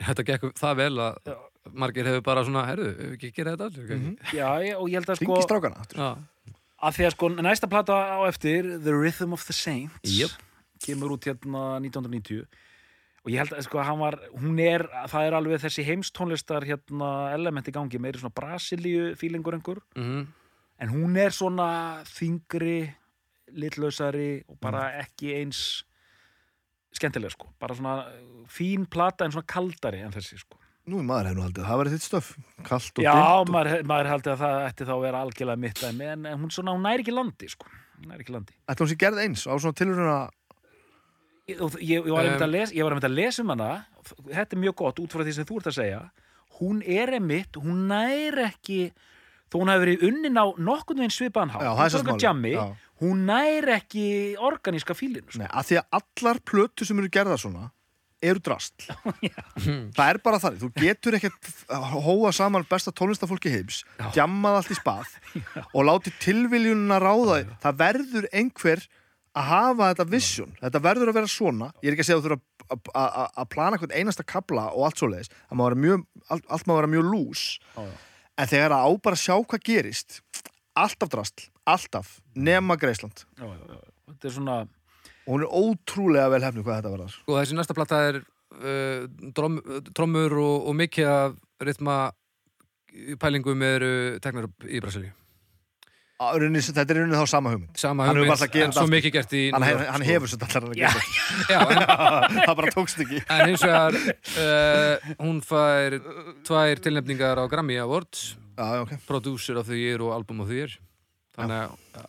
Þetta 0.04 0.24
gekk 0.26 0.44
það 0.59 0.72
vel 0.80 0.94
að 1.00 1.18
Já. 1.30 1.35
margir 1.80 2.09
hefur 2.11 2.22
bara 2.26 2.42
svona, 2.44 2.62
hefur 2.66 3.12
ekki 3.14 3.28
gera 3.37 3.52
þetta 3.54 3.68
allir 3.70 3.85
mm 3.85 4.00
Mhm. 4.04 4.16
já, 4.37 4.48
ég- 4.68 4.78
og 4.78 4.88
ég 4.90 4.96
held 4.98 5.11
að 5.14 5.20
sko 5.20 5.28
Ringi 5.35 5.44
strákana 5.46 5.80
aftur 5.85 5.98
Já, 6.02 6.09
að 6.85 6.96
því 6.98 7.04
að 7.07 7.14
sko 7.14 7.28
næsta 7.38 7.68
plata 7.70 7.94
á 8.14 8.18
eftir 8.28 8.66
The 8.85 8.92
Rhythm 8.94 9.33
of 9.33 9.44
the 9.46 9.52
Saints 9.57 10.11
Jöp. 10.18 10.35
kemur 10.85 11.14
út 11.14 11.24
hérna 11.24 11.78
1990 11.80 12.44
og 13.24 13.30
ég 13.32 13.40
held 13.40 13.54
að 13.56 13.64
sko 13.64 13.80
hann 13.82 13.98
var 14.02 14.18
hún 14.37 14.58
er, 14.60 14.84
það 15.08 15.26
er 15.30 15.37
alveg 15.38 15.62
þessi 15.64 15.84
heimstónlistar 15.88 16.66
hérna 16.68 17.10
element 17.32 17.68
í 17.68 17.72
gangi 17.72 17.98
meiri 17.98 18.20
svona 18.20 18.34
Brasilíu 18.37 19.14
fílingur 19.16 19.56
einhver. 19.56 19.80
Mhm, 19.96 20.26
en 20.84 20.88
hún 20.92 21.16
er 21.16 21.30
svona 21.32 22.02
þingri 22.04 22.92
litlausari 23.54 24.42
og 24.48 24.58
bara 24.60 24.90
Mm. 24.90 25.00
ekki 25.04 25.34
eins 25.40 25.84
skemmtilega 26.94 27.30
sko, 27.34 27.48
bara 27.60 27.74
svona 27.74 28.04
fín 28.46 28.87
plata 28.88 29.24
en 29.24 29.32
svona 29.32 29.46
kaldari 29.46 30.00
en 30.04 30.12
þessi 30.12 30.38
sko. 30.38 30.58
Nú 30.87 30.98
er 31.00 31.06
maður 31.08 31.26
hefur 31.30 31.37
nú 31.38 31.42
haldið, 31.46 31.64
það 31.64 31.76
var 31.80 31.88
þitt 31.94 32.04
stöf. 32.04 32.26
Kalt 32.62 32.98
og 32.98 33.04
Já, 33.04 33.12
dimmt 33.14 33.48
og... 33.48 33.52
maður, 33.54 33.84
maður 33.88 34.10
haldi 34.12 34.30
að 34.34 34.38
það 34.44 34.66
ætti 34.68 34.84
þá 34.84 34.92
að 34.94 35.04
vera 35.06 35.22
algjörlega 35.24 35.62
mitt 35.64 35.82
en, 35.88 36.00
en 36.26 36.38
hún 36.42 36.50
svona, 36.52 36.74
hún 36.76 36.84
næri 36.84 37.00
ekki 37.06 37.14
landi 37.16 37.48
sko, 37.48 37.70
hún 37.98 38.10
næri 38.12 38.20
ekki 38.26 38.34
landi. 38.37 38.52
Ætla 38.68 38.84
hún 38.84 38.92
sé 38.92 38.98
gerð 39.00 39.22
eins 39.24 39.46
á 39.48 39.54
svona 39.56 39.78
tilhöruna 39.80 40.18
og 41.61 41.74
ég, 41.80 41.98
ég 42.00 42.12
var 42.12 42.24
einmitt 42.24 42.40
Um, 42.40 42.46
að 42.48 42.54
lesa, 42.54 42.74
ég 42.74 42.87
var 42.87 42.94
einmitt 42.94 43.09
að 43.09 43.16
lesa 43.18 43.42
um 43.44 43.52
hana. 43.52 43.70
Þetta 44.30 44.57
er 44.57 44.62
mjög 44.62 44.76
gott 44.80 45.02
út 45.02 45.12
frá 45.12 45.24
því 45.24 45.35
sem 45.37 45.48
þú 45.48 45.59
ert 45.61 45.70
að 45.72 45.76
segja. 45.78 46.00
Hún 46.61 46.80
er 46.87 47.12
einmitt, 47.18 47.59
hún 47.61 47.85
nær 47.90 48.40
ekki 48.46 48.78
þó 49.52 49.61
hún 49.61 49.70
hafi 49.70 49.85
verið 49.85 50.04
unnin 50.09 50.40
á 50.40 50.46
nokkurn 50.57 51.02
veginn 51.02 51.14
svipaðan 51.14 51.54
hátt. 51.54 51.66
Hún 51.66 51.78
það 51.78 51.85
er 51.87 51.94
svo 51.94 52.00
tók 52.00 52.09
að 52.09 52.14
smáli 52.14 52.26
jammi, 52.26 52.52
Já. 52.57 52.64
hún 53.04 53.24
nær 53.28 53.70
ekki 53.76 54.04
organíska 54.50 54.96
fílinu 54.98 55.28
sko. 55.28 55.42
Nei, 55.42 55.48
að 55.50 55.68
því 55.70 55.80
að 55.80 55.98
allar 56.00 56.40
plötu 56.50 56.88
sem 56.88 57.02
eru 57.02 57.11
gerðar 57.12 57.42
svona 57.42 57.70
eru 58.24 58.40
drast 58.40 58.87
það 59.96 60.07
er 60.07 60.18
bara 60.24 60.40
þannig, 60.40 60.62
þú 60.62 60.70
getur 60.80 61.16
ekkert 61.18 61.50
hóa 61.68 62.30
saman 62.33 62.66
besta 62.70 62.92
tónlistafólki 62.96 63.52
heims 63.52 63.83
Já. 63.98 64.07
jammað 64.22 64.61
allt 64.61 64.72
í 64.72 64.78
spað 64.78 65.11
og 65.76 65.83
láti 65.85 66.12
tilviljunina 66.24 67.00
ráða 67.02 67.42
það 67.61 67.80
verður 67.83 68.28
einhver 68.33 68.85
að 69.34 69.48
hafa 69.50 69.88
þetta 69.94 70.04
vision, 70.10 70.52
þetta 70.62 70.80
verður 70.84 71.10
að 71.10 71.16
vera 71.18 71.30
svona 71.32 71.68
ég 71.82 71.88
er 71.90 71.94
ekki 71.96 72.04
að 72.04 72.08
segja 72.08 72.18
að 72.18 72.24
þú 72.24 72.28
þurfa 72.28 72.40
að- 72.70 72.92
að 72.94 73.08
að- 73.22 73.32
að 73.42 73.48
plana 73.54 73.78
hvern 73.80 73.94
einasta 73.98 74.24
kabla 74.24 74.64
og 74.72 74.84
allt 74.86 75.00
vera 75.66 75.74
mjög, 75.84 76.04
allt, 76.30 76.44
allt 76.48 76.66
má 76.66 76.74
vera 76.78 76.90
mjög 76.92 77.08
lús 77.10 77.42
en 78.38 78.46
þegar 78.50 78.70
að 78.76 78.84
á 78.86 78.90
bara 79.02 79.16
að 79.16 79.24
sjá 79.24 79.34
hvað 79.46 79.64
gerist 79.64 80.20
alltaf 80.76 81.08
drastl, 81.08 81.48
alltaf 81.66 82.20
nema 82.34 82.76
Greisland 82.78 83.24
þetta 84.08 84.24
er 84.30 84.30
svona 84.38 84.56
og 85.26 85.30
hún 85.34 85.42
er 85.42 85.50
ótrúlega 85.50 86.30
vel 86.30 86.42
hefnu 86.42 86.62
hvað 86.62 86.82
þetta 86.82 86.94
verðar 86.94 87.14
og 87.26 87.34
þessi 87.40 87.54
næsta 87.58 87.74
plata 87.74 88.00
er 88.08 88.16
uh, 88.54 89.06
drom, 89.34 89.58
trommur 89.94 90.32
og, 90.38 90.68
og 90.68 90.74
mikið 90.78 91.06
af 91.10 91.36
rytma 91.64 92.12
pælingum 93.18 93.62
eru 93.66 94.20
teknar 94.22 94.44
upp 94.48 94.66
í 94.68 94.78
Brasilíu 94.80 95.10
Á, 96.14 96.31
rauninni- 96.38 96.62
þetta 96.62 96.94
er 96.94 96.98
rauninni 97.00 97.18
þá 97.18 97.27
sama 97.29 97.50
hugmynd. 97.50 97.72
Sama 97.81 98.05
hugmynd, 98.07 98.44
en 98.62 98.72
svo 98.77 98.85
mikið 98.87 99.12
gert 99.16 99.33
í 99.35 99.42
hann, 99.50 99.64
hef, 99.66 99.81
hann 99.90 100.05
sko. 100.05 100.11
hefur 100.12 100.31
svo 100.31 100.38
allar 100.46 100.66
að 100.68 100.77
gera 100.79 101.00
Já, 101.50 101.61
en, 101.74 101.81
það 102.46 102.55
bara 102.61 102.72
tókst 102.77 103.00
ekki. 103.03 103.22
En 103.35 103.42
hins 103.50 103.64
vegar 103.66 103.98
uh, 103.98 105.09
hún 105.18 105.40
fær 105.42 105.96
tvær 106.46 106.83
tilnefningar 106.87 107.42
á 107.42 107.44
Grammy 107.50 107.81
Awards. 107.83 108.37
Já, 108.55 108.62
já, 108.77 108.83
ok 108.87 108.92
Producer 109.09 109.59
of 109.59 109.66
the 109.66 109.74
Year 109.81 109.98
og 110.07 110.12
Album 110.14 110.44
of 110.44 110.53
the 110.53 110.61
Year 110.62 110.77
þannig 111.35 111.64
að 111.98 112.07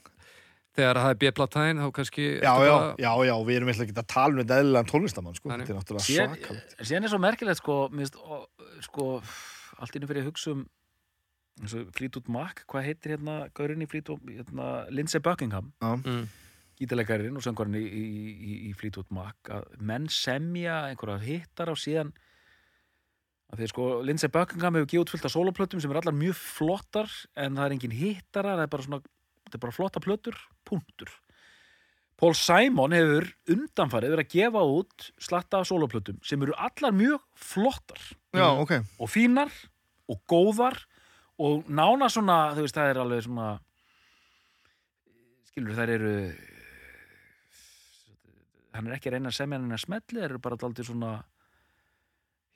þegar 0.75 0.97
það 1.01 1.09
er 1.15 1.19
B-plattæðin 1.23 1.79
þá 1.81 1.87
kannski 1.95 2.23
já, 2.35 2.45
já, 2.45 2.53
bara- 2.59 2.95
já, 3.01 3.11
já, 3.25 3.33
við 3.47 3.57
erum 3.57 3.69
eitthvað 3.71 3.85
ekki 3.87 3.97
að 4.03 4.09
tala 4.13 4.33
um 4.35 4.41
þetta 4.43 4.57
eðlilegan 4.61 4.89
tónlistamann 4.91 5.37
sko. 5.39 5.49
Þetta 5.49 5.71
er 5.73 5.77
náttúrulega 5.79 6.05
svakalegt 6.11 6.85
síðan 6.91 7.07
er 7.07 7.13
svo 7.15 7.19
merkilegt 7.25 7.61
sko, 7.63 7.77
minnst, 7.95 8.17
og, 8.21 8.45
sko 8.85 9.07
allt 9.81 9.95
inni 9.97 10.09
fyrir 10.11 10.21
að 10.25 10.29
hugsa 10.29 10.51
um 10.53 10.65
eins 11.61 11.75
og 11.77 11.91
Fleetwood 11.95 12.27
Mac, 12.31 12.63
hvað 12.69 12.89
heitir 12.89 13.15
hérna 13.15 13.37
gaurinn 13.55 13.83
í 13.85 13.89
Fleetwood, 13.89 14.25
hérna 14.27 14.69
Lindsey 14.91 15.23
Buckingham? 15.23 15.71
Mm, 15.81 16.25
gítarleikarinn 16.79 17.37
og 17.39 17.45
söngvarinn 17.45 17.77
í, 17.79 17.83
í, 17.85 18.05
í, 18.35 18.55
í 18.69 18.71
Fleetwood 18.77 19.11
Mac. 19.15 19.37
Að 19.47 19.67
menn 19.79 20.09
semja 20.11 20.85
einhverja 20.89 21.21
hittar 21.23 21.71
á 21.71 21.75
síðan 21.79 22.13
að 23.53 23.61
því 23.61 23.69
sko 23.71 23.89
Lindsey 24.05 24.31
Buckingham 24.33 24.79
hefur 24.79 24.89
gefið 24.89 25.03
út 25.03 25.13
fullt 25.13 25.27
af 25.29 25.35
soloplötum 25.35 25.83
sem 25.83 25.93
er 25.93 26.01
allar 26.01 26.17
mjög 26.17 26.39
flottar 26.39 27.11
en 27.37 27.59
það 27.59 27.67
er 27.67 27.75
engin 27.75 27.99
hittara 27.99 28.55
það 28.55 28.65
er 28.65 28.73
bara 28.73 28.87
svona, 28.87 28.99
þetta 29.45 29.59
er 29.59 29.63
bara 29.67 29.77
flotta 29.77 30.03
plötur, 30.03 30.41
punktur. 30.67 31.13
Paul 32.15 32.31
Simon 32.39 32.95
hefur 32.95 33.27
undanfarið 33.51 34.13
verið 34.13 34.25
að 34.25 34.35
gefa 34.37 34.65
út 34.71 35.07
slatta 35.21 35.61
af 35.61 35.69
soloplötum 35.69 36.19
sem 36.23 36.43
eru 36.45 36.55
allar 36.55 36.95
mjög 36.95 37.23
flottar. 37.35 38.01
Já, 38.35 38.47
ok. 38.55 38.77
og 38.99 39.11
fínar 39.11 39.51
og 40.11 40.21
góðar 40.29 40.79
og 41.41 41.67
nána 41.67 42.09
svona, 42.11 42.39
þú 42.55 42.65
veist, 42.65 42.77
það 42.77 42.91
er 42.91 42.99
alveg 43.03 43.23
svona 43.25 43.47
skilur 45.49 45.77
þær 45.77 45.93
eru 45.95 46.15
hann 48.75 48.89
er 48.89 48.97
ekki 48.97 49.11
að 49.11 49.17
reyna 49.17 49.31
að 49.31 49.37
semja 49.39 49.59
hann 49.59 49.75
að 49.75 49.83
smelli, 49.85 50.19
þær 50.19 50.29
eru 50.29 50.43
bara 50.43 50.59
daldið 50.59 50.89
svona 50.89 51.11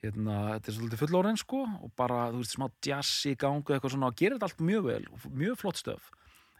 hérna, 0.04 0.38
þetta 0.56 0.72
er 0.72 0.78
svolítið 0.78 1.02
fullorinn 1.04 1.40
sko 1.40 1.62
og 1.68 1.92
bara, 2.00 2.30
þú 2.34 2.42
veist, 2.44 2.56
smá 2.56 2.68
jazz 2.86 3.28
í 3.28 3.36
gangu 3.40 3.76
eitthvað 3.76 3.96
svona, 3.96 4.12
og 4.12 4.20
gerir 4.20 4.38
þetta 4.38 4.50
allt 4.50 4.66
mjög 4.70 4.88
vel 4.88 5.04
mjög 5.44 5.60
flott 5.60 5.80
stöf. 5.80 6.10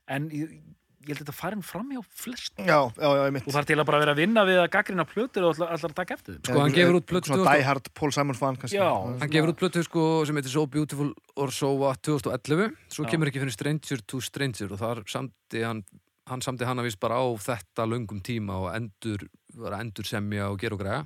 En 0.10 0.28
ég, 0.34 0.56
ég 1.00 1.12
held 1.14 1.20
að 1.20 1.24
þetta 1.24 1.36
farin 1.38 1.62
fram 1.64 1.92
hjá 1.94 2.02
flest 2.22 2.54
Já, 2.60 2.80
já, 2.92 3.08
já, 3.08 3.22
ég 3.24 3.34
mitt. 3.36 3.48
og 3.48 3.56
þarf 3.56 3.70
til 3.70 3.78
að 3.78 3.88
bara 3.88 4.02
vera 4.04 4.16
að 4.16 4.22
vinna 4.24 4.44
við 4.50 4.60
að 4.64 4.68
gaggrina 4.74 5.06
plötur 5.08 5.48
og 5.48 5.56
allar, 5.56 5.72
að 5.78 5.96
taka 5.96 6.18
eftir 6.18 6.40
Sko, 6.42 6.58
hann 6.60 6.76
gefur 6.76 7.00
út 7.00 7.08
plötu 7.10 7.32
Svona 7.32 7.46
2000 7.46 7.56
Die 7.60 7.68
Hard 7.70 7.90
Paul 7.96 8.12
Simon 8.16 8.38
fan, 8.40 8.60
kannski. 8.60 8.80
Já. 8.80 8.90
Hann 9.22 9.32
gefur 9.32 9.54
út 9.54 9.62
plötu 9.62 9.86
sko, 9.86 10.04
sem 10.28 10.40
heitir 10.40 10.54
So 10.54 10.66
Beautiful 10.68 11.14
or 11.40 11.56
So 11.56 11.72
What 11.80 12.04
2011 12.08 12.76
svo 12.92 13.08
Já. 13.08 13.14
kemur 13.14 13.32
ekki 13.32 13.44
fyrir 13.46 13.56
Stranger 13.56 14.04
to 14.06 14.22
Stranger 14.26 14.76
og 14.76 14.82
þar 14.84 15.04
samti 15.08 15.64
hann 15.64 15.86
hann 16.30 16.44
samti 16.46 16.68
hann 16.68 16.82
að 16.82 16.90
vist 16.92 17.00
bara 17.02 17.18
á 17.18 17.26
þetta 17.42 17.88
löngum 17.90 18.20
tíma 18.22 18.60
og 18.62 18.68
endur, 18.76 19.24
var 19.58 19.78
að 19.78 19.88
endur 19.88 20.06
semja 20.06 20.52
og 20.52 20.60
gera 20.62 20.78
og 20.78 20.84
græja 20.84 21.02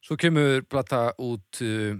svo 0.00 0.16
kemur 0.20 0.64
plata 0.68 1.10
út 1.20 1.60
uh, 1.64 1.98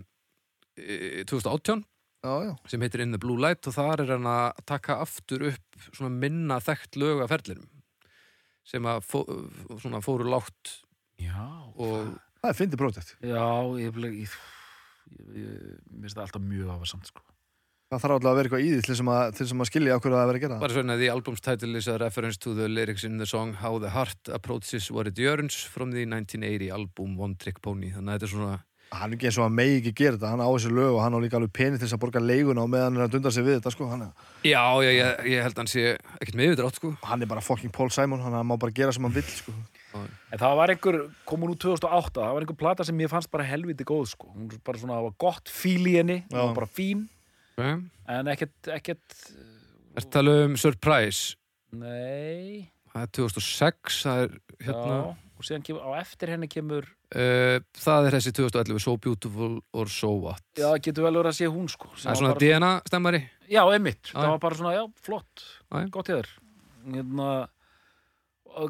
eh, 0.76 1.22
2018 1.28 1.84
Já, 2.20 2.32
já. 2.44 2.54
sem 2.68 2.82
heitir 2.84 3.00
In 3.04 3.14
the 3.14 3.20
Blue 3.20 3.40
Light 3.40 3.64
og 3.66 3.76
þar 3.76 4.04
er 4.04 4.14
hann 4.16 4.28
að 4.28 4.64
taka 4.68 4.98
aftur 5.00 5.46
upp 5.52 5.84
svona 5.90 6.12
minna 6.12 6.60
þekkt 6.60 6.98
lög 7.00 7.22
af 7.24 7.32
ferlinum 7.32 7.70
sem 8.70 8.84
að 8.86 9.00
fó, 9.08 9.22
svona 9.80 10.02
fóru 10.04 10.28
lágt 10.28 10.80
Já, 11.20 11.48
og 11.76 12.18
Það 12.40 12.52
er 12.52 12.56
fyndið 12.56 12.80
prótett. 12.80 13.10
Já, 13.20 13.48
ég, 13.76 14.36
finnst 15.10 16.16
það 16.16 16.22
alltaf 16.24 16.44
mjög 16.46 16.70
afasamt 16.72 17.10
sko. 17.10 17.24
Það 17.90 18.02
þarf 18.04 18.14
alltaf 18.14 18.30
að 18.30 18.36
vera 18.38 18.48
eitthvað 18.48 18.62
í 18.64 18.70
því 18.70 18.80
til 18.80 18.92
þess 18.94 19.02
að, 19.02 19.32
til 19.34 19.44
þess 19.44 19.54
að 19.56 19.68
skilja 19.68 19.96
okkur 19.98 20.14
að 20.14 20.20
það 20.20 20.28
vera 20.30 20.38
að 20.38 20.44
gera. 20.44 20.58
Bara 20.62 20.76
svona, 20.76 20.96
the 21.00 21.10
album's 21.12 21.42
title 21.44 21.80
is 21.80 21.88
a 21.90 21.96
reference 22.00 22.40
to 22.40 22.54
the 22.56 22.68
lyrics 22.70 23.04
in 23.04 23.18
the 23.20 23.26
song 23.28 23.52
How 23.60 23.74
the 23.82 23.90
Heart 23.92 24.30
Approaches 24.32 24.88
What 24.94 25.10
It 25.10 25.20
Yearns 25.20 25.58
from 25.68 25.92
the 25.92 26.06
1980 26.06 26.70
album 26.72 27.18
One 27.20 27.36
Trick 27.42 27.60
Pony. 27.60 27.90
Þannig 27.92 28.14
að 28.14 28.16
þetta 28.16 28.28
er 28.30 28.32
svona, 28.36 28.58
Hann 28.90 29.12
er 29.12 29.16
ekki 29.16 29.28
eins 29.30 29.36
og 29.38 29.44
hann 29.46 29.54
megi 29.54 29.76
ekki 29.80 29.92
gera 30.00 30.16
þetta, 30.16 30.30
hann 30.32 30.40
á 30.42 30.48
þessu 30.50 30.70
lög 30.74 30.94
og 30.96 31.00
hann 31.04 31.14
á 31.14 31.18
líka 31.22 31.36
alveg 31.38 31.52
pening 31.54 31.78
til 31.78 31.86
þess 31.86 31.94
að 31.94 32.00
borga 32.02 32.20
leiguna 32.24 32.64
og 32.64 32.70
meðan 32.72 32.88
hann 32.90 32.98
er 32.98 33.04
að 33.06 33.12
dunda 33.14 33.30
sig 33.30 33.44
við 33.46 33.60
þetta, 33.60 33.70
sko. 33.76 33.86
Hann 33.92 34.02
er, 34.02 34.24
já, 34.42 34.62
já, 34.82 34.90
ég, 34.96 35.20
ég 35.30 35.44
held 35.46 35.54
að 35.54 35.60
hann 35.62 35.70
sé 35.70 35.84
ekkert 36.18 36.38
með 36.40 36.54
yfir 36.56 36.72
sko. 36.74 36.90
hann 37.06 37.22
er 37.22 37.30
bara 37.30 37.44
fucking 37.46 37.70
Paul 37.76 37.90
Simon, 37.94 38.20
hann 38.24 38.34
má 38.48 38.56
bara 38.58 38.74
gera 38.74 38.90
sem 38.96 39.06
hann 39.06 39.14
vill, 39.14 39.22
sko. 39.30 39.54
En 39.94 40.38
það 40.38 40.56
var 40.58 40.70
einhver, 40.74 40.98
kom 41.26 41.42
hún 41.46 41.54
úr 41.54 41.58
2008 41.62 42.18
það 42.18 42.34
var 42.34 42.44
einhver 42.44 42.58
plata 42.58 42.84
sem 42.86 42.98
ég 43.02 43.10
fannst 43.10 43.30
bara 43.30 43.46
helviti 43.46 43.86
góð 43.86 44.04
sko. 44.12 44.28
hún 44.34 44.50
var 44.50 44.60
bara 44.66 44.78
svona, 44.82 44.98
það 44.98 45.06
var 45.08 45.16
gott 45.22 45.50
fíl 45.50 45.86
í 45.86 45.96
henni 45.98 46.18
hún 46.26 46.36
Já. 46.38 46.44
var 46.48 46.54
bara 46.60 46.70
fín, 46.70 47.06
Okay. 47.60 47.76
en 48.08 48.26
ekkert, 48.32 48.68
ekkert 48.72 49.16
Er 49.98 50.06
tala 50.10 50.36
um 50.46 50.54
Surprise? 50.56 51.34
nei 51.74 52.70
Það 52.94 53.02
er 53.04 53.10
2006, 53.18 53.98
það 54.06 54.22
er 54.24 54.32
hérna, 54.64 54.94
já, 54.94 55.10
og 55.38 55.44
síðan 55.46 55.62
kemur, 55.66 55.82
á 55.86 55.90
eftir 56.00 56.32
henni 56.32 56.48
kemur 56.50 56.86
uh, 56.86 56.94
það 57.10 58.06
er 58.06 58.14
þessi 58.16 58.32
2011, 58.38 58.78
So 58.84 58.96
Beautiful 58.96 59.56
or 59.74 59.86
So 59.90 60.10
What. 60.22 60.42
já, 60.54 60.68
getur 60.78 61.02
vel 61.08 61.16
verið 61.18 61.32
að 61.32 61.38
sé 61.40 61.48
hún 61.50 61.66
sko 61.72 61.88
það 61.96 62.10
er 62.12 62.20
svona 62.20 62.34
DNA 62.38 62.72
stemmari. 62.86 63.20
Já, 63.50 63.64
einmitt, 63.74 64.12
Já, 64.12 64.14
það 64.14 64.28
já. 64.28 64.30
var 64.30 64.38
bara 64.44 64.54
svona, 64.60 64.74
já, 64.76 64.84
flott 65.02 65.42
Já, 65.72 65.80
já. 65.82 65.88
gott 65.90 66.06
hér 66.12 66.28
hérna, 66.94 67.30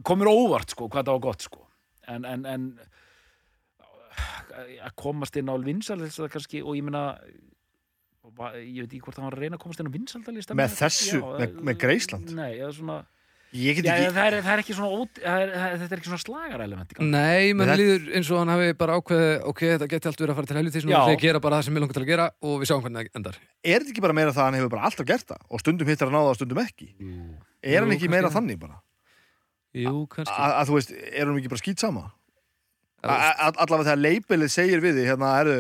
komur 0.09 0.31
óvart, 0.33 0.72
sko, 0.72 0.88
hvað 0.88 1.05
það 1.05 1.18
var 1.18 1.24
gott, 1.29 1.42
sko 1.50 1.66
en, 2.09 2.24
en, 2.24 2.46
en 2.46 2.64
að 4.85 4.94
komast 4.98 5.37
inn 5.38 5.48
á 5.53 5.55
vinsaldalista 5.62 6.26
kannski, 6.33 6.62
og 6.64 6.74
ég 6.76 6.85
meina 6.85 7.05
va- 8.37 8.55
ég 8.57 8.83
veit 8.83 8.90
ekki 8.96 9.05
hvort 9.05 9.16
það 9.16 9.26
var 9.29 9.37
að 9.37 9.42
reyna 9.44 9.57
að 9.59 9.62
komast 9.64 9.81
inn 9.81 9.88
á 9.90 9.94
vinsaldalista 9.94 10.57
Með 10.59 10.74
þessu? 10.81 11.20
Með- 11.38 11.61
með 11.70 11.79
Graceland? 11.85 12.33
Nei, 12.37 12.53
eða 12.59 12.72
svona 12.76 12.98
Ég 13.50 13.74
get 13.80 13.82
já, 13.88 13.94
ekki... 13.98 14.10
það, 14.14 14.26
er, 14.30 14.34
það 14.46 14.52
er 14.54 14.60
ekki 14.62 14.74
svona 14.78 15.06
það 15.18 15.40
er, 15.42 15.48
það, 15.50 15.72
þetta 15.80 15.94
er 15.96 16.00
ekki 16.00 16.10
svona 16.10 16.22
slagarelement 16.22 16.92
Nei, 17.02 17.48
menn 17.50 17.66
þetta- 17.66 17.78
líður 17.80 18.04
eins 18.20 18.28
og 18.30 18.38
hann 18.38 18.52
hafi 18.52 18.68
bara 18.78 18.98
ákveðið, 19.00 19.32
ok, 19.50 19.62
þetta 19.72 19.88
geti 19.90 20.06
allt 20.10 20.20
verið 20.22 20.30
að 20.34 20.38
fara 20.38 20.50
til 20.50 20.58
helviti, 20.60 20.82
og 20.86 21.08
þeir 21.10 21.18
gera 21.24 21.40
bara 21.42 21.56
það 21.58 21.64
sem 21.66 21.74
við 21.74 21.82
langar 21.82 21.96
til 21.98 22.04
að 22.04 22.10
gera 22.12 22.26
og 22.46 22.54
við 22.62 22.70
sjáum 22.70 22.84
hvernig 22.84 23.00
það 23.10 23.18
endar. 23.20 23.40
Er 23.66 23.82
þetta 23.82 23.90
ekki 23.96 24.04
bara 24.06 24.16
meira 24.20 24.30
það 24.36 24.42
að 24.44 24.46
hann 24.50 24.58
hefur 24.60 24.70
bara 24.76 24.84
alltaf 24.86 25.08
gert 25.10 25.26
það 25.32 25.42
og 25.50 25.64
stundum 25.64 25.90
hittar 25.90 26.06
hann 26.12 26.14
á 26.14 26.22
það 26.22 26.30
og 26.30 26.38
stundum 26.38 26.62
ekki? 26.62 26.88
Er 27.66 27.80
hann 27.82 27.90
Jú, 27.90 27.96
ekki 27.98 28.12
meira 28.14 28.28
kannski. 28.30 28.38
þannig 28.38 28.60
bara? 28.62 28.78
Jú, 29.82 29.96
kannski. 30.14 30.36
A- 30.38 30.54
Að 30.62 30.70
þú 30.70 30.78
veist, 30.78 30.94
er 31.10 31.26
hann 31.26 31.40
ekki 31.42 31.50
bara 31.50 31.64
skýt 31.64 31.82
sama? 31.82 32.06
Allavega 33.02 33.88
þegar 33.90 34.00
leipilið 34.04 34.50
segir 34.54 34.80
við 34.84 34.94
því, 35.00 35.04
hérna, 35.10 35.32
erðu, 35.42 35.58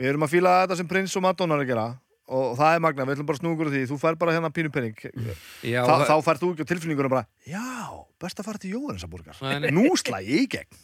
við 0.00 0.10
erum 0.10 0.26
að 0.26 0.32
fíla 0.34 0.52
þetta 0.64 0.76
sem 0.82 0.88
prins 0.90 1.14
og 1.18 1.22
Madonna 1.24 1.54
er 1.58 1.62
að 1.66 1.70
gera 1.70 1.86
og 2.26 2.56
það 2.58 2.74
er 2.76 2.80
magna, 2.82 3.04
við 3.06 3.16
ætlum 3.16 3.28
bara 3.28 3.38
að 3.38 3.66
á 3.66 3.72
því, 3.74 3.82
þú 3.90 3.98
fær 4.02 4.16
bara 4.18 4.32
hérna 4.34 4.50
pínu 4.54 4.72
penning. 4.74 4.96
Já, 5.62 5.80
Þa, 5.86 5.98
þá 6.08 6.14
fær 6.26 6.40
þú 6.40 6.48
ekki 6.54 6.66
á 6.66 6.70
tilfinningunum 6.72 7.12
bara, 7.12 7.26
já, 7.46 7.62
best 8.22 8.40
að 8.42 8.48
fara 8.48 8.62
til 8.62 8.72
Jóhannesaburgar. 8.74 9.38
Nú 9.76 9.84
slæ 10.00 10.18
ég 10.26 10.42
í 10.42 10.48
gegn. 10.56 10.80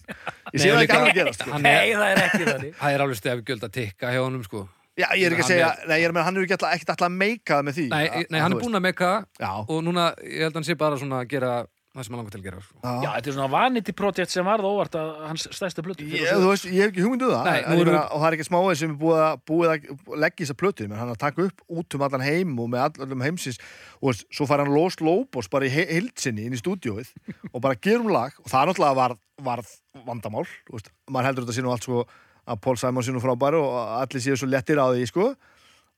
Ég 0.52 0.62
sé 0.62 0.70
það 0.70 0.85
ekki 0.85 0.98
alveg 1.00 1.18
gerast. 1.18 1.42
Sko. 1.42 1.59
Nei, 1.59 1.90
það 1.96 2.07
er 2.12 2.22
ekki 2.28 2.44
þannig 2.46 2.78
það 2.78 2.94
er 2.96 3.05
alveg 3.07 3.20
stefgjöld 3.22 3.66
að 3.68 3.74
tikka 3.81 4.14
hjá 4.14 4.22
honum, 4.22 4.46
sko. 4.46 4.64
Já, 4.92 5.07
ég 5.16 5.24
er 5.24 5.33
ekki 5.35 5.46
að 5.46 5.50
segja, 5.55 5.68
er- 5.72 5.88
nei, 5.88 5.98
ég 5.98 6.05
er 6.05 6.11
að 6.12 6.16
meina, 6.18 6.24
hann 6.28 6.37
er 6.37 6.42
ekki 6.46 6.57
alltaf, 6.59 6.72
að 7.09 7.14
meika 7.16 7.62
með 7.64 7.78
því. 7.78 7.87
Nei, 7.88 8.26
nei 8.28 8.40
hann 8.44 8.52
er 8.52 8.61
búinn 8.61 8.76
að. 8.76 9.12
Já, 9.40 9.52
og 9.64 9.78
núna, 9.87 10.11
ég 10.20 10.44
held 10.44 10.52
að 10.52 10.59
hann 10.61 10.68
sé 10.68 10.76
bara 10.76 10.98
svona 11.00 11.22
að 11.24 11.31
gera 11.33 11.52
það 11.92 12.07
sem 12.07 12.14
hann 12.14 12.20
langar 12.22 12.33
til 12.33 12.40
að 12.40 12.44
gera, 12.46 12.61
sko. 12.64 12.76
Já, 12.83 13.09
þetta 13.12 13.28
er 13.31 13.35
svona 13.37 13.48
vanity 13.52 13.92
project 13.92 14.31
sem 14.33 14.46
varð 14.48 14.64
óvart 14.68 14.94
að 14.96 15.09
hans 15.28 15.42
stærsta 15.52 15.83
plötu 15.85 16.07
Ég, 16.09 16.24
þú 16.33 16.46
veist, 16.48 16.64
ég 16.70 16.78
hef 16.87 16.92
ekki 16.94 17.02
hugmyndu 17.05 17.28
það. 17.28 17.44
Nei, 17.50 17.59
en 17.59 17.68
nú 17.68 17.76
ég 17.76 17.83
erum 17.85 17.92
meina, 17.92 18.05
og 18.09 18.22
það 18.22 18.28
er 18.31 18.37
ekki 18.38 18.46
smáið 18.48 18.78
sem 18.81 18.94
er 18.94 18.98
búið 19.02 19.20
að, 19.26 19.42
búið 19.50 19.72
að 19.74 20.16
leggja 20.24 20.42
þessa 20.46 20.57
plötu 20.62 20.87
menn 20.88 21.02
hann 21.02 21.12
að 21.12 21.20
taka 21.20 21.46
upp 21.50 21.61
út 21.68 21.96
um 21.98 22.07
allan 22.09 22.24
heim 22.24 22.55
og 22.64 22.70
með 22.72 22.85
all- 22.87 23.05
öllum 23.07 23.24
heimsins. 23.26 23.61
Og 24.00 24.09
veist, 24.12 24.24
svo 24.33 24.48
fær 24.48 24.64
hann 24.64 24.72
Lost 24.72 25.05
Lobos 25.05 25.50
bara 25.52 25.68
í 25.68 25.72
heildsinni 25.76 26.48
inn 26.48 26.57
í 26.57 26.62
stúdíóið 26.62 27.12
og 27.52 27.61
bara 27.61 27.76
gerum 27.76 28.09
lag. 28.14 28.33
Og 28.40 28.48
það 28.48 28.72
náttúrulega 28.72 28.96
var, 29.02 29.16
var 29.52 29.64
vandamál 30.09 30.46
þú 30.48 30.78
veist, 30.78 30.88
maður 31.12 31.28
heldur 31.28 31.44
þetta 31.48 31.59
sé 31.61 31.66
nú 31.68 31.74
allt 31.76 31.85
sko 31.90 32.07
að 32.48 32.61
Paul 32.64 32.76
Simon 32.81 33.05
sé 33.05 33.12
nú 33.14 33.20
frábæri 33.22 33.61
og 33.61 33.76
allir 34.00 34.24
séu 34.24 34.35
svo 34.40 34.48
lettir 34.48 34.81
á 34.81 34.88
því 34.88 35.05
sko. 35.12 35.35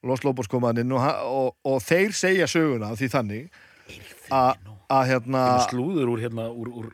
Lost 0.05 0.27
Lobos 0.27 0.51
komaðan 0.53 0.83
inn 0.83 0.93
og, 0.93 1.01
ha- 1.01 1.23
og, 1.25 1.55
og 1.65 1.79
þeir 1.87 2.11
segja 2.13 2.51
söguna 2.51 2.91
af 2.93 2.99
því 3.01 3.09
þannig 3.15 3.47
að 4.35 4.59
að 4.93 5.05
hérna 5.13 5.45
slúður 5.69 6.11
úr 6.15 6.25
hérna 6.25 6.49
úr, 6.53 6.73
úr, 6.73 6.91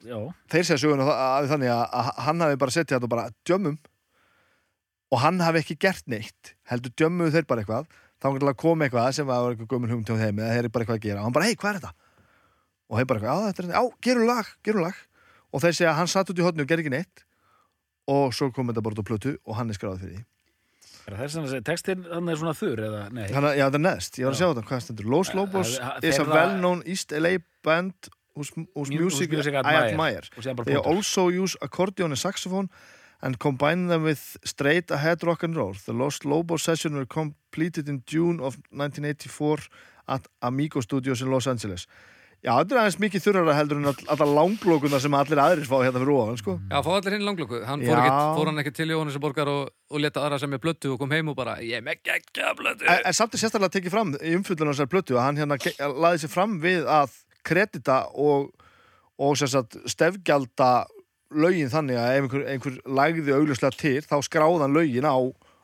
þeir 0.50 0.66
segja 0.68 0.82
söguna 0.84 1.08
að 1.14 1.48
þannig 1.54 1.72
að, 1.74 1.82
að 2.00 2.12
hann 2.26 2.44
hafi 2.44 2.60
bara 2.60 2.76
settið 2.76 2.96
þetta 2.96 3.08
og 3.08 3.14
bara 3.14 3.30
djömmum. 3.48 3.80
Og 5.10 5.18
hann 5.24 5.40
hafi 5.42 5.64
ekki 5.64 5.78
gert 5.82 6.06
neitt 6.06 6.54
heldur 6.70 6.94
djömmuðu 6.94 7.34
þeir 7.34 7.48
bara 7.50 7.64
eitthvað. 7.64 7.90
Þá 8.20 8.28
hann 8.28 8.38
til 8.38 8.52
að 8.52 8.60
koma 8.60 8.86
eitthvað 8.86 9.10
sem 9.16 9.26
var 9.26 9.48
eitthvað 9.50 9.72
gömul 9.72 9.90
hugum 9.90 10.06
til 10.06 10.20
þeim 10.20 10.38
eða 10.38 10.54
þeir 10.54 10.62
eru 10.62 10.72
bara 10.74 10.84
eitthvað 10.86 11.00
að 11.00 11.06
gera. 11.08 11.20
Og 11.22 11.26
hann 11.26 11.36
bara, 11.38 11.48
hei, 11.48 11.56
hvað 11.58 11.72
er 11.72 11.80
þetta? 11.80 11.94
og 12.90 12.98
þeir 12.98 13.06
bara 13.06 13.20
eitthvað, 13.20 13.30
já, 13.30 13.46
þetta 13.46 13.62
er 13.62 13.68
þetta, 13.68 13.80
já, 13.80 13.98
gerum 14.06 14.26
lag, 14.26 14.52
gerum 14.66 14.84
lag. 14.84 15.02
Og 15.50 15.62
þeir 15.62 15.76
segja 15.78 15.94
hann 15.98 16.10
satt 16.10 16.30
út 16.32 16.40
í 16.40 16.44
hotnu 16.44 16.66
og 16.66 16.70
gerði 16.70 16.86
ekki 16.86 16.94
neitt. 16.96 17.24
Og 18.10 18.34
svo 18.34 18.50
kom 18.54 18.70
þetta 18.70 18.82
bara 18.82 18.96
út 18.96 19.02
á 19.02 19.10
plötu 19.10 19.36
og 19.46 19.56
hann 19.58 19.70
er 19.70 19.78
skráð 19.78 20.02
fyrir 20.02 20.18
því 20.18 20.26
er 21.08 21.16
það 21.16 21.24
þess 21.34 21.54
að 21.58 21.64
textin 21.64 22.04
þannig 22.04 22.32
er 22.34 22.40
svona 22.42 22.54
þurr 22.60 22.82
eða, 22.86 23.02
nei 23.12 23.26
Þannig, 23.28 23.50
að- 23.50 23.58
já, 23.58 23.64
þetta 23.70 23.80
er 23.80 23.84
neðst, 23.86 24.18
ég 24.20 24.24
var 24.24 24.32
að 24.32 24.36
Já. 24.36 24.40
sjá 24.40 24.48
þetta, 24.54 24.66
hvað 24.70 24.82
stendur 24.84 25.10
Los 25.10 25.34
Lobos 25.34 25.72
is 26.02 26.18
a 26.18 26.24
well-known 26.24 26.82
East 26.86 27.12
LA 27.12 27.32
band 27.64 27.94
whose, 28.36 28.52
whose 28.74 28.90
music, 28.90 29.30
music 29.30 29.54
I 29.54 29.74
admire. 29.90 30.22
They 30.64 30.76
also 30.76 31.28
use 31.28 31.56
accordion 31.60 32.10
and 32.12 32.18
saxophone 32.18 32.68
and 33.22 33.38
combine 33.38 33.88
them 33.88 34.04
with 34.04 34.38
straight 34.44 34.90
ahead 34.90 35.22
rock 35.24 35.42
and 35.42 35.54
roll. 35.56 35.74
The 35.74 35.92
Lost 35.92 36.24
Lobos 36.24 36.62
session 36.62 36.94
were 36.94 37.04
completed 37.06 37.88
in 37.88 38.02
June 38.06 38.40
of 38.40 38.56
1984 38.70 39.58
at 40.08 40.26
Amigo 40.42 40.80
Studios 40.80 41.20
in 41.20 41.30
Los 41.30 41.46
Angeles. 41.46 41.86
Já, 42.40 42.54
þetta 42.56 42.72
er 42.72 42.78
aðeins 42.80 42.98
mikið 43.02 43.22
þurrara 43.26 43.54
heldur 43.58 43.76
en 43.82 43.88
all- 43.90 44.06
allar 44.14 44.30
langlókuna 44.38 45.00
sem 45.02 45.12
allir 45.18 45.40
aðrir 45.42 45.66
fá 45.68 45.74
hérna 45.84 46.00
fyrir 46.00 46.12
ofan, 46.16 46.38
sko. 46.40 46.54
Já, 46.70 46.78
fá 46.86 46.88
allir 46.96 47.12
hinn 47.18 47.26
langlöku. 47.26 47.58
Hann 47.68 47.82
fór, 47.84 47.98
ekkit, 48.00 48.20
fór 48.38 48.48
hann 48.48 48.62
ekki 48.62 48.72
til 48.78 48.88
Jóhannesaborgar 48.94 49.50
og, 49.52 49.68
og 49.90 50.00
leta 50.00 50.22
aðra 50.24 50.38
sem 50.40 50.54
ég 50.56 50.62
blöttu 50.62 50.94
og 50.94 50.98
kom 51.02 51.10
heim 51.12 51.28
og 51.28 51.36
bara, 51.36 51.58
ég 51.60 51.76
er 51.76 51.84
með 51.84 52.00
geggja 52.08 52.54
blöttu. 52.56 52.86
En, 52.88 53.02
en 53.10 53.12
samt 53.18 53.36
er 53.36 53.42
sérstaklega 53.42 53.74
tekið 53.76 53.92
fram 53.92 54.14
í 54.16 54.32
umfjöldunum 54.38 54.72
þessar 54.72 54.88
plötu 54.94 55.18
að 55.18 55.26
hann 55.26 55.42
hérna 55.42 55.60
laði 56.06 56.22
sér 56.24 56.32
fram 56.32 56.56
við 56.64 56.88
að 56.88 57.12
kredita 57.44 57.98
og, 58.16 58.48
og 59.20 59.36
sagt, 59.36 59.76
stefgjalda 59.92 60.70
lögin 61.36 61.68
þannig 61.70 62.00
að 62.00 62.10
ef 62.16 62.24
einhver, 62.24 62.46
einhver 62.56 62.80
lagði 62.88 63.36
augljóslega 63.36 63.76
til 63.78 64.00
þá 64.08 64.16
skráðan 64.26 64.72
lögin 64.74 65.04
á, 65.06 65.14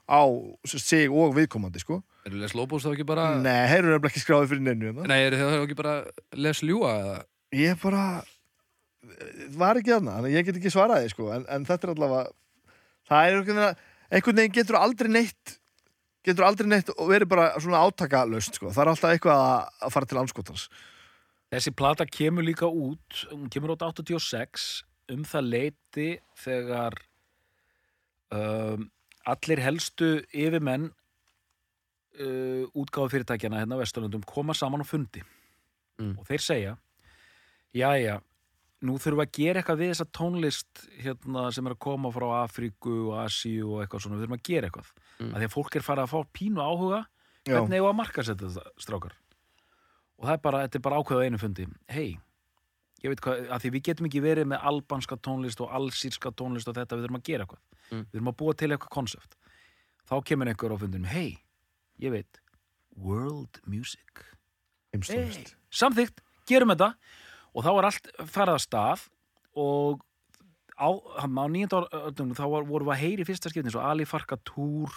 á 0.07 0.23
sig 0.71 1.11
og 1.11 1.35
viðkomandi, 1.37 1.83
sko. 1.83 2.01
Eru 2.27 2.39
Les 2.41 2.55
Lobos 2.59 2.87
þá 2.87 2.93
ekki 2.93 3.07
bara... 3.07 3.29
Nei, 3.43 3.67
þeir 3.71 3.91
eru 3.91 4.11
ekki 4.11 4.23
skráði 4.23 4.51
fyrir 4.53 4.65
neinu 4.67 4.91
hérna. 4.91 5.07
Nei, 5.11 5.21
eru 5.29 5.43
þau 5.43 5.65
ekki 5.65 5.79
bara 5.79 5.99
Les 6.39 6.63
Ljúa 6.63 6.95
eða? 7.03 7.19
Ég 7.57 7.79
bara 7.83 8.07
var 9.57 9.79
ekki 9.79 9.93
þarna, 9.95 10.17
þannig 10.19 10.33
að 10.33 10.37
ég 10.37 10.49
get 10.49 10.59
ekki 10.61 10.73
svaraði 10.73 11.13
sko. 11.13 11.29
en, 11.35 11.47
en 11.53 11.69
þetta 11.69 11.89
er 11.89 11.95
allavega 11.95 12.25
það 13.07 13.29
er 13.29 13.39
einhvern 13.39 13.61
veginn, 13.61 13.87
einhvern 14.11 14.41
veginn 14.41 14.57
getur 14.57 14.79
aldrei 14.81 15.13
neitt 15.13 15.55
getur 16.27 16.47
aldrei 16.49 16.69
neitt 16.71 16.91
og 16.97 17.11
verið 17.13 17.31
bara 17.31 17.47
svona 17.63 17.85
átakalöst 17.87 18.59
sko. 18.59 18.73
það 18.75 18.83
er 18.83 18.93
alltaf 18.93 19.15
eitthvað 19.15 19.45
að, 19.47 19.73
að 19.87 19.97
fara 19.97 20.11
til 20.13 20.23
anskotans 20.23 20.69
Þessi 21.47 21.71
plata 21.79 22.03
kemur 22.11 22.43
líka 22.43 22.67
út, 22.67 23.21
hún 23.31 23.47
kemur 23.55 23.77
út 23.77 23.85
86 23.87 24.65
um 25.15 25.21
það 25.25 25.51
leiti 25.53 26.07
þegar 26.43 26.97
um, 28.35 28.89
allir 29.27 29.63
helstu 29.65 30.11
yfirmenn 30.31 30.91
uh, 32.21 32.65
útgáfa 32.77 33.13
fyrirtækjana 33.15 33.63
hérna 33.63 33.79
á 33.79 33.83
Vesturlundum 33.83 34.25
koma 34.27 34.55
saman 34.55 34.85
á 34.85 34.87
fundi. 34.87 35.25
Mm. 35.97 36.19
og 36.21 36.27
þeir 36.29 36.43
segja 36.45 36.73
jæja, 37.77 38.19
nú 38.85 38.97
þurfum 39.01 39.21
við 39.23 39.25
að 39.25 39.37
gera 39.39 39.61
eitthvað 39.61 39.81
við 39.81 39.93
þessa 39.93 40.07
tónlist 40.19 40.83
hérna, 41.01 41.47
sem 41.55 41.69
er 41.69 41.75
að 41.75 41.83
koma 41.87 42.11
frá 42.13 42.27
Afríku 42.43 42.97
og 43.11 43.21
Asíu 43.23 43.71
og 43.71 43.83
eitthvað 43.83 44.05
svona, 44.05 44.19
við 44.19 44.27
þurfum 44.27 44.39
að 44.39 44.49
gera 44.51 44.71
eitthvað. 44.71 44.91
Mm. 45.17 45.31
að 45.31 45.39
því 45.39 45.49
að 45.49 45.55
fólk 45.55 45.79
er 45.79 45.87
farið 45.87 46.05
að 46.05 46.13
fá 46.13 46.35
pínu 46.37 46.65
áhuga. 46.65 47.01
Já, 47.47 47.55
hvernig 47.55 47.81
við 47.81 47.89
að 47.89 47.99
markasetja 48.01 48.51
þetta 48.51 48.83
strákar? 48.83 49.17
Og 50.17 50.29
það 50.29 50.35
er 50.35 50.45
bara, 50.47 50.63
þetta 50.67 50.79
er 50.79 50.85
bara 50.87 51.01
ákveð 51.01 51.21
á 51.21 51.25
einu 51.27 51.41
fundi. 51.41 51.67
Hei, 51.93 52.09
ég 53.05 53.13
veit 53.13 53.21
hvað 53.21 53.49
að 53.53 53.61
því 53.63 53.71
við 53.77 53.83
getum 53.91 54.07
ekki 54.09 54.23
verið 54.25 54.47
með 54.53 54.65
albanska 54.71 55.17
tónlist 55.17 55.61
og 55.61 55.71
allsýrska 55.77 56.33
tónlist 56.33 56.69
og 56.69 56.75
þetta, 56.79 56.97
við 56.97 57.05
þurfum 57.07 57.21
að 57.21 57.27
gera 57.29 57.45
eitthvað. 57.47 57.63
Mm. 57.91 58.05
við 58.07 58.17
þurfum 58.17 58.33
að 58.33 58.37
búa 58.41 58.55
til 58.57 58.71
eitthvað 58.73 58.95
konsept. 58.97 59.37
Þá 60.07 60.15
kemur 60.25 60.49
einhver 60.49 60.73
á 60.75 60.77
fundinum, 60.81 61.11
hei 61.11 61.39
ég 62.01 62.11
veit, 62.15 62.41
world 62.97 63.61
music. 63.67 64.25
Heimstónlist 64.95 65.55
samþykkt, 65.71 66.23
gerum 66.49 66.73
þetta. 66.73 66.95
Og 67.57 67.65
þá 67.65 67.71
var 67.77 67.89
allt 67.91 68.09
farið 68.29 68.55
að 68.57 68.65
stað 68.65 69.05
og 69.57 70.03
á, 70.77 70.89
á 70.93 71.25
nýjönda 71.49 71.83
öldunum 71.89 72.37
þá 72.37 72.45
var, 72.53 72.67
vorum 72.69 72.89
við 72.91 72.95
að 72.97 73.03
heyri 73.05 73.25
fyrsta 73.29 73.49
skiptin 73.53 73.73
svo 73.73 73.81
Ali 73.85 74.05
Farka 74.09 74.37
Túr 74.45 74.93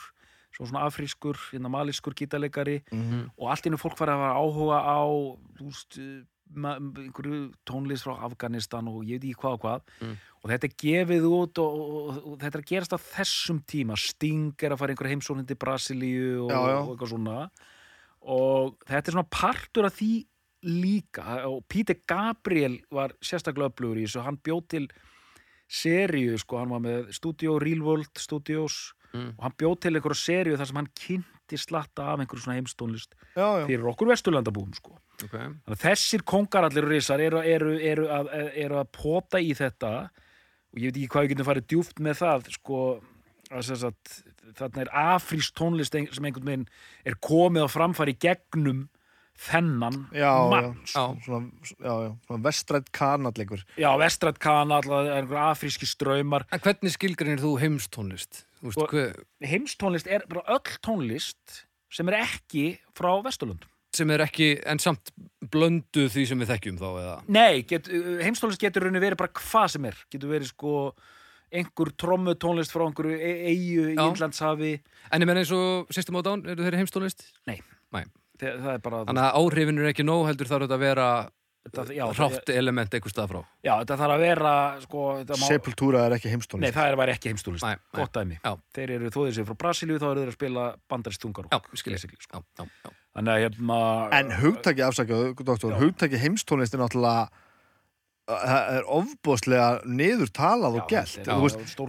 svo 0.56 0.66
svona 0.66 0.82
afrískur, 0.90 1.38
hérna 1.54 1.70
malískur 1.72 2.16
gítarleikari 2.18 2.82
Mhm. 2.92 3.30
og 3.38 3.50
allt 3.54 3.66
innu 3.70 3.78
fólk 3.78 3.96
farið 3.96 4.18
að 4.18 4.40
áhuga 4.42 4.80
á 4.82 5.00
þú 5.60 5.68
veist, 5.70 6.00
einhverju 6.56 7.40
tónlist 7.68 8.06
frá 8.08 8.16
Afganistan 8.26 8.88
og 8.90 9.04
ég 9.06 9.20
veit 9.20 9.30
ekki 9.30 9.42
hvað 9.44 9.58
og 9.58 9.64
hvað. 9.64 9.92
Mm. 10.02 10.16
og 10.40 10.52
þetta 10.52 10.68
er 10.70 10.76
gefið 10.84 11.28
út 11.30 11.62
og, 11.62 11.80
og, 11.80 12.20
og 12.24 12.38
þetta 12.42 12.58
er 12.58 12.64
að 12.64 12.72
gerast 12.72 12.96
á 12.96 13.00
þessum 13.10 13.60
tíma. 13.68 13.98
Sting 14.00 14.64
er 14.64 14.74
að 14.74 14.82
fara 14.82 14.96
einhverja 14.96 15.16
heimsóknin 15.16 15.50
til 15.50 15.60
Brasilíu 15.60 16.32
og, 16.46 16.54
og 16.54 16.94
eitthvað 16.94 17.14
svona. 17.14 17.38
Og 18.20 18.76
þetta 18.88 19.12
er 19.12 19.18
svona 19.18 19.32
partur 19.32 19.90
af 19.90 19.98
því 20.00 20.14
líka. 20.68 21.40
Og 21.48 21.64
Peter 21.72 21.98
Gabriel 22.08 22.80
var 22.92 23.16
sérstaklega 23.24 23.72
öflugur 23.72 24.00
í 24.00 24.08
þessu, 24.08 24.24
hann 24.26 24.40
bjóð 24.44 24.64
til 24.76 24.88
seríu, 25.70 26.38
sko, 26.42 26.58
hann 26.64 26.74
var 26.74 26.82
með 26.82 27.12
Studio 27.16 27.60
Real 27.62 27.84
World 27.86 28.18
Studios. 28.20 28.90
Mm. 29.10 29.32
og 29.40 29.42
hann 29.42 29.54
bjóð 29.58 29.76
til 29.82 29.98
einhverju 29.98 30.18
seríu 30.22 30.58
þar 30.60 30.68
sem 30.70 30.78
hann 30.78 30.88
kynnti 31.50 31.58
slatta 31.58 32.14
af 32.14 32.20
einhverju 32.22 32.44
svona 32.44 32.58
heimstónlist 32.60 33.16
Já, 33.36 33.62
já, 33.62 33.66
fyrir 33.68 33.88
okkur 33.90 34.10
vesturlandabúum, 34.10 34.74
sko. 34.78 34.98
Ok. 35.24 35.34
Þannig 35.34 35.76
að 35.76 35.84
þessir 35.84 36.24
kongar 36.24 36.68
allir 36.68 36.88
risar 36.88 37.20
eru, 37.20 37.42
eru, 37.42 37.78
eru, 37.80 38.08
að, 38.10 38.30
eru 38.56 38.80
að 38.80 38.92
pota 38.96 39.40
í 39.42 39.54
þetta 39.58 40.10
og 40.10 40.80
ég 40.80 40.92
veit 40.92 41.00
ekki 41.00 41.10
hvað 41.14 41.26
við 41.26 41.34
getum 41.34 41.50
farið 41.50 41.68
djúpt 41.74 42.00
með 42.00 42.22
það 42.22 42.52
sko 42.54 42.84
að 43.50 43.66
sem 43.66 43.80
sagt, 43.82 44.14
þarna 44.60 44.84
er 44.86 44.94
afrísk 44.94 45.56
tónlist 45.58 45.96
sem 45.96 46.26
einhvern 46.26 46.46
veginn 46.46 46.70
er 47.06 47.18
komið 47.18 47.66
á 47.66 47.70
framfæri 47.74 48.14
gegnum 48.22 48.88
þennan 49.40 50.10
já, 50.12 50.34
mann 50.52 50.74
já, 50.84 51.16
svona, 51.24 51.48
já, 51.80 51.94
já, 52.04 52.10
svona 52.28 52.44
vestrætt 52.44 52.90
kanalleikur. 52.92 53.64
Já, 53.80 53.90
vestrætt 53.98 54.38
kanal, 54.44 54.84
einhver 54.84 55.40
afríski 55.48 55.88
ströymar 55.88 56.46
En 56.52 56.62
hvernig 56.62 56.94
skilgrinir 56.94 57.42
þú 57.42 57.56
heimstónlist? 57.64 58.44
Og- 58.64 58.96
heimstónlist 59.46 60.08
er 60.08 60.26
bara 60.30 60.44
öll 60.56 60.78
tónlist 60.86 61.66
sem 61.90 62.10
er 62.12 62.20
ekki 62.22 62.66
frá 62.98 63.12
Vesturlundum 63.24 63.70
sem 63.96 64.12
er 64.14 64.22
ekki, 64.22 64.50
en 64.70 64.78
samt 64.82 65.10
blöndu 65.50 66.06
því 66.14 66.26
sem 66.30 66.42
við 66.44 66.52
þekkjum 66.54 66.76
þá 66.78 66.90
eða? 66.90 67.16
Nei, 67.32 67.62
get, 67.70 67.88
heimstónlist 68.22 68.62
getur 68.62 68.86
rauninu 68.86 69.02
verið 69.02 69.18
bara 69.18 69.34
hvað 69.34 69.72
sem 69.74 69.88
er. 69.90 69.98
Getur 70.14 70.30
verið 70.30 70.52
sko 70.52 70.74
einhver 71.50 71.90
trommu 71.98 72.36
tónlist 72.38 72.74
frá 72.74 72.86
einhverju 72.86 73.18
e- 73.18 73.40
eyju 73.50 73.88
í 73.90 73.96
Já. 73.98 74.04
Indlandshafi. 74.06 74.72
En 75.12 75.26
ég 75.26 75.30
menn 75.30 75.42
eins 75.42 75.54
og 75.56 75.90
System 75.96 76.20
of 76.20 76.26
Down, 76.28 76.46
eru 76.46 76.68
þeir 76.68 76.78
heimstónlist? 76.84 77.26
það, 77.90 78.62
það 78.62 78.74
er 78.76 78.84
bara 78.86 79.02
Þannig 79.10 79.26
að 79.26 79.40
áhrifin 79.42 79.82
er 79.82 79.90
ekki 79.90 80.06
nóg 80.06 80.28
heldur 80.30 80.52
þarf 80.52 80.68
þetta 80.68 80.78
að 80.78 80.86
vera 80.86 81.08
það, 81.68 81.92
já, 81.94 82.04
það, 82.08 82.20
hrátt 82.20 82.52
element 82.54 82.96
einhver 82.98 83.14
stað 83.14 83.32
frá 83.34 83.40
já, 83.40 83.74
þetta 83.82 83.98
þarf 84.02 84.16
að 84.16 84.24
vera 84.24 84.54
sko, 84.86 85.04
þetta 85.20 85.40
má, 85.40 85.44
Sepultura 85.50 86.06
er 86.08 86.16
ekki 86.16 86.30
Nei, 86.30 86.34
heimstónlist 86.36 86.78
það 86.78 87.04
er 87.04 87.12
ekki 87.16 87.34
heimstólist 87.34 87.66
Nei, 87.68 87.76
nei. 87.76 88.00
gott 88.00 88.16
dæmi 88.16 88.40
Já. 88.40 88.54
Þeir 88.78 88.96
eru 88.96 89.12
þóðið 89.16 89.36
sér 89.38 89.50
frá 89.50 89.58
Brasilíu 89.66 90.00
þá 90.00 90.08
eru 90.10 90.24
þeir 90.24 90.32
að 90.32 90.38
spila 90.40 90.66
bandarist 90.90 91.26
þungar 91.26 91.52
Já, 91.52 91.60
skil 91.82 91.94
ég. 91.96 92.08
sko. 92.24 92.42
Já, 92.42 92.64
já, 92.64 92.72
já. 92.88 92.96
Þannig 93.20 93.36
að 93.36 93.44
hérna 93.44 93.78
En 94.20 94.34
hugtaki 94.40 94.86
afsakaðu, 94.86 95.36
doktor, 95.44 95.76
Já. 95.76 95.80
hugtaki 95.84 96.24
heimstónlist 96.24 96.76
er 96.78 96.84
náttúrulega 96.84 97.30
það 98.30 98.76
er 98.78 98.88
ofbóðslega 98.94 99.68
niður 99.90 100.32
talað 100.36 100.78
og 100.80 100.92
gælt 100.92 101.24
er 101.24 101.30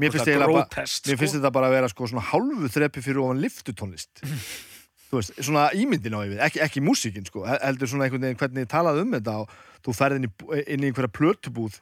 mér 0.00 0.14
finnst 0.14 0.24
sko. 0.24 1.36
þetta 1.36 1.52
bara 1.52 1.68
að 1.68 1.74
vera 1.76 1.90
sko 1.92 2.08
svona 2.08 2.24
hálfu 2.30 2.70
þrepi 2.72 3.02
fyrir 3.04 3.20
ofan 3.24 3.42
liftutónlist 3.44 4.22
Þú 5.10 5.18
veist, 5.18 5.32
svona 5.42 5.64
ímyndin 5.74 6.14
á 6.14 6.20
yfir, 6.22 6.38
ekki, 6.46 6.60
ekki 6.62 6.84
músíkin 6.86 7.26
sko, 7.26 7.42
hel- 7.48 7.58
heldur 7.64 7.90
svona 7.90 8.06
einhvern 8.06 8.22
veginn 8.28 8.38
hvernig 8.38 8.62
ég 8.66 8.70
talaði 8.70 9.02
um 9.02 9.16
þetta 9.18 9.34
og 9.42 9.58
þú 9.82 9.94
ferð 9.98 10.20
inn 10.20 10.28
í, 10.28 10.30
inn 10.70 10.84
í 10.86 10.90
einhverja 10.92 11.10
plötubúð 11.18 11.80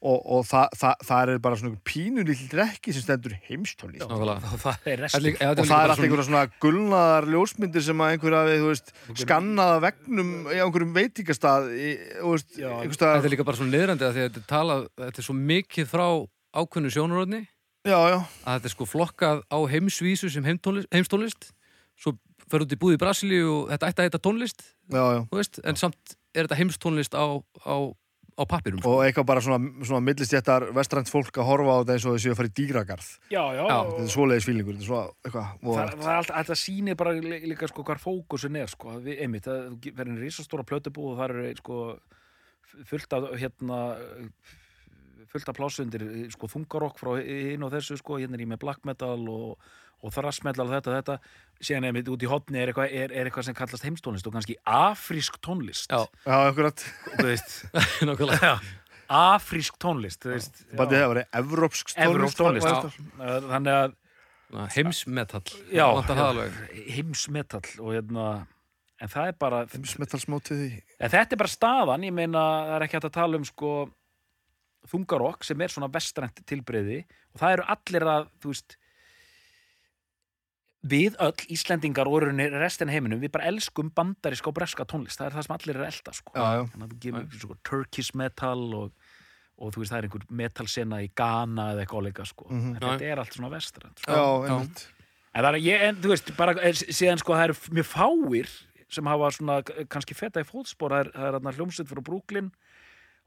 og, 0.00 0.16
og 0.32 0.46
það, 0.48 0.70
það, 0.80 1.02
það 1.04 1.30
er 1.34 1.40
bara 1.44 1.58
svona 1.60 1.76
pínu 1.84 2.22
lill 2.24 2.44
drekki 2.48 2.94
sem 2.96 3.04
stendur 3.04 3.34
heimstónlist. 3.50 4.00
Er 4.00 5.02
er 5.04 5.04
og 5.04 5.60
það 5.60 5.60
er 5.60 5.68
bara 5.68 5.92
allt 5.92 6.04
einhverja 6.06 6.24
svona 6.30 6.44
gulnaðar 6.64 7.28
ljósmyndir 7.34 7.84
sem 7.84 8.00
að 8.00 8.14
einhverja 8.14 8.40
við, 8.48 8.62
þú 8.64 8.70
veist, 8.70 8.92
skannaða 9.26 9.76
vegnum 9.84 10.32
í 10.48 10.56
einhverjum 10.56 10.96
veitingastað 10.96 11.68
í, 11.76 11.90
veist, 12.24 12.56
Já, 12.56 12.70
einhver 12.80 12.96
Þetta 12.96 13.28
er 13.28 13.34
líka 13.36 13.48
bara 13.50 13.60
svona 13.60 13.76
niðrandi 13.76 14.08
að 14.08 14.16
því 14.16 14.24
að 14.24 14.28
þetta 14.30 14.40
er 14.40 14.48
talað, 14.56 14.88
þetta 15.04 15.20
er 15.20 15.28
svo 15.28 15.36
mikið 15.36 15.92
frá 15.92 16.06
ákveðnu 16.64 16.94
sjónuröðni 16.96 17.42
já, 17.84 17.98
já, 18.08 18.18
að 18.48 18.56
þetta 18.56 18.70
er 18.72 18.76
sko 18.78 18.88
flokkað 18.88 19.44
á 19.52 19.58
heimsvísu 19.68 20.32
sem 20.32 20.48
heimstónlist 20.48 21.52
svo 22.00 22.16
fer 22.50 22.64
út 22.66 22.74
í 22.74 22.78
búð 22.80 22.96
í 22.96 23.00
Brasilíu 23.00 23.48
og 23.54 23.72
þetta 23.72 23.90
ætti 23.90 24.02
að 24.02 24.08
heita 24.10 24.22
tónlist 24.26 24.62
já, 24.90 25.02
já. 25.02 25.20
þú 25.30 25.40
veist, 25.40 25.60
en 25.64 25.80
samt 25.80 26.14
er 26.34 26.46
þetta 26.46 26.58
heimstónlist 26.60 27.16
á, 27.18 27.26
á, 27.66 27.76
á 28.38 28.42
pappirum 28.50 28.80
sko. 28.82 28.92
og 28.96 29.02
eitthvað 29.06 29.26
bara 29.30 29.42
svona, 29.44 29.72
svona 29.86 30.02
millistjættar 30.06 30.68
vestrænt 30.76 31.10
fólk 31.12 31.40
að 31.40 31.48
horfa 31.50 31.74
á 31.74 31.78
þetta 31.80 31.96
eins 31.96 32.06
og 32.06 32.16
þessi 32.16 32.32
að 32.32 32.38
fara 32.40 32.50
í 32.50 32.54
dýragarð. 32.60 33.10
Já, 33.30 33.42
já, 33.56 33.62
Já, 33.64 33.76
þetta 33.90 34.06
er 34.06 34.14
svoleiðis 34.14 34.48
fílingur, 34.48 34.78
þetta 34.78 34.86
er 35.26 35.34
er 36.20 36.30
þetta 36.30 36.60
sýnir 36.62 37.00
bara 37.00 37.16
lí- 37.18 37.42
líka 37.50 37.68
sko 37.70 37.84
hvar 37.86 38.00
fókusin 38.02 38.56
er 38.60 38.70
sko, 38.70 38.96
við, 39.02 39.20
einmitt, 39.26 39.46
það 39.50 39.92
verður 39.92 40.14
einn 40.14 40.22
risastóra 40.24 40.66
plötubú 40.66 41.12
og 41.12 41.20
það 41.20 41.34
eru 41.34 41.52
sko 41.60 41.82
fullt 42.86 43.12
af 43.18 43.30
hérna 43.34 43.80
fullt 45.30 45.52
af 45.52 45.56
plásundir, 45.58 46.04
sko 46.34 46.48
þungarokk 46.50 46.98
frá 47.00 47.12
hinn 47.22 47.62
og 47.66 47.70
þessu 47.74 47.98
sko, 48.00 48.18
hérna 48.20 48.38
er 48.38 48.44
ég 48.44 48.50
með 48.50 48.62
black 48.64 48.84
metal 48.88 49.20
og, 49.30 49.70
og 50.02 50.14
thrash 50.14 50.44
metal 50.46 50.66
og 50.66 50.74
þetta 50.74 50.90
og 50.90 50.98
þetta. 50.98 51.16
Síðan 51.60 51.88
einmitt 51.90 52.10
út 52.10 52.24
í 52.24 52.28
hotni 52.30 52.60
er 52.62 52.72
eitthvað, 52.72 52.92
er, 53.02 53.14
er 53.14 53.28
eitthvað 53.30 53.48
sem 53.50 53.56
kallast 53.58 53.86
heimstónlist 53.86 54.28
og 54.28 54.36
kannski 54.36 54.56
afrísk 54.64 55.40
tónlist. 55.44 55.90
Já. 55.92 56.06
já, 56.24 56.36
akkurat, 56.50 56.84
þú 57.18 57.26
veist, 57.28 57.56
Nákvæmlega. 58.08 58.52
já, 58.54 58.76
afrísk 59.10 59.78
tónlist 59.82 60.26
bara 60.78 60.90
það 60.92 61.08
var 61.10 61.22
evrópsk 61.40 61.96
evrópsk 61.98 62.38
tónlist 62.38 63.00
þannig 63.18 63.74
að 63.74 63.96
Heimsmetall. 64.74 65.46
Já, 65.70 65.86
heimsmetall 66.90 67.68
og 67.78 67.92
hérna 67.94 68.24
en 69.00 69.10
það 69.10 69.30
er 69.30 69.36
bara, 69.38 69.60
heimsmetalsmótið 69.70 70.62
í 70.64 70.70
en 70.98 71.12
þetta 71.12 71.36
er 71.36 71.40
bara 71.40 71.52
staðan 71.52 72.06
ég 72.08 72.14
meina, 72.16 72.42
það 72.66 72.74
er 72.76 72.84
ekki 72.86 72.98
hægt 72.98 73.08
að 73.08 73.16
tala 73.16 73.38
um 73.40 73.46
sko 73.48 73.70
þungarokk 74.88 75.44
sem 75.44 75.60
er 75.60 75.68
svona 75.68 75.90
vestrænt 75.92 76.40
tilbreyði 76.48 77.02
og 77.34 77.40
það 77.42 77.52
eru 77.58 77.64
allir 77.76 78.06
að, 78.08 78.28
þú 78.40 78.52
veist 78.54 78.76
við 80.90 81.16
öll 81.20 81.42
Íslendingar 81.52 82.08
og 82.08 82.22
restin 82.56 82.88
heiminum, 82.88 83.20
við 83.20 83.34
bara 83.34 83.50
elskum 83.50 83.90
bandaríska 83.92 84.48
og 84.48 84.54
breska 84.56 84.86
tónlist, 84.88 85.18
það 85.20 85.26
er 85.28 85.34
það 85.36 85.44
sem 85.46 85.56
allir 85.58 85.76
er 85.76 85.82
að 85.84 85.90
elda 85.92 86.14
sko. 86.16 86.32
já, 86.34 86.46
já, 86.56 86.62
þannig 86.72 86.86
að 86.86 86.94
þú 86.94 87.00
gefur 87.04 87.42
sko, 87.42 87.56
Turkish 87.68 88.14
metal 88.16 88.62
og, 88.78 89.10
og 89.60 89.74
þú 89.74 89.82
veist 89.82 89.92
það 89.92 89.98
er 90.00 90.08
einhver 90.08 90.24
metalsena 90.40 91.02
í 91.04 91.10
Ghana 91.20 91.66
eða 91.74 91.84
eitthvað 91.84 92.06
líka 92.08 92.24
sko. 92.30 92.48
Mhm. 92.48 92.72
en 92.78 92.86
þetta 92.86 93.10
er 93.10 93.20
allt 93.20 93.36
svona 93.36 93.52
vestrænt 93.52 94.00
sko. 94.06 94.16
já, 94.48 94.88
En 95.30 95.44
það 95.44 95.54
er, 95.54 95.60
ég, 95.62 95.82
en 95.86 95.98
þú 96.02 96.08
veist, 96.10 96.30
bara 96.34 96.52
eh, 96.58 96.72
síðan 96.74 97.20
sko 97.20 97.36
það 97.36 97.44
eru 97.44 97.54
mjög 97.76 97.86
fáir 97.86 98.48
sem 98.90 99.06
hafa 99.06 99.28
svona 99.36 99.60
k- 99.62 99.84
kannski 99.86 100.16
feta 100.18 100.40
í 100.42 100.46
fótspor, 100.48 100.90
það 100.90 101.04
er, 101.04 101.10
er 101.14 101.36
þarna 101.36 101.52
hljómsveit 101.54 101.86
frá 101.92 102.00
Brooklyn, 102.02 102.48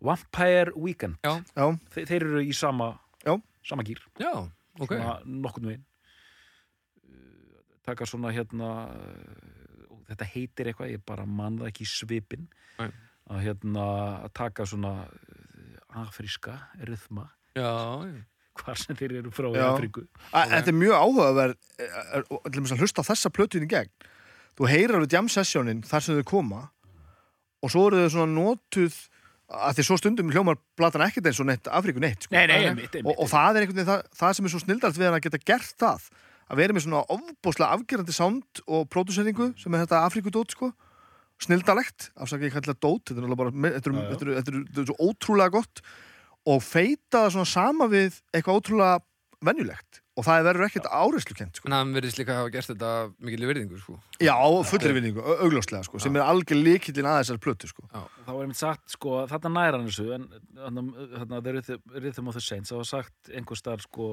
Vampire 0.03 0.73
Weekend, 0.75 1.17
Já, 1.23 1.37
já, 1.55 1.65
Þe, 1.95 2.05
þeir 2.09 2.25
eru 2.27 2.41
í 2.43 2.53
sama, 2.57 2.89
Já. 3.23 3.37
sama 3.63 3.85
gýr, 3.87 4.01
já, 4.19 4.33
ok 4.79 4.91
svona 4.97 5.15
nokkurn 5.25 5.69
veginn. 5.71 5.85
Uh, 7.07 7.63
Taka 7.87 8.07
svona 8.07 8.31
hérna, 8.35 8.69
og 9.91 10.03
þetta 10.09 10.27
heitir 10.33 10.69
eitthvað, 10.71 10.93
ég 10.97 11.05
bara 11.07 11.25
man 11.27 11.57
það 11.61 11.71
ekki 11.71 11.87
svipin, 11.87 12.45
Nei. 12.79 12.89
að 13.31 13.41
hérna, 13.47 13.87
að 14.27 14.33
taka 14.39 14.67
svona 14.67 14.93
afríska 16.03 16.57
ryþma, 16.83 17.27
Já, 17.53 17.69
já, 18.09 18.23
hvar 18.57 18.77
sem 18.81 18.97
þeir 18.97 19.19
eru 19.19 19.31
frá 19.33 19.47
í 19.51 19.57
Já. 19.57 19.67
Afríku. 19.71 20.07
Þetta 20.33 20.71
er 20.71 20.77
mjög 20.77 20.95
áhugaverð 20.97 21.57
eh, 21.77 21.85
eh, 22.17 22.23
og 22.33 22.43
til 22.47 22.55
dæmis 22.57 22.73
að 22.73 22.83
hlusta 22.83 23.01
á 23.05 23.09
þessa 23.11 23.31
plötuðin 23.33 23.67
í 23.67 23.69
gegn 23.71 23.91
þú 24.57 24.69
heyrir 24.69 24.97
alveg 24.97 25.13
jam 25.15 25.29
sessionin 25.31 25.81
þar 25.85 26.05
sem 26.05 26.17
þau 26.19 26.27
koma 26.29 26.61
og 27.63 27.71
svo 27.73 27.87
eru 27.89 28.03
þau 28.03 28.11
svona 28.15 28.33
notuð 28.35 28.97
að 29.51 29.77
því 29.77 29.85
svo 29.87 29.97
stundum 29.99 30.29
hljómar 30.33 30.57
platan 30.79 31.03
ekkert 31.05 31.27
eins 31.29 31.41
og 31.43 31.49
neitt 31.49 31.67
Afríku 31.67 31.99
neitt 32.01 32.25
sko. 32.27 32.35
Nei, 32.35 32.45
nei, 32.47 32.59
Nei, 32.63 32.69
einmitt, 32.71 32.93
og, 32.95 32.99
einmitt. 33.01 33.19
og 33.19 33.29
það 33.31 33.49
er 33.57 33.65
einhvern 33.65 33.79
veginn 33.81 33.91
það, 33.91 34.05
það 34.21 34.37
sem 34.37 34.45
er 34.47 34.53
svo 34.53 34.61
snildart 34.63 34.99
við 35.01 35.09
að 35.09 35.19
geta 35.27 35.41
gert 35.43 35.75
það 35.83 36.07
að 36.53 36.59
vera 36.61 36.75
með 36.75 36.85
svona 36.85 37.03
ofbúslega 37.15 37.75
afgerandi 37.77 38.15
sound 38.15 38.63
og 38.67 38.87
próduseringu 38.93 39.49
sem 39.59 39.73
er 39.75 39.85
þetta 39.85 40.01
Afríkudót 40.07 40.55
sko 40.55 40.71
snildalegt, 41.43 42.11
afsakið 42.15 42.49
ég 42.49 42.55
kallar 42.55 42.77
dót 42.79 43.09
þetta 43.09 43.23
er 43.25 43.35
bara, 43.39 43.51
þetta 43.51 43.89
er, 43.91 43.95
þetta 44.13 44.27
er, 44.27 44.35
þetta 44.37 44.53
er, 44.53 44.59
er 44.83 44.89
svo 44.91 45.09
ótrúlega 45.09 45.55
gott 45.57 45.81
og 46.47 46.61
feita 46.63 47.23
það 47.25 47.33
svona 47.35 47.49
sama 47.49 47.87
við 47.91 48.19
eitthvað 48.35 48.59
ótrúlega 48.61 49.01
venjulegt 49.43 50.02
og 50.13 50.25
það 50.27 50.43
verður 50.45 50.65
ekkert 50.67 50.87
áreislukent 50.93 51.57
sko. 51.57 51.67
En 51.69 51.73
hann 51.73 51.93
verðist 51.95 52.19
líka 52.19 52.35
hafa 52.37 52.51
gert 52.53 52.69
þetta 52.69 52.89
mikil 53.25 53.47
virðingu, 53.49 53.79
sko. 53.81 53.95
já, 54.21 54.35
fullri 54.69 54.91
vinningu, 54.93 55.23
au- 55.25 55.39
augljóslega 55.47 55.87
sko, 55.87 55.97
sem 56.03 56.15
er 56.19 56.21
algjör 56.27 56.59
líkillin 56.61 57.07
að 57.09 57.17
þessar 57.23 57.39
plötu 57.41 57.67
sko. 57.71 57.87
þá 57.89 58.29
var 58.29 58.43
einmitt 58.43 58.59
sagt, 58.61 58.85
sko, 58.93 59.15
þarna 59.31 59.49
næra 59.55 59.79
hann 59.79 59.87
þessu 59.89 60.13
en 60.13 60.27
þarna 61.17 61.41
The 61.41 61.51
Rhythm, 61.57 61.81
Rhythm 61.97 62.27
of 62.29 62.37
the 62.37 62.41
Saints 62.45 62.69
það 62.71 62.83
var 62.83 62.89
sagt 62.91 63.33
einhver 63.33 63.57
starf, 63.57 63.81
sko 63.89 64.11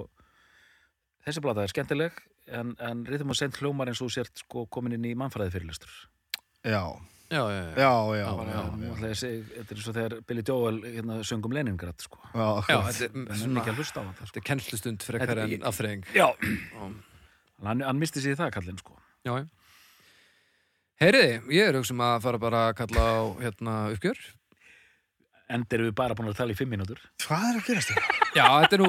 þessi 1.26 1.42
blata 1.44 1.66
er 1.66 1.72
skemmtileg 1.74 2.12
en, 2.48 2.72
en 2.80 3.04
Rhythm 3.04 3.28
of 3.30 3.36
the 3.36 3.42
Saints 3.44 3.60
hljómar 3.60 3.90
eins 3.92 4.00
og 4.00 4.08
þú 4.08 4.14
sért, 4.16 4.40
sko, 4.46 4.64
komin 4.72 4.96
inn 4.96 5.04
í 5.04 5.12
mannfræði 5.20 5.52
fyrirlistur 5.58 5.92
já, 6.64 6.80
Já, 7.30 7.40
já, 7.46 7.50
já. 7.54 7.70
já, 7.70 7.74
já, 7.78 8.16
Já, 8.16 8.20
já, 8.20 8.24
já, 8.26 8.46
já, 8.50 8.90
já. 8.90 9.14
Þetta 9.14 9.70
er 9.70 9.76
eins 9.76 9.86
og 9.86 9.94
þegar 9.94 10.14
Billy 10.26 10.42
Joel 10.48 10.80
hérna, 10.82 11.18
söngum 11.26 11.52
Leningrad, 11.54 12.02
sko 12.02 12.18
já, 12.32 12.40
Já, 12.40 12.48
akkurat. 12.58 12.96
þetta 12.98 13.36
er 13.36 13.60
ekki 13.60 13.70
að 13.70 13.78
hlusta 13.78 14.02
á 14.02 14.04
þetta, 14.08 14.16
sko 14.18 14.26
þetta 14.30 14.40
er 14.42 14.46
kennslustund 14.50 15.06
frekar 15.06 15.42
en 15.44 15.66
afþreying. 15.70 16.02
Já, 16.16 16.26
hann, 17.62 17.84
hann 17.86 18.00
misti 18.02 18.24
sig 18.24 18.34
í 18.34 18.40
það, 18.40 18.50
kallinn, 18.58 18.80
sko 18.82 18.98
Já, 19.28 19.34
já. 19.38 19.46
Heyriði, 21.00 21.36
ég 21.56 21.70
er 21.70 21.78
auksum 21.78 22.02
að 22.04 22.18
fara 22.26 22.40
bara 22.42 22.64
að 22.68 22.74
kalla 22.82 23.04
á 23.08 23.20
hérna 23.40 23.76
uppgjör. 23.94 24.18
Enda 25.50 25.76
erum 25.78 25.88
við 25.88 25.94
bara 26.02 26.16
búin 26.18 26.28
að 26.32 26.36
tala 26.42 26.52
í 26.52 26.58
fimm 26.58 26.70
mínútur 26.74 27.00
hvað 27.24 27.46
er 27.48 27.60
að 27.62 27.70
gerast 27.70 27.94
þetta? 27.94 28.19
Já, 28.30 28.44
þetta, 28.62 28.78
nú, 28.78 28.88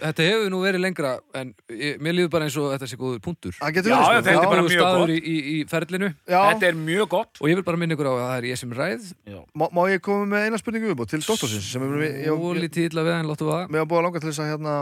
þetta 0.00 0.24
hefur 0.26 0.48
nú 0.50 0.60
verið 0.64 0.82
lengra 0.82 1.12
en 1.38 1.52
ég, 1.70 2.00
mér 2.02 2.16
líður 2.16 2.30
bara 2.32 2.48
eins 2.48 2.56
og 2.58 2.72
þetta 2.72 2.88
sé 2.90 2.98
góður 2.98 3.20
punktur. 3.22 3.54
Já, 3.54 3.68
já, 3.70 3.82
sko. 3.84 4.16
þetta 4.16 4.32
er 4.32 4.48
bara 4.50 4.64
mjög 4.66 4.74
staður 4.74 5.02
gott. 5.04 5.12
í, 5.14 5.18
í, 5.20 5.36
í 5.52 5.58
ferlinu 5.70 6.08
já, 6.10 6.38
Þetta 6.38 6.68
er 6.70 6.80
mjög 6.80 7.10
gott 7.14 7.40
og 7.40 7.50
ég 7.50 7.60
vil 7.60 7.66
bara 7.66 7.80
minna 7.80 7.96
ykkur 7.96 8.10
á 8.10 8.12
að 8.12 8.22
það 8.24 8.34
er 8.38 8.48
ég 8.50 8.60
sem 8.60 8.74
ræð 8.80 9.06
Má, 9.30 9.66
má 9.70 9.82
ég 9.92 10.02
koma 10.04 10.26
með 10.32 10.48
eina 10.48 10.60
spurningu 10.60 10.94
upp 10.94 11.04
til 11.10 11.22
doktorsins 11.22 11.70
sem 11.70 11.86
er, 11.86 11.94
ég, 12.08 12.18
ég, 12.26 12.48
lítið 12.64 12.90
illa 12.90 13.06
við 13.06 13.16
hann, 13.18 13.30
láttu 13.30 13.48
það. 13.50 13.64
mér 13.70 13.84
var 13.84 13.90
búið 13.92 14.00
að 14.00 14.06
langa 14.08 14.24
til 14.24 14.30
þess 14.32 14.42
að 14.42 14.50
hérna 14.54 14.74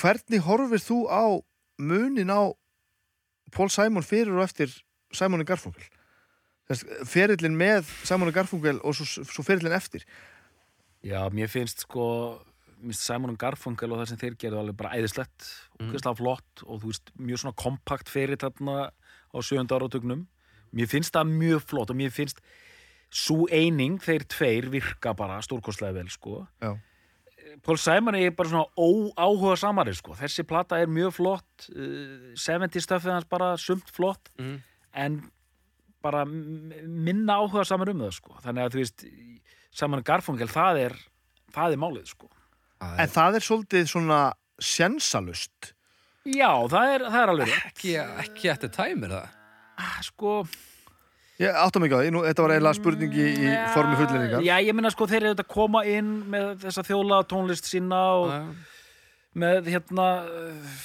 hvernig 0.00 0.46
horfir 0.48 0.82
þú 0.82 0.98
á 1.12 1.24
munin 1.82 2.32
á 2.32 2.42
Paul 3.52 3.70
Simon 3.70 4.06
fyrir 4.06 4.34
og 4.34 4.46
eftir 4.46 4.72
Simon 5.14 5.44
Garfunkel 5.46 5.86
ferillin 7.08 7.56
með 7.58 7.88
Simon 8.06 8.32
Garfunkel 8.32 8.78
og 8.80 8.96
svo, 8.96 9.24
svo 9.28 9.44
ferillin 9.44 9.74
eftir 9.76 10.06
Já, 11.02 11.28
mér 11.34 11.48
finnst 11.50 11.82
sko 11.86 12.04
mér 12.82 12.90
finnst 12.92 13.06
Simon 13.06 13.36
Garfunkel 13.38 13.92
og 13.92 14.00
það 14.02 14.08
sem 14.12 14.18
þeir 14.20 14.36
gerðu 14.38 14.58
alveg 14.62 14.76
bara 14.78 14.94
æðislegt 14.98 15.48
og 15.80 15.82
Mm. 15.82 16.16
flott 16.18 16.62
og 16.66 16.80
þú 16.82 16.86
veist, 16.92 17.10
mjög 17.18 17.38
svona 17.42 17.54
kompakt 17.56 18.08
fyrir 18.08 18.36
þarna 18.38 18.90
á 19.34 19.38
sjönda 19.42 19.78
áratögnum 19.78 20.26
mér 20.74 20.86
finnst 20.88 21.12
það 21.14 21.30
mjög 21.30 21.60
flott 21.66 21.90
og 21.90 21.96
mér 21.96 22.10
finnst 22.10 22.38
svo 23.10 23.46
eining, 23.50 23.98
þeir 24.00 24.24
tveir 24.26 24.70
virka 24.70 25.12
bara 25.14 25.40
stórkostlega 25.42 25.92
vel 25.94 26.08
sko 26.08 26.46
Já. 26.62 26.78
Paul 27.62 27.76
Simon 27.76 28.14
er 28.14 28.30
bara 28.30 28.48
svona 28.48 28.66
óáhuga 28.78 29.56
samari 29.58 29.92
sko, 29.94 30.14
þessi 30.14 30.44
plata 30.46 30.78
er 30.80 30.86
mjög 30.86 31.12
flott 31.12 31.68
uh, 31.76 32.32
70 32.38 32.80
stöfið 32.80 33.12
hans 33.12 33.24
bara 33.28 33.56
sumt 33.58 33.90
flott 33.92 34.30
Mm. 34.38 34.62
en 34.94 35.30
bara 36.02 36.24
minna 36.26 37.38
áhuga 37.40 37.64
samar 37.68 37.90
um 37.92 38.02
það 38.04 38.14
sko. 38.18 38.36
Þannig 38.44 38.66
að 38.66 38.74
þú 38.76 38.82
veist 38.82 39.04
Simon 39.72 40.02
Garfunkel, 40.04 40.50
það 40.52 40.80
er 40.86 40.96
það 41.54 41.76
er 41.76 41.80
málið 41.84 42.10
sko. 42.12 42.28
Það 42.82 42.98
en 43.04 43.12
það 43.14 43.38
er 43.38 43.46
svolítið 43.46 43.86
svona 43.92 44.20
sjensalust 44.62 45.72
Já, 46.22 46.50
það 46.70 46.92
er, 46.94 47.04
það 47.10 47.22
er 47.24 47.30
alveg 47.32 47.48
rétt. 47.50 47.64
Ekki, 47.72 47.94
ekki 48.22 48.50
eftir 48.52 48.70
time, 48.74 49.08
er 49.08 49.14
það? 49.16 49.32
Ah, 49.82 49.96
Sko, 50.06 50.34
ég 51.42 51.56
átta 51.58 51.80
mig 51.82 51.88
ekki 51.90 51.98
á 51.98 52.02
því, 52.04 52.10
Nú, 52.14 52.20
þetta 52.28 52.44
var 52.44 52.54
eiginlega 52.54 52.78
spurningi 52.78 53.24
í 53.32 53.46
ja, 53.48 53.62
formi 53.74 53.96
fullinningar 53.98 54.44
Já, 54.46 54.52
ég 54.62 54.76
minna 54.78 54.92
sko 54.94 55.08
þeir 55.10 55.30
eru 55.32 55.42
að 55.42 55.48
koma 55.50 55.82
inn 55.90 56.12
með 56.30 56.52
þessa 56.62 56.84
þjóla 56.86 57.18
tónlist 57.30 57.66
sína 57.70 58.02
og 58.20 58.30
Já, 58.30 58.38
með 59.42 59.70
hérna 59.72 60.06
uh, 60.28 60.80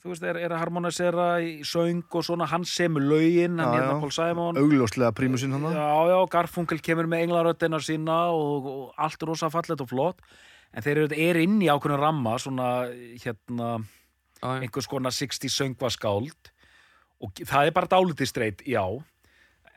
þú 0.00 0.12
veist, 0.14 0.22
er, 0.24 0.38
er 0.40 0.52
að 0.54 0.62
harmonisera 0.62 1.26
í 1.44 1.60
söng 1.66 2.02
og 2.16 2.24
svona 2.24 2.46
hann 2.48 2.64
semur 2.64 3.04
lögin 3.04 3.58
hann 3.60 3.74
hérna. 3.76 3.98
Paul 4.00 4.12
Simon 4.14 4.56
augljóslega 4.60 5.12
prímusinn 5.16 5.52
hann 5.56 5.66
Já, 5.74 5.88
já, 6.10 6.18
Garfunkel 6.32 6.80
kemur 6.84 7.08
með 7.10 7.26
englaröddina 7.26 7.80
sína 7.84 8.20
og, 8.32 8.66
og 8.70 8.94
allt 8.96 9.22
rosa 9.28 9.50
fallet 9.52 9.80
og 9.84 9.90
flott 9.92 10.22
en 10.72 10.82
þeir 10.86 11.02
eru, 11.04 11.14
er 11.18 11.40
inn 11.42 11.58
í 11.60 11.68
ákveðinu 11.72 11.98
ramma 12.00 12.36
svona 12.40 12.68
hérna 13.20 13.70
já, 14.40 14.48
einhvers 14.62 14.88
konar 14.88 15.12
60 15.12 15.50
söngvaskáld 15.52 16.52
og 17.20 17.42
það 17.44 17.68
er 17.68 17.74
bara 17.76 17.90
dálítið 17.92 18.30
streit, 18.30 18.62
já 18.64 18.80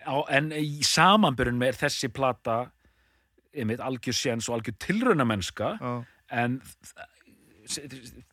á, 0.08 0.16
en 0.32 0.52
í 0.56 0.80
samanbyrjun 0.88 1.58
með 1.60 1.74
er 1.74 1.82
þessi 1.86 2.10
plata 2.16 2.62
einmitt 3.54 3.82
algjör 3.84 4.16
séns 4.16 4.48
og 4.50 4.56
algjör 4.62 4.78
tilraunamennska 4.82 5.74
Já. 5.82 5.92
en 6.44 6.62
þ- 7.68 8.24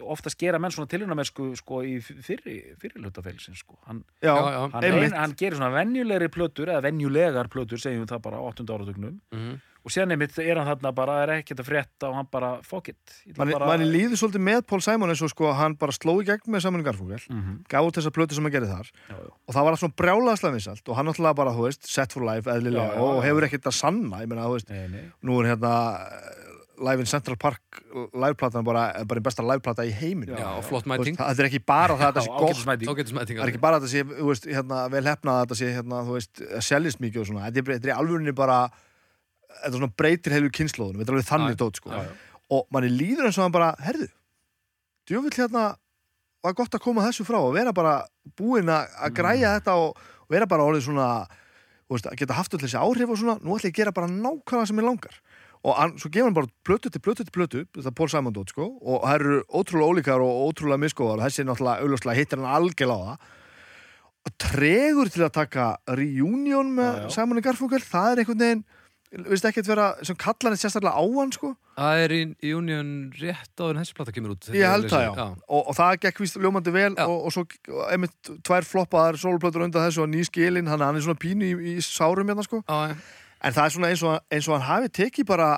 oftast 0.00 0.38
gera 0.38 0.58
menn 0.62 0.70
svona 0.70 0.88
tilraunamennsku 0.92 1.48
sko 1.58 1.80
í 1.82 1.96
fyrri, 2.02 2.58
fyrri 2.78 3.02
hlutafélsins 3.02 3.58
sko. 3.64 3.78
hann, 3.86 4.04
Já, 4.22 4.30
Já, 4.34 4.50
já. 4.52 4.70
hann, 4.72 4.84
ein, 4.84 5.12
hann 5.12 5.34
gerir 5.36 5.56
svona 5.58 5.72
venjulegri 5.74 6.28
plötur 6.30 6.68
eða 6.70 6.82
venjulegar 6.86 7.48
plötur, 7.48 7.78
segjum 7.82 8.04
við 8.06 8.12
það 8.14 8.22
bara 8.22 8.38
á 8.38 8.42
8. 8.52 8.66
áratugnum 8.70 9.20
Mhm. 9.32 9.56
og 9.86 9.92
síðan 9.94 10.10
einmitt 10.16 10.38
er 10.42 10.56
hann 10.58 10.66
þarna 10.66 10.90
bara, 10.94 11.22
er 11.22 11.28
ekkert 11.42 11.60
að 11.62 11.68
frétta 11.70 12.08
og 12.08 12.14
hann 12.16 12.26
bara, 12.30 12.60
fuck 12.62 12.88
it 12.88 12.96
manni, 13.38 13.52
bara... 13.54 13.76
líður 13.78 14.18
svolítið 14.18 14.42
með 14.42 14.66
Paul 14.66 14.80
Simon 14.82 15.10
eins 15.10 15.22
og 15.22 15.30
sko 15.30 15.52
hann 15.54 15.76
bara 15.78 15.92
sló 15.92 16.16
í 16.22 16.24
gegn 16.26 16.50
með 16.50 16.62
Simon 16.62 16.82
Garfunkel 16.82 17.22
Mhm, 17.30 17.64
gaf 17.68 17.86
út 17.86 17.94
þessa 17.98 18.10
plötu 18.10 18.34
sem 18.34 18.42
hann 18.42 18.52
gerði 18.52 18.70
þar 18.70 18.90
já, 18.90 19.14
já. 19.14 19.30
og 19.46 19.54
það 19.54 19.62
var 19.62 19.70
allt 19.72 19.80
svona 19.82 19.98
brjálaðslega 20.02 20.54
vinsalt 20.58 20.88
og 20.88 20.96
hann 20.96 21.06
náttúrulega 21.06 21.34
bara, 21.36 21.50
þú 21.54 21.62
veist, 21.68 21.86
set 21.86 22.12
for 22.12 22.22
life 22.26 22.50
eðlilega 22.50 22.86
Já, 22.90 22.94
já, 22.94 23.00
og 23.02 23.22
hefur 23.24 23.42
ekkert 23.46 23.66
að 23.70 23.78
sanna 23.78 24.22
ég 24.22 24.28
meina, 24.28 24.42
þú 24.46 24.54
veist, 24.58 24.70
Nei, 24.70 24.88
nei. 24.88 25.04
nú 25.22 25.38
er 25.42 25.54
hérna 25.54 25.74
Live 26.76 27.00
in 27.00 27.08
Central 27.08 27.38
Park 27.40 27.80
liveplatan 28.12 28.64
bara, 28.66 28.88
bara 29.08 29.20
einn 29.20 29.24
besta 29.24 29.44
liveplata 29.46 29.86
í 29.86 29.92
heiminu 29.96 30.36
já, 30.36 30.48
og 30.58 30.66
flott 30.66 30.88
mæting. 30.90 31.16
það 31.16 31.40
er 31.40 31.48
ekki 31.48 31.62
bara 31.64 31.96
það 31.96 32.08
að 32.08 32.18
þetta 32.18 32.24
sé 32.26 32.34
gott. 32.36 33.14
það 33.14 33.44
er 33.46 33.52
ekki 33.52 33.62
bara 33.62 33.78
að 33.80 33.86
þetta 33.86 33.92
sé, 33.94 34.04
þú 34.18 34.28
veist, 34.28 34.50
hérna, 34.50 34.82
vel 34.92 35.04
hefnað 35.06 35.38
að 35.38 35.46
þetta 35.46 35.58
sé, 35.60 35.70
hérna, 35.78 36.02
þú 36.04 36.18
veist, 36.18 36.44
að 36.44 36.66
seljist 36.68 37.00
mikið 37.04 37.22
og 37.22 37.30
svona, 37.30 37.46
þetta 37.48 37.62
er, 37.62 37.72
þetta 37.78 37.88
er 37.88 37.94
í 37.94 37.96
alvörinni 37.96 38.36
bara 38.36 38.58
þetta 39.62 39.72
svona 39.78 39.92
breytir 40.02 40.36
heilu 40.36 40.52
kynnslóðunum 40.58 41.00
þetta 41.00 41.14
er 41.14 41.18
alveg 41.18 41.30
þannig 41.30 41.58
dót, 41.62 41.80
sko. 41.80 42.04
Og 42.56 42.68
manni 42.74 42.92
líður 42.92 43.30
eins 43.30 43.40
og 43.40 43.46
hann 43.46 43.56
bara, 43.56 43.72
herðu 43.82 44.10
djöfull 45.06 45.34
hérna 45.38 45.64
var 46.44 46.54
gott 46.58 46.76
að 46.76 46.84
koma 46.84 47.04
þessu 47.06 47.26
frá 47.26 47.38
og 47.40 47.54
vera 47.56 47.72
bara 47.74 47.96
búinn 48.38 48.70
að 48.70 48.92
að 49.06 49.16
græja 49.16 49.56
þetta 49.56 49.76
og, 49.82 49.98
og 50.26 50.34
vera 50.34 50.48
bara 50.50 50.66
orðið 50.66 50.86
svona 50.88 51.08
þú 51.86 51.96
veist, 51.96 52.08
að 52.10 52.20
geta 52.20 52.36
haft 52.36 52.54
öll 52.54 52.62
þessi 52.62 52.78
áhrif 52.80 53.12
og 53.14 53.20
svona. 53.20 53.36
Nú 53.42 53.56
ætla 53.56 53.70
ég 53.70 53.74
að 53.74 53.80
gera 53.80 53.94
bara 53.94 54.10
nákvæmlega 54.10 54.70
sem 54.70 54.80
ég 54.82 54.86
langar 54.86 55.18
og 55.66 55.74
hann, 55.74 55.96
svo 55.98 56.10
gefur 56.12 56.28
hann 56.28 56.36
bara 56.36 56.52
plötu 56.66 56.92
til 56.92 57.02
plötu 57.02 57.26
til 57.26 57.34
plötu 57.34 57.64
þetta 57.74 57.90
er 57.90 57.96
Paul 57.98 58.10
Simon 58.12 58.36
dót 58.36 58.52
sko 58.54 58.68
og 58.78 59.02
það 59.02 59.18
eru 59.18 59.40
ótrúlega 59.50 59.90
ólíkar 59.90 60.24
og 60.24 60.44
ótrúlega 60.46 60.82
miskóðar 60.84 61.24
þessi 61.26 61.42
er 61.42 61.50
náttúrulega 61.50 61.84
augljóslega 61.84 62.20
hittir 62.20 62.42
hann 62.42 62.54
algjörlega 62.60 62.96
á 62.96 63.06
það 63.10 63.34
og 64.26 64.34
tregur 64.42 65.10
til 65.14 65.22
að 65.22 65.36
taka 65.36 65.66
reunion 65.86 66.72
með. 66.74 67.04
Simon 67.14 67.42
Garfunkel 67.42 67.84
það 67.84 68.08
er 68.12 68.22
einhvern 68.22 68.42
veginn 68.42 68.64
viðst 69.26 69.46
ekkert 69.48 69.68
vera 69.70 69.92
sem 70.06 70.18
kallar 70.18 70.54
þetta 70.54 70.66
sérstaklega 70.66 70.98
á 70.98 71.04
hann 71.18 71.34
sko 71.34 71.52
Það 71.76 72.02
er 72.06 72.12
í, 72.14 72.20
í 72.40 72.52
Union 72.56 72.92
rétt 73.20 73.60
áður 73.60 73.74
en 73.74 73.82
þessi 73.82 73.96
plata 73.98 74.12
kemur 74.16 74.32
út. 74.32 74.46
Ég 74.56 74.70
held 74.72 74.88
það, 74.88 75.02
já. 75.04 75.10
já. 75.12 75.26
Og, 75.44 75.60
og 75.60 75.76
það 75.76 75.98
gekk 76.06 76.22
víst 76.22 76.38
ljómandi 76.40 76.72
vel 76.72 76.94
Já. 76.94 77.02
og, 77.04 77.26
og 77.28 77.34
svo 77.34 77.44
einmitt 77.92 78.30
tvær 78.48 78.64
floppaðar 78.64 79.18
soloplötur 79.20 79.66
undan 79.66 79.84
þessu 79.84 80.06
og 80.06 80.08
ný 80.08 80.24
skilin, 80.24 80.70
hann, 80.72 80.84
er 80.88 81.04
svona 81.04 81.20
pínu 81.20 81.50
í, 81.50 81.74
í 81.74 81.84
sárum 81.84 82.32
hérna 82.32 82.46
sko. 82.46 82.62
Já, 82.64 82.94
já. 82.94 82.96
En 83.44 83.52
það 83.52 83.64
er 83.64 83.74
svona 83.74 83.90
eins 83.92 84.04
og, 84.06 84.16
eins 84.32 84.48
og 84.48 84.56
hann 84.56 84.68
hafi 84.68 84.92
tekið 85.00 85.28
bara, 85.28 85.50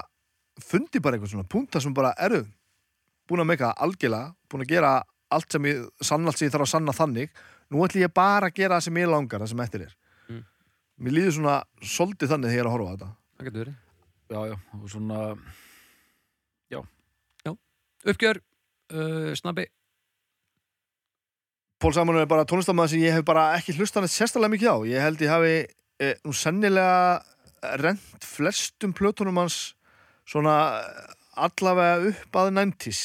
fundi 0.63 1.03
bara 1.03 1.17
eitthvað 1.17 1.35
svona 1.35 1.51
punta 1.51 1.83
sem 1.83 1.95
bara 1.95 2.15
eru 2.19 2.43
búin 3.29 3.45
að 3.45 3.51
meika 3.53 3.75
algjörlega, 3.77 4.33
búin 4.51 4.65
að 4.65 4.73
gera 4.73 4.93
allt 5.35 5.53
sem 5.53 5.69
ég, 5.69 5.85
sannalt 6.01 6.39
sem 6.39 6.49
ég 6.49 6.55
þarf 6.55 6.67
að 6.67 6.73
sanna 6.73 6.97
þannig. 6.97 7.33
Nú 7.69 7.85
ætlum 7.85 8.07
ég 8.07 8.15
bara 8.17 8.49
að 8.49 8.57
gera 8.57 8.79
það 8.79 8.87
sem 8.89 9.01
ég 9.03 9.11
langar, 9.13 9.45
það 9.45 9.53
sem 9.53 9.65
eftir 9.67 9.85
er. 9.85 9.95
Mm. 10.29 10.45
Mér 11.05 11.17
líður 11.19 11.35
svona 11.37 11.57
soldið 11.85 12.33
þannig 12.33 12.55
þegar 12.55 12.59
ég 12.59 12.65
er 12.65 12.71
að 12.71 12.77
horfa 12.77 12.89
á 12.89 12.93
þetta. 12.95 13.11
Það 13.39 13.49
getur 13.51 13.65
verið. 13.65 13.81
já, 14.29 14.41
já, 14.49 14.57
og 14.79 14.93
svona 14.93 15.21
Uppgjör, 18.07 18.41
uh, 18.95 19.35
snabbi. 19.35 19.67
Pól 21.79 21.93
Simon 21.95 22.19
er 22.19 22.27
bara 22.27 22.47
tónlistamæður 22.47 22.91
sem 22.91 23.03
ég 23.03 23.15
hef 23.15 23.25
bara 23.27 23.53
ekki 23.59 23.75
hlustan 23.77 24.07
eitt 24.07 24.15
sérstaklega 24.15 24.55
mikið 24.55 24.71
á. 24.71 24.77
Ég 24.91 25.05
held 25.05 25.21
ég 25.23 25.31
hafi 25.31 25.53
e, 26.03 26.15
nú 26.27 26.33
sennilega 26.35 27.21
rent 27.83 28.25
flestum 28.25 28.93
plötunum 28.95 29.37
hans 29.41 29.75
svona 30.29 30.55
allavega 31.39 32.11
upp 32.11 32.33
að 32.43 32.53
90s 32.59 33.03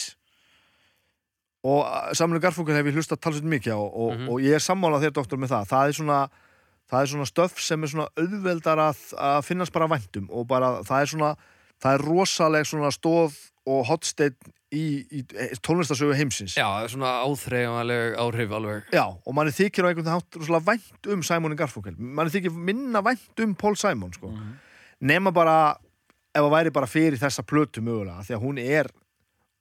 og 1.63 1.85
Samuel 2.17 2.41
Garfunkel 2.43 2.75
hef 2.75 2.89
ég 2.89 2.97
hlustað 2.97 3.21
talsveit 3.23 3.47
mikið 3.47 3.71
á 3.75 3.79
og, 3.79 4.13
Mhm. 4.17 4.29
og 4.29 4.41
ég 4.43 4.53
er 4.57 4.63
sammálað 4.63 5.05
þér 5.07 5.13
doktor 5.15 5.37
með 5.39 5.53
það. 5.53 5.67
Það 5.71 5.87
er 5.87 5.93
svona 5.99 6.29
það 6.91 7.01
er 7.01 7.07
svona 7.07 7.25
stöf 7.31 7.59
sem 7.63 7.83
er 7.83 7.87
svona 7.87 8.07
auðveldar 8.19 8.77
að, 8.77 8.97
að 9.17 9.43
finnast 9.47 9.71
bara 9.73 9.87
væntum 9.87 10.27
og 10.29 10.47
bara 10.47 10.83
það 10.83 11.01
er 11.01 11.05
svona 11.05 11.37
það 11.81 11.95
er 11.97 12.03
rosaleg 12.09 12.67
svona 12.69 12.91
stóð 12.93 13.37
og 13.69 13.85
hotsteinn 13.87 14.35
í, 14.73 14.83
í 15.07 15.21
tónlistasögu 15.63 16.15
heimsins 16.17 16.57
Já, 16.57 16.65
það 16.65 16.83
er 16.87 16.91
svona 16.95 17.11
áþreifanleg 17.27 18.15
áhrif 18.19 18.51
alveg. 18.57 18.87
Já, 18.91 19.03
og 19.13 19.35
manni 19.37 19.53
þykir 19.55 19.85
á 19.85 19.89
einhvern 19.91 20.11
hátt 20.15 20.37
rosalega 20.39 20.67
vænt 20.73 21.09
um 21.13 21.23
Simon 21.23 21.55
Garfunkel 21.59 21.95
manni 21.97 22.33
þykir 22.33 22.57
minna 22.57 23.01
vænt 23.05 23.43
um 23.45 23.55
Paul 23.55 23.77
Simon 23.79 24.13
sko. 24.13 24.27
Mhm. 24.33 24.53
nema 25.03 25.31
bara 25.35 25.75
ef 26.33 26.41
það 26.41 26.51
væri 26.55 26.71
bara 26.73 26.87
fyrir 26.89 27.19
þessa 27.21 27.43
plötu 27.45 27.81
mögulega 27.85 28.23
því 28.25 28.35
að 28.37 28.43
hún 28.43 28.59
er 28.63 28.87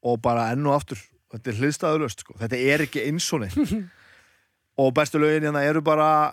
og 0.03 0.21
bara 0.23 0.51
enn 0.53 0.67
og 0.67 0.75
aftur 0.81 0.99
þetta 1.33 1.51
er 1.51 1.59
hliðstæðulöst 1.61 2.21
sko. 2.25 2.35
þetta 2.41 2.57
er 2.57 2.85
ekki 2.87 3.03
eins 3.07 3.27
og 3.33 3.41
neitt 3.45 3.59
og 4.81 4.95
bestu 4.95 5.19
lögin 5.21 5.45
hérna 5.47 5.63
eru 5.69 5.83
bara 5.85 6.33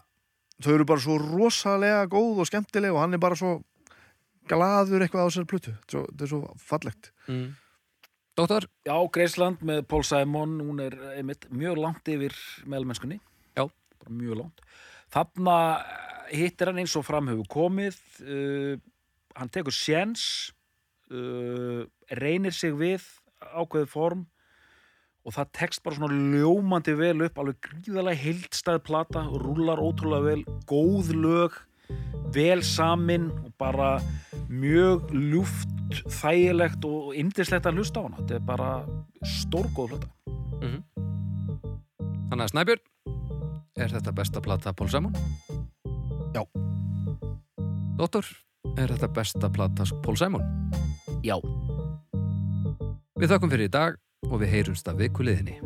þau 0.64 0.74
eru 0.76 0.86
bara 0.86 1.00
svo 1.04 1.18
rosalega 1.20 2.06
góð 2.12 2.42
og 2.44 2.48
skemmtileg 2.50 2.94
og 2.96 3.02
hann 3.04 3.14
er 3.14 3.22
bara 3.22 3.36
svo 3.36 3.60
glaður 4.50 5.06
eitthvað 5.06 5.26
á 5.26 5.28
þessari 5.30 5.50
plötu 5.54 5.74
þetta 5.74 5.88
er 5.88 5.96
svo, 5.96 6.06
þetta 6.10 6.28
er 6.28 6.34
svo 6.34 6.44
fallegt 6.70 7.12
Mm. 7.30 7.50
Dóttar, 8.40 8.70
Já, 8.88 8.96
Greisland 9.12 9.60
með 9.68 9.82
Paul 9.92 10.06
Simon, 10.08 10.54
hún 10.64 10.78
er 10.80 10.94
einmitt 11.18 11.50
mjög 11.52 11.82
langt 11.84 12.08
yfir 12.08 12.32
meðalmennskunni. 12.64 13.18
Já. 13.58 13.66
Bara 14.00 14.16
mjög 14.16 14.38
langt. 14.40 14.62
Þarna 15.12 15.56
hittir 16.32 16.72
hann 16.72 16.80
eins 16.80 16.96
og 16.96 17.04
fram 17.04 17.28
hefur 17.28 17.50
komið, 17.52 17.98
uh, 18.24 18.80
hann 19.36 19.52
tekur 19.52 19.76
séns, 19.76 20.24
uh, 21.12 21.84
reynir 22.16 22.56
sig 22.56 22.72
við 22.80 23.04
ákveðið 23.44 23.92
form 23.92 24.24
og 25.28 25.36
það 25.36 25.52
tekst 25.60 25.84
bara 25.84 26.00
svona 26.00 26.16
ljómandi 26.40 26.96
vel 26.96 27.26
upp, 27.28 27.42
alveg 27.44 27.60
gríðalega 27.66 28.24
heildstæð 28.24 28.80
plata, 28.88 29.26
rúlar 29.44 29.84
ótrúlega 29.84 30.30
vel, 30.30 30.46
góð 30.70 31.12
lög, 31.18 31.60
vel 32.34 32.64
samin 32.66 33.30
og 33.32 33.52
bara 33.60 33.98
mjög 34.50 35.12
ljúft, 35.14 35.70
þægilegt 36.20 36.86
og 36.86 37.16
indislegt 37.18 37.66
að 37.70 37.82
hlusta 37.82 38.02
á 38.02 38.06
hana. 38.06 38.20
Þetta 38.22 38.38
er 38.38 38.46
bara 38.46 38.70
stórgóð 39.26 39.96
hluta. 39.96 40.12
Þannig 42.30 42.46
að 42.46 42.52
Snæbjörn, 42.54 42.84
er 43.80 43.96
þetta 43.96 44.14
besta 44.14 44.42
plata 44.46 44.74
Paul 44.74 44.90
Simon? 44.92 45.16
Já. 46.36 46.44
Dóttor, 47.98 48.28
er 48.78 48.94
þetta 48.94 49.10
besta 49.16 49.50
plata 49.50 49.88
Paul 50.06 50.18
Simon? 50.20 50.46
Já. 51.26 51.40
Við 53.20 53.34
þakkum 53.34 53.52
fyrir 53.52 53.68
í 53.68 53.74
dag 53.74 53.98
og 54.30 54.38
við 54.44 54.54
heyrumst 54.54 54.88
að 54.88 55.02
vikuliðinni. 55.08 55.58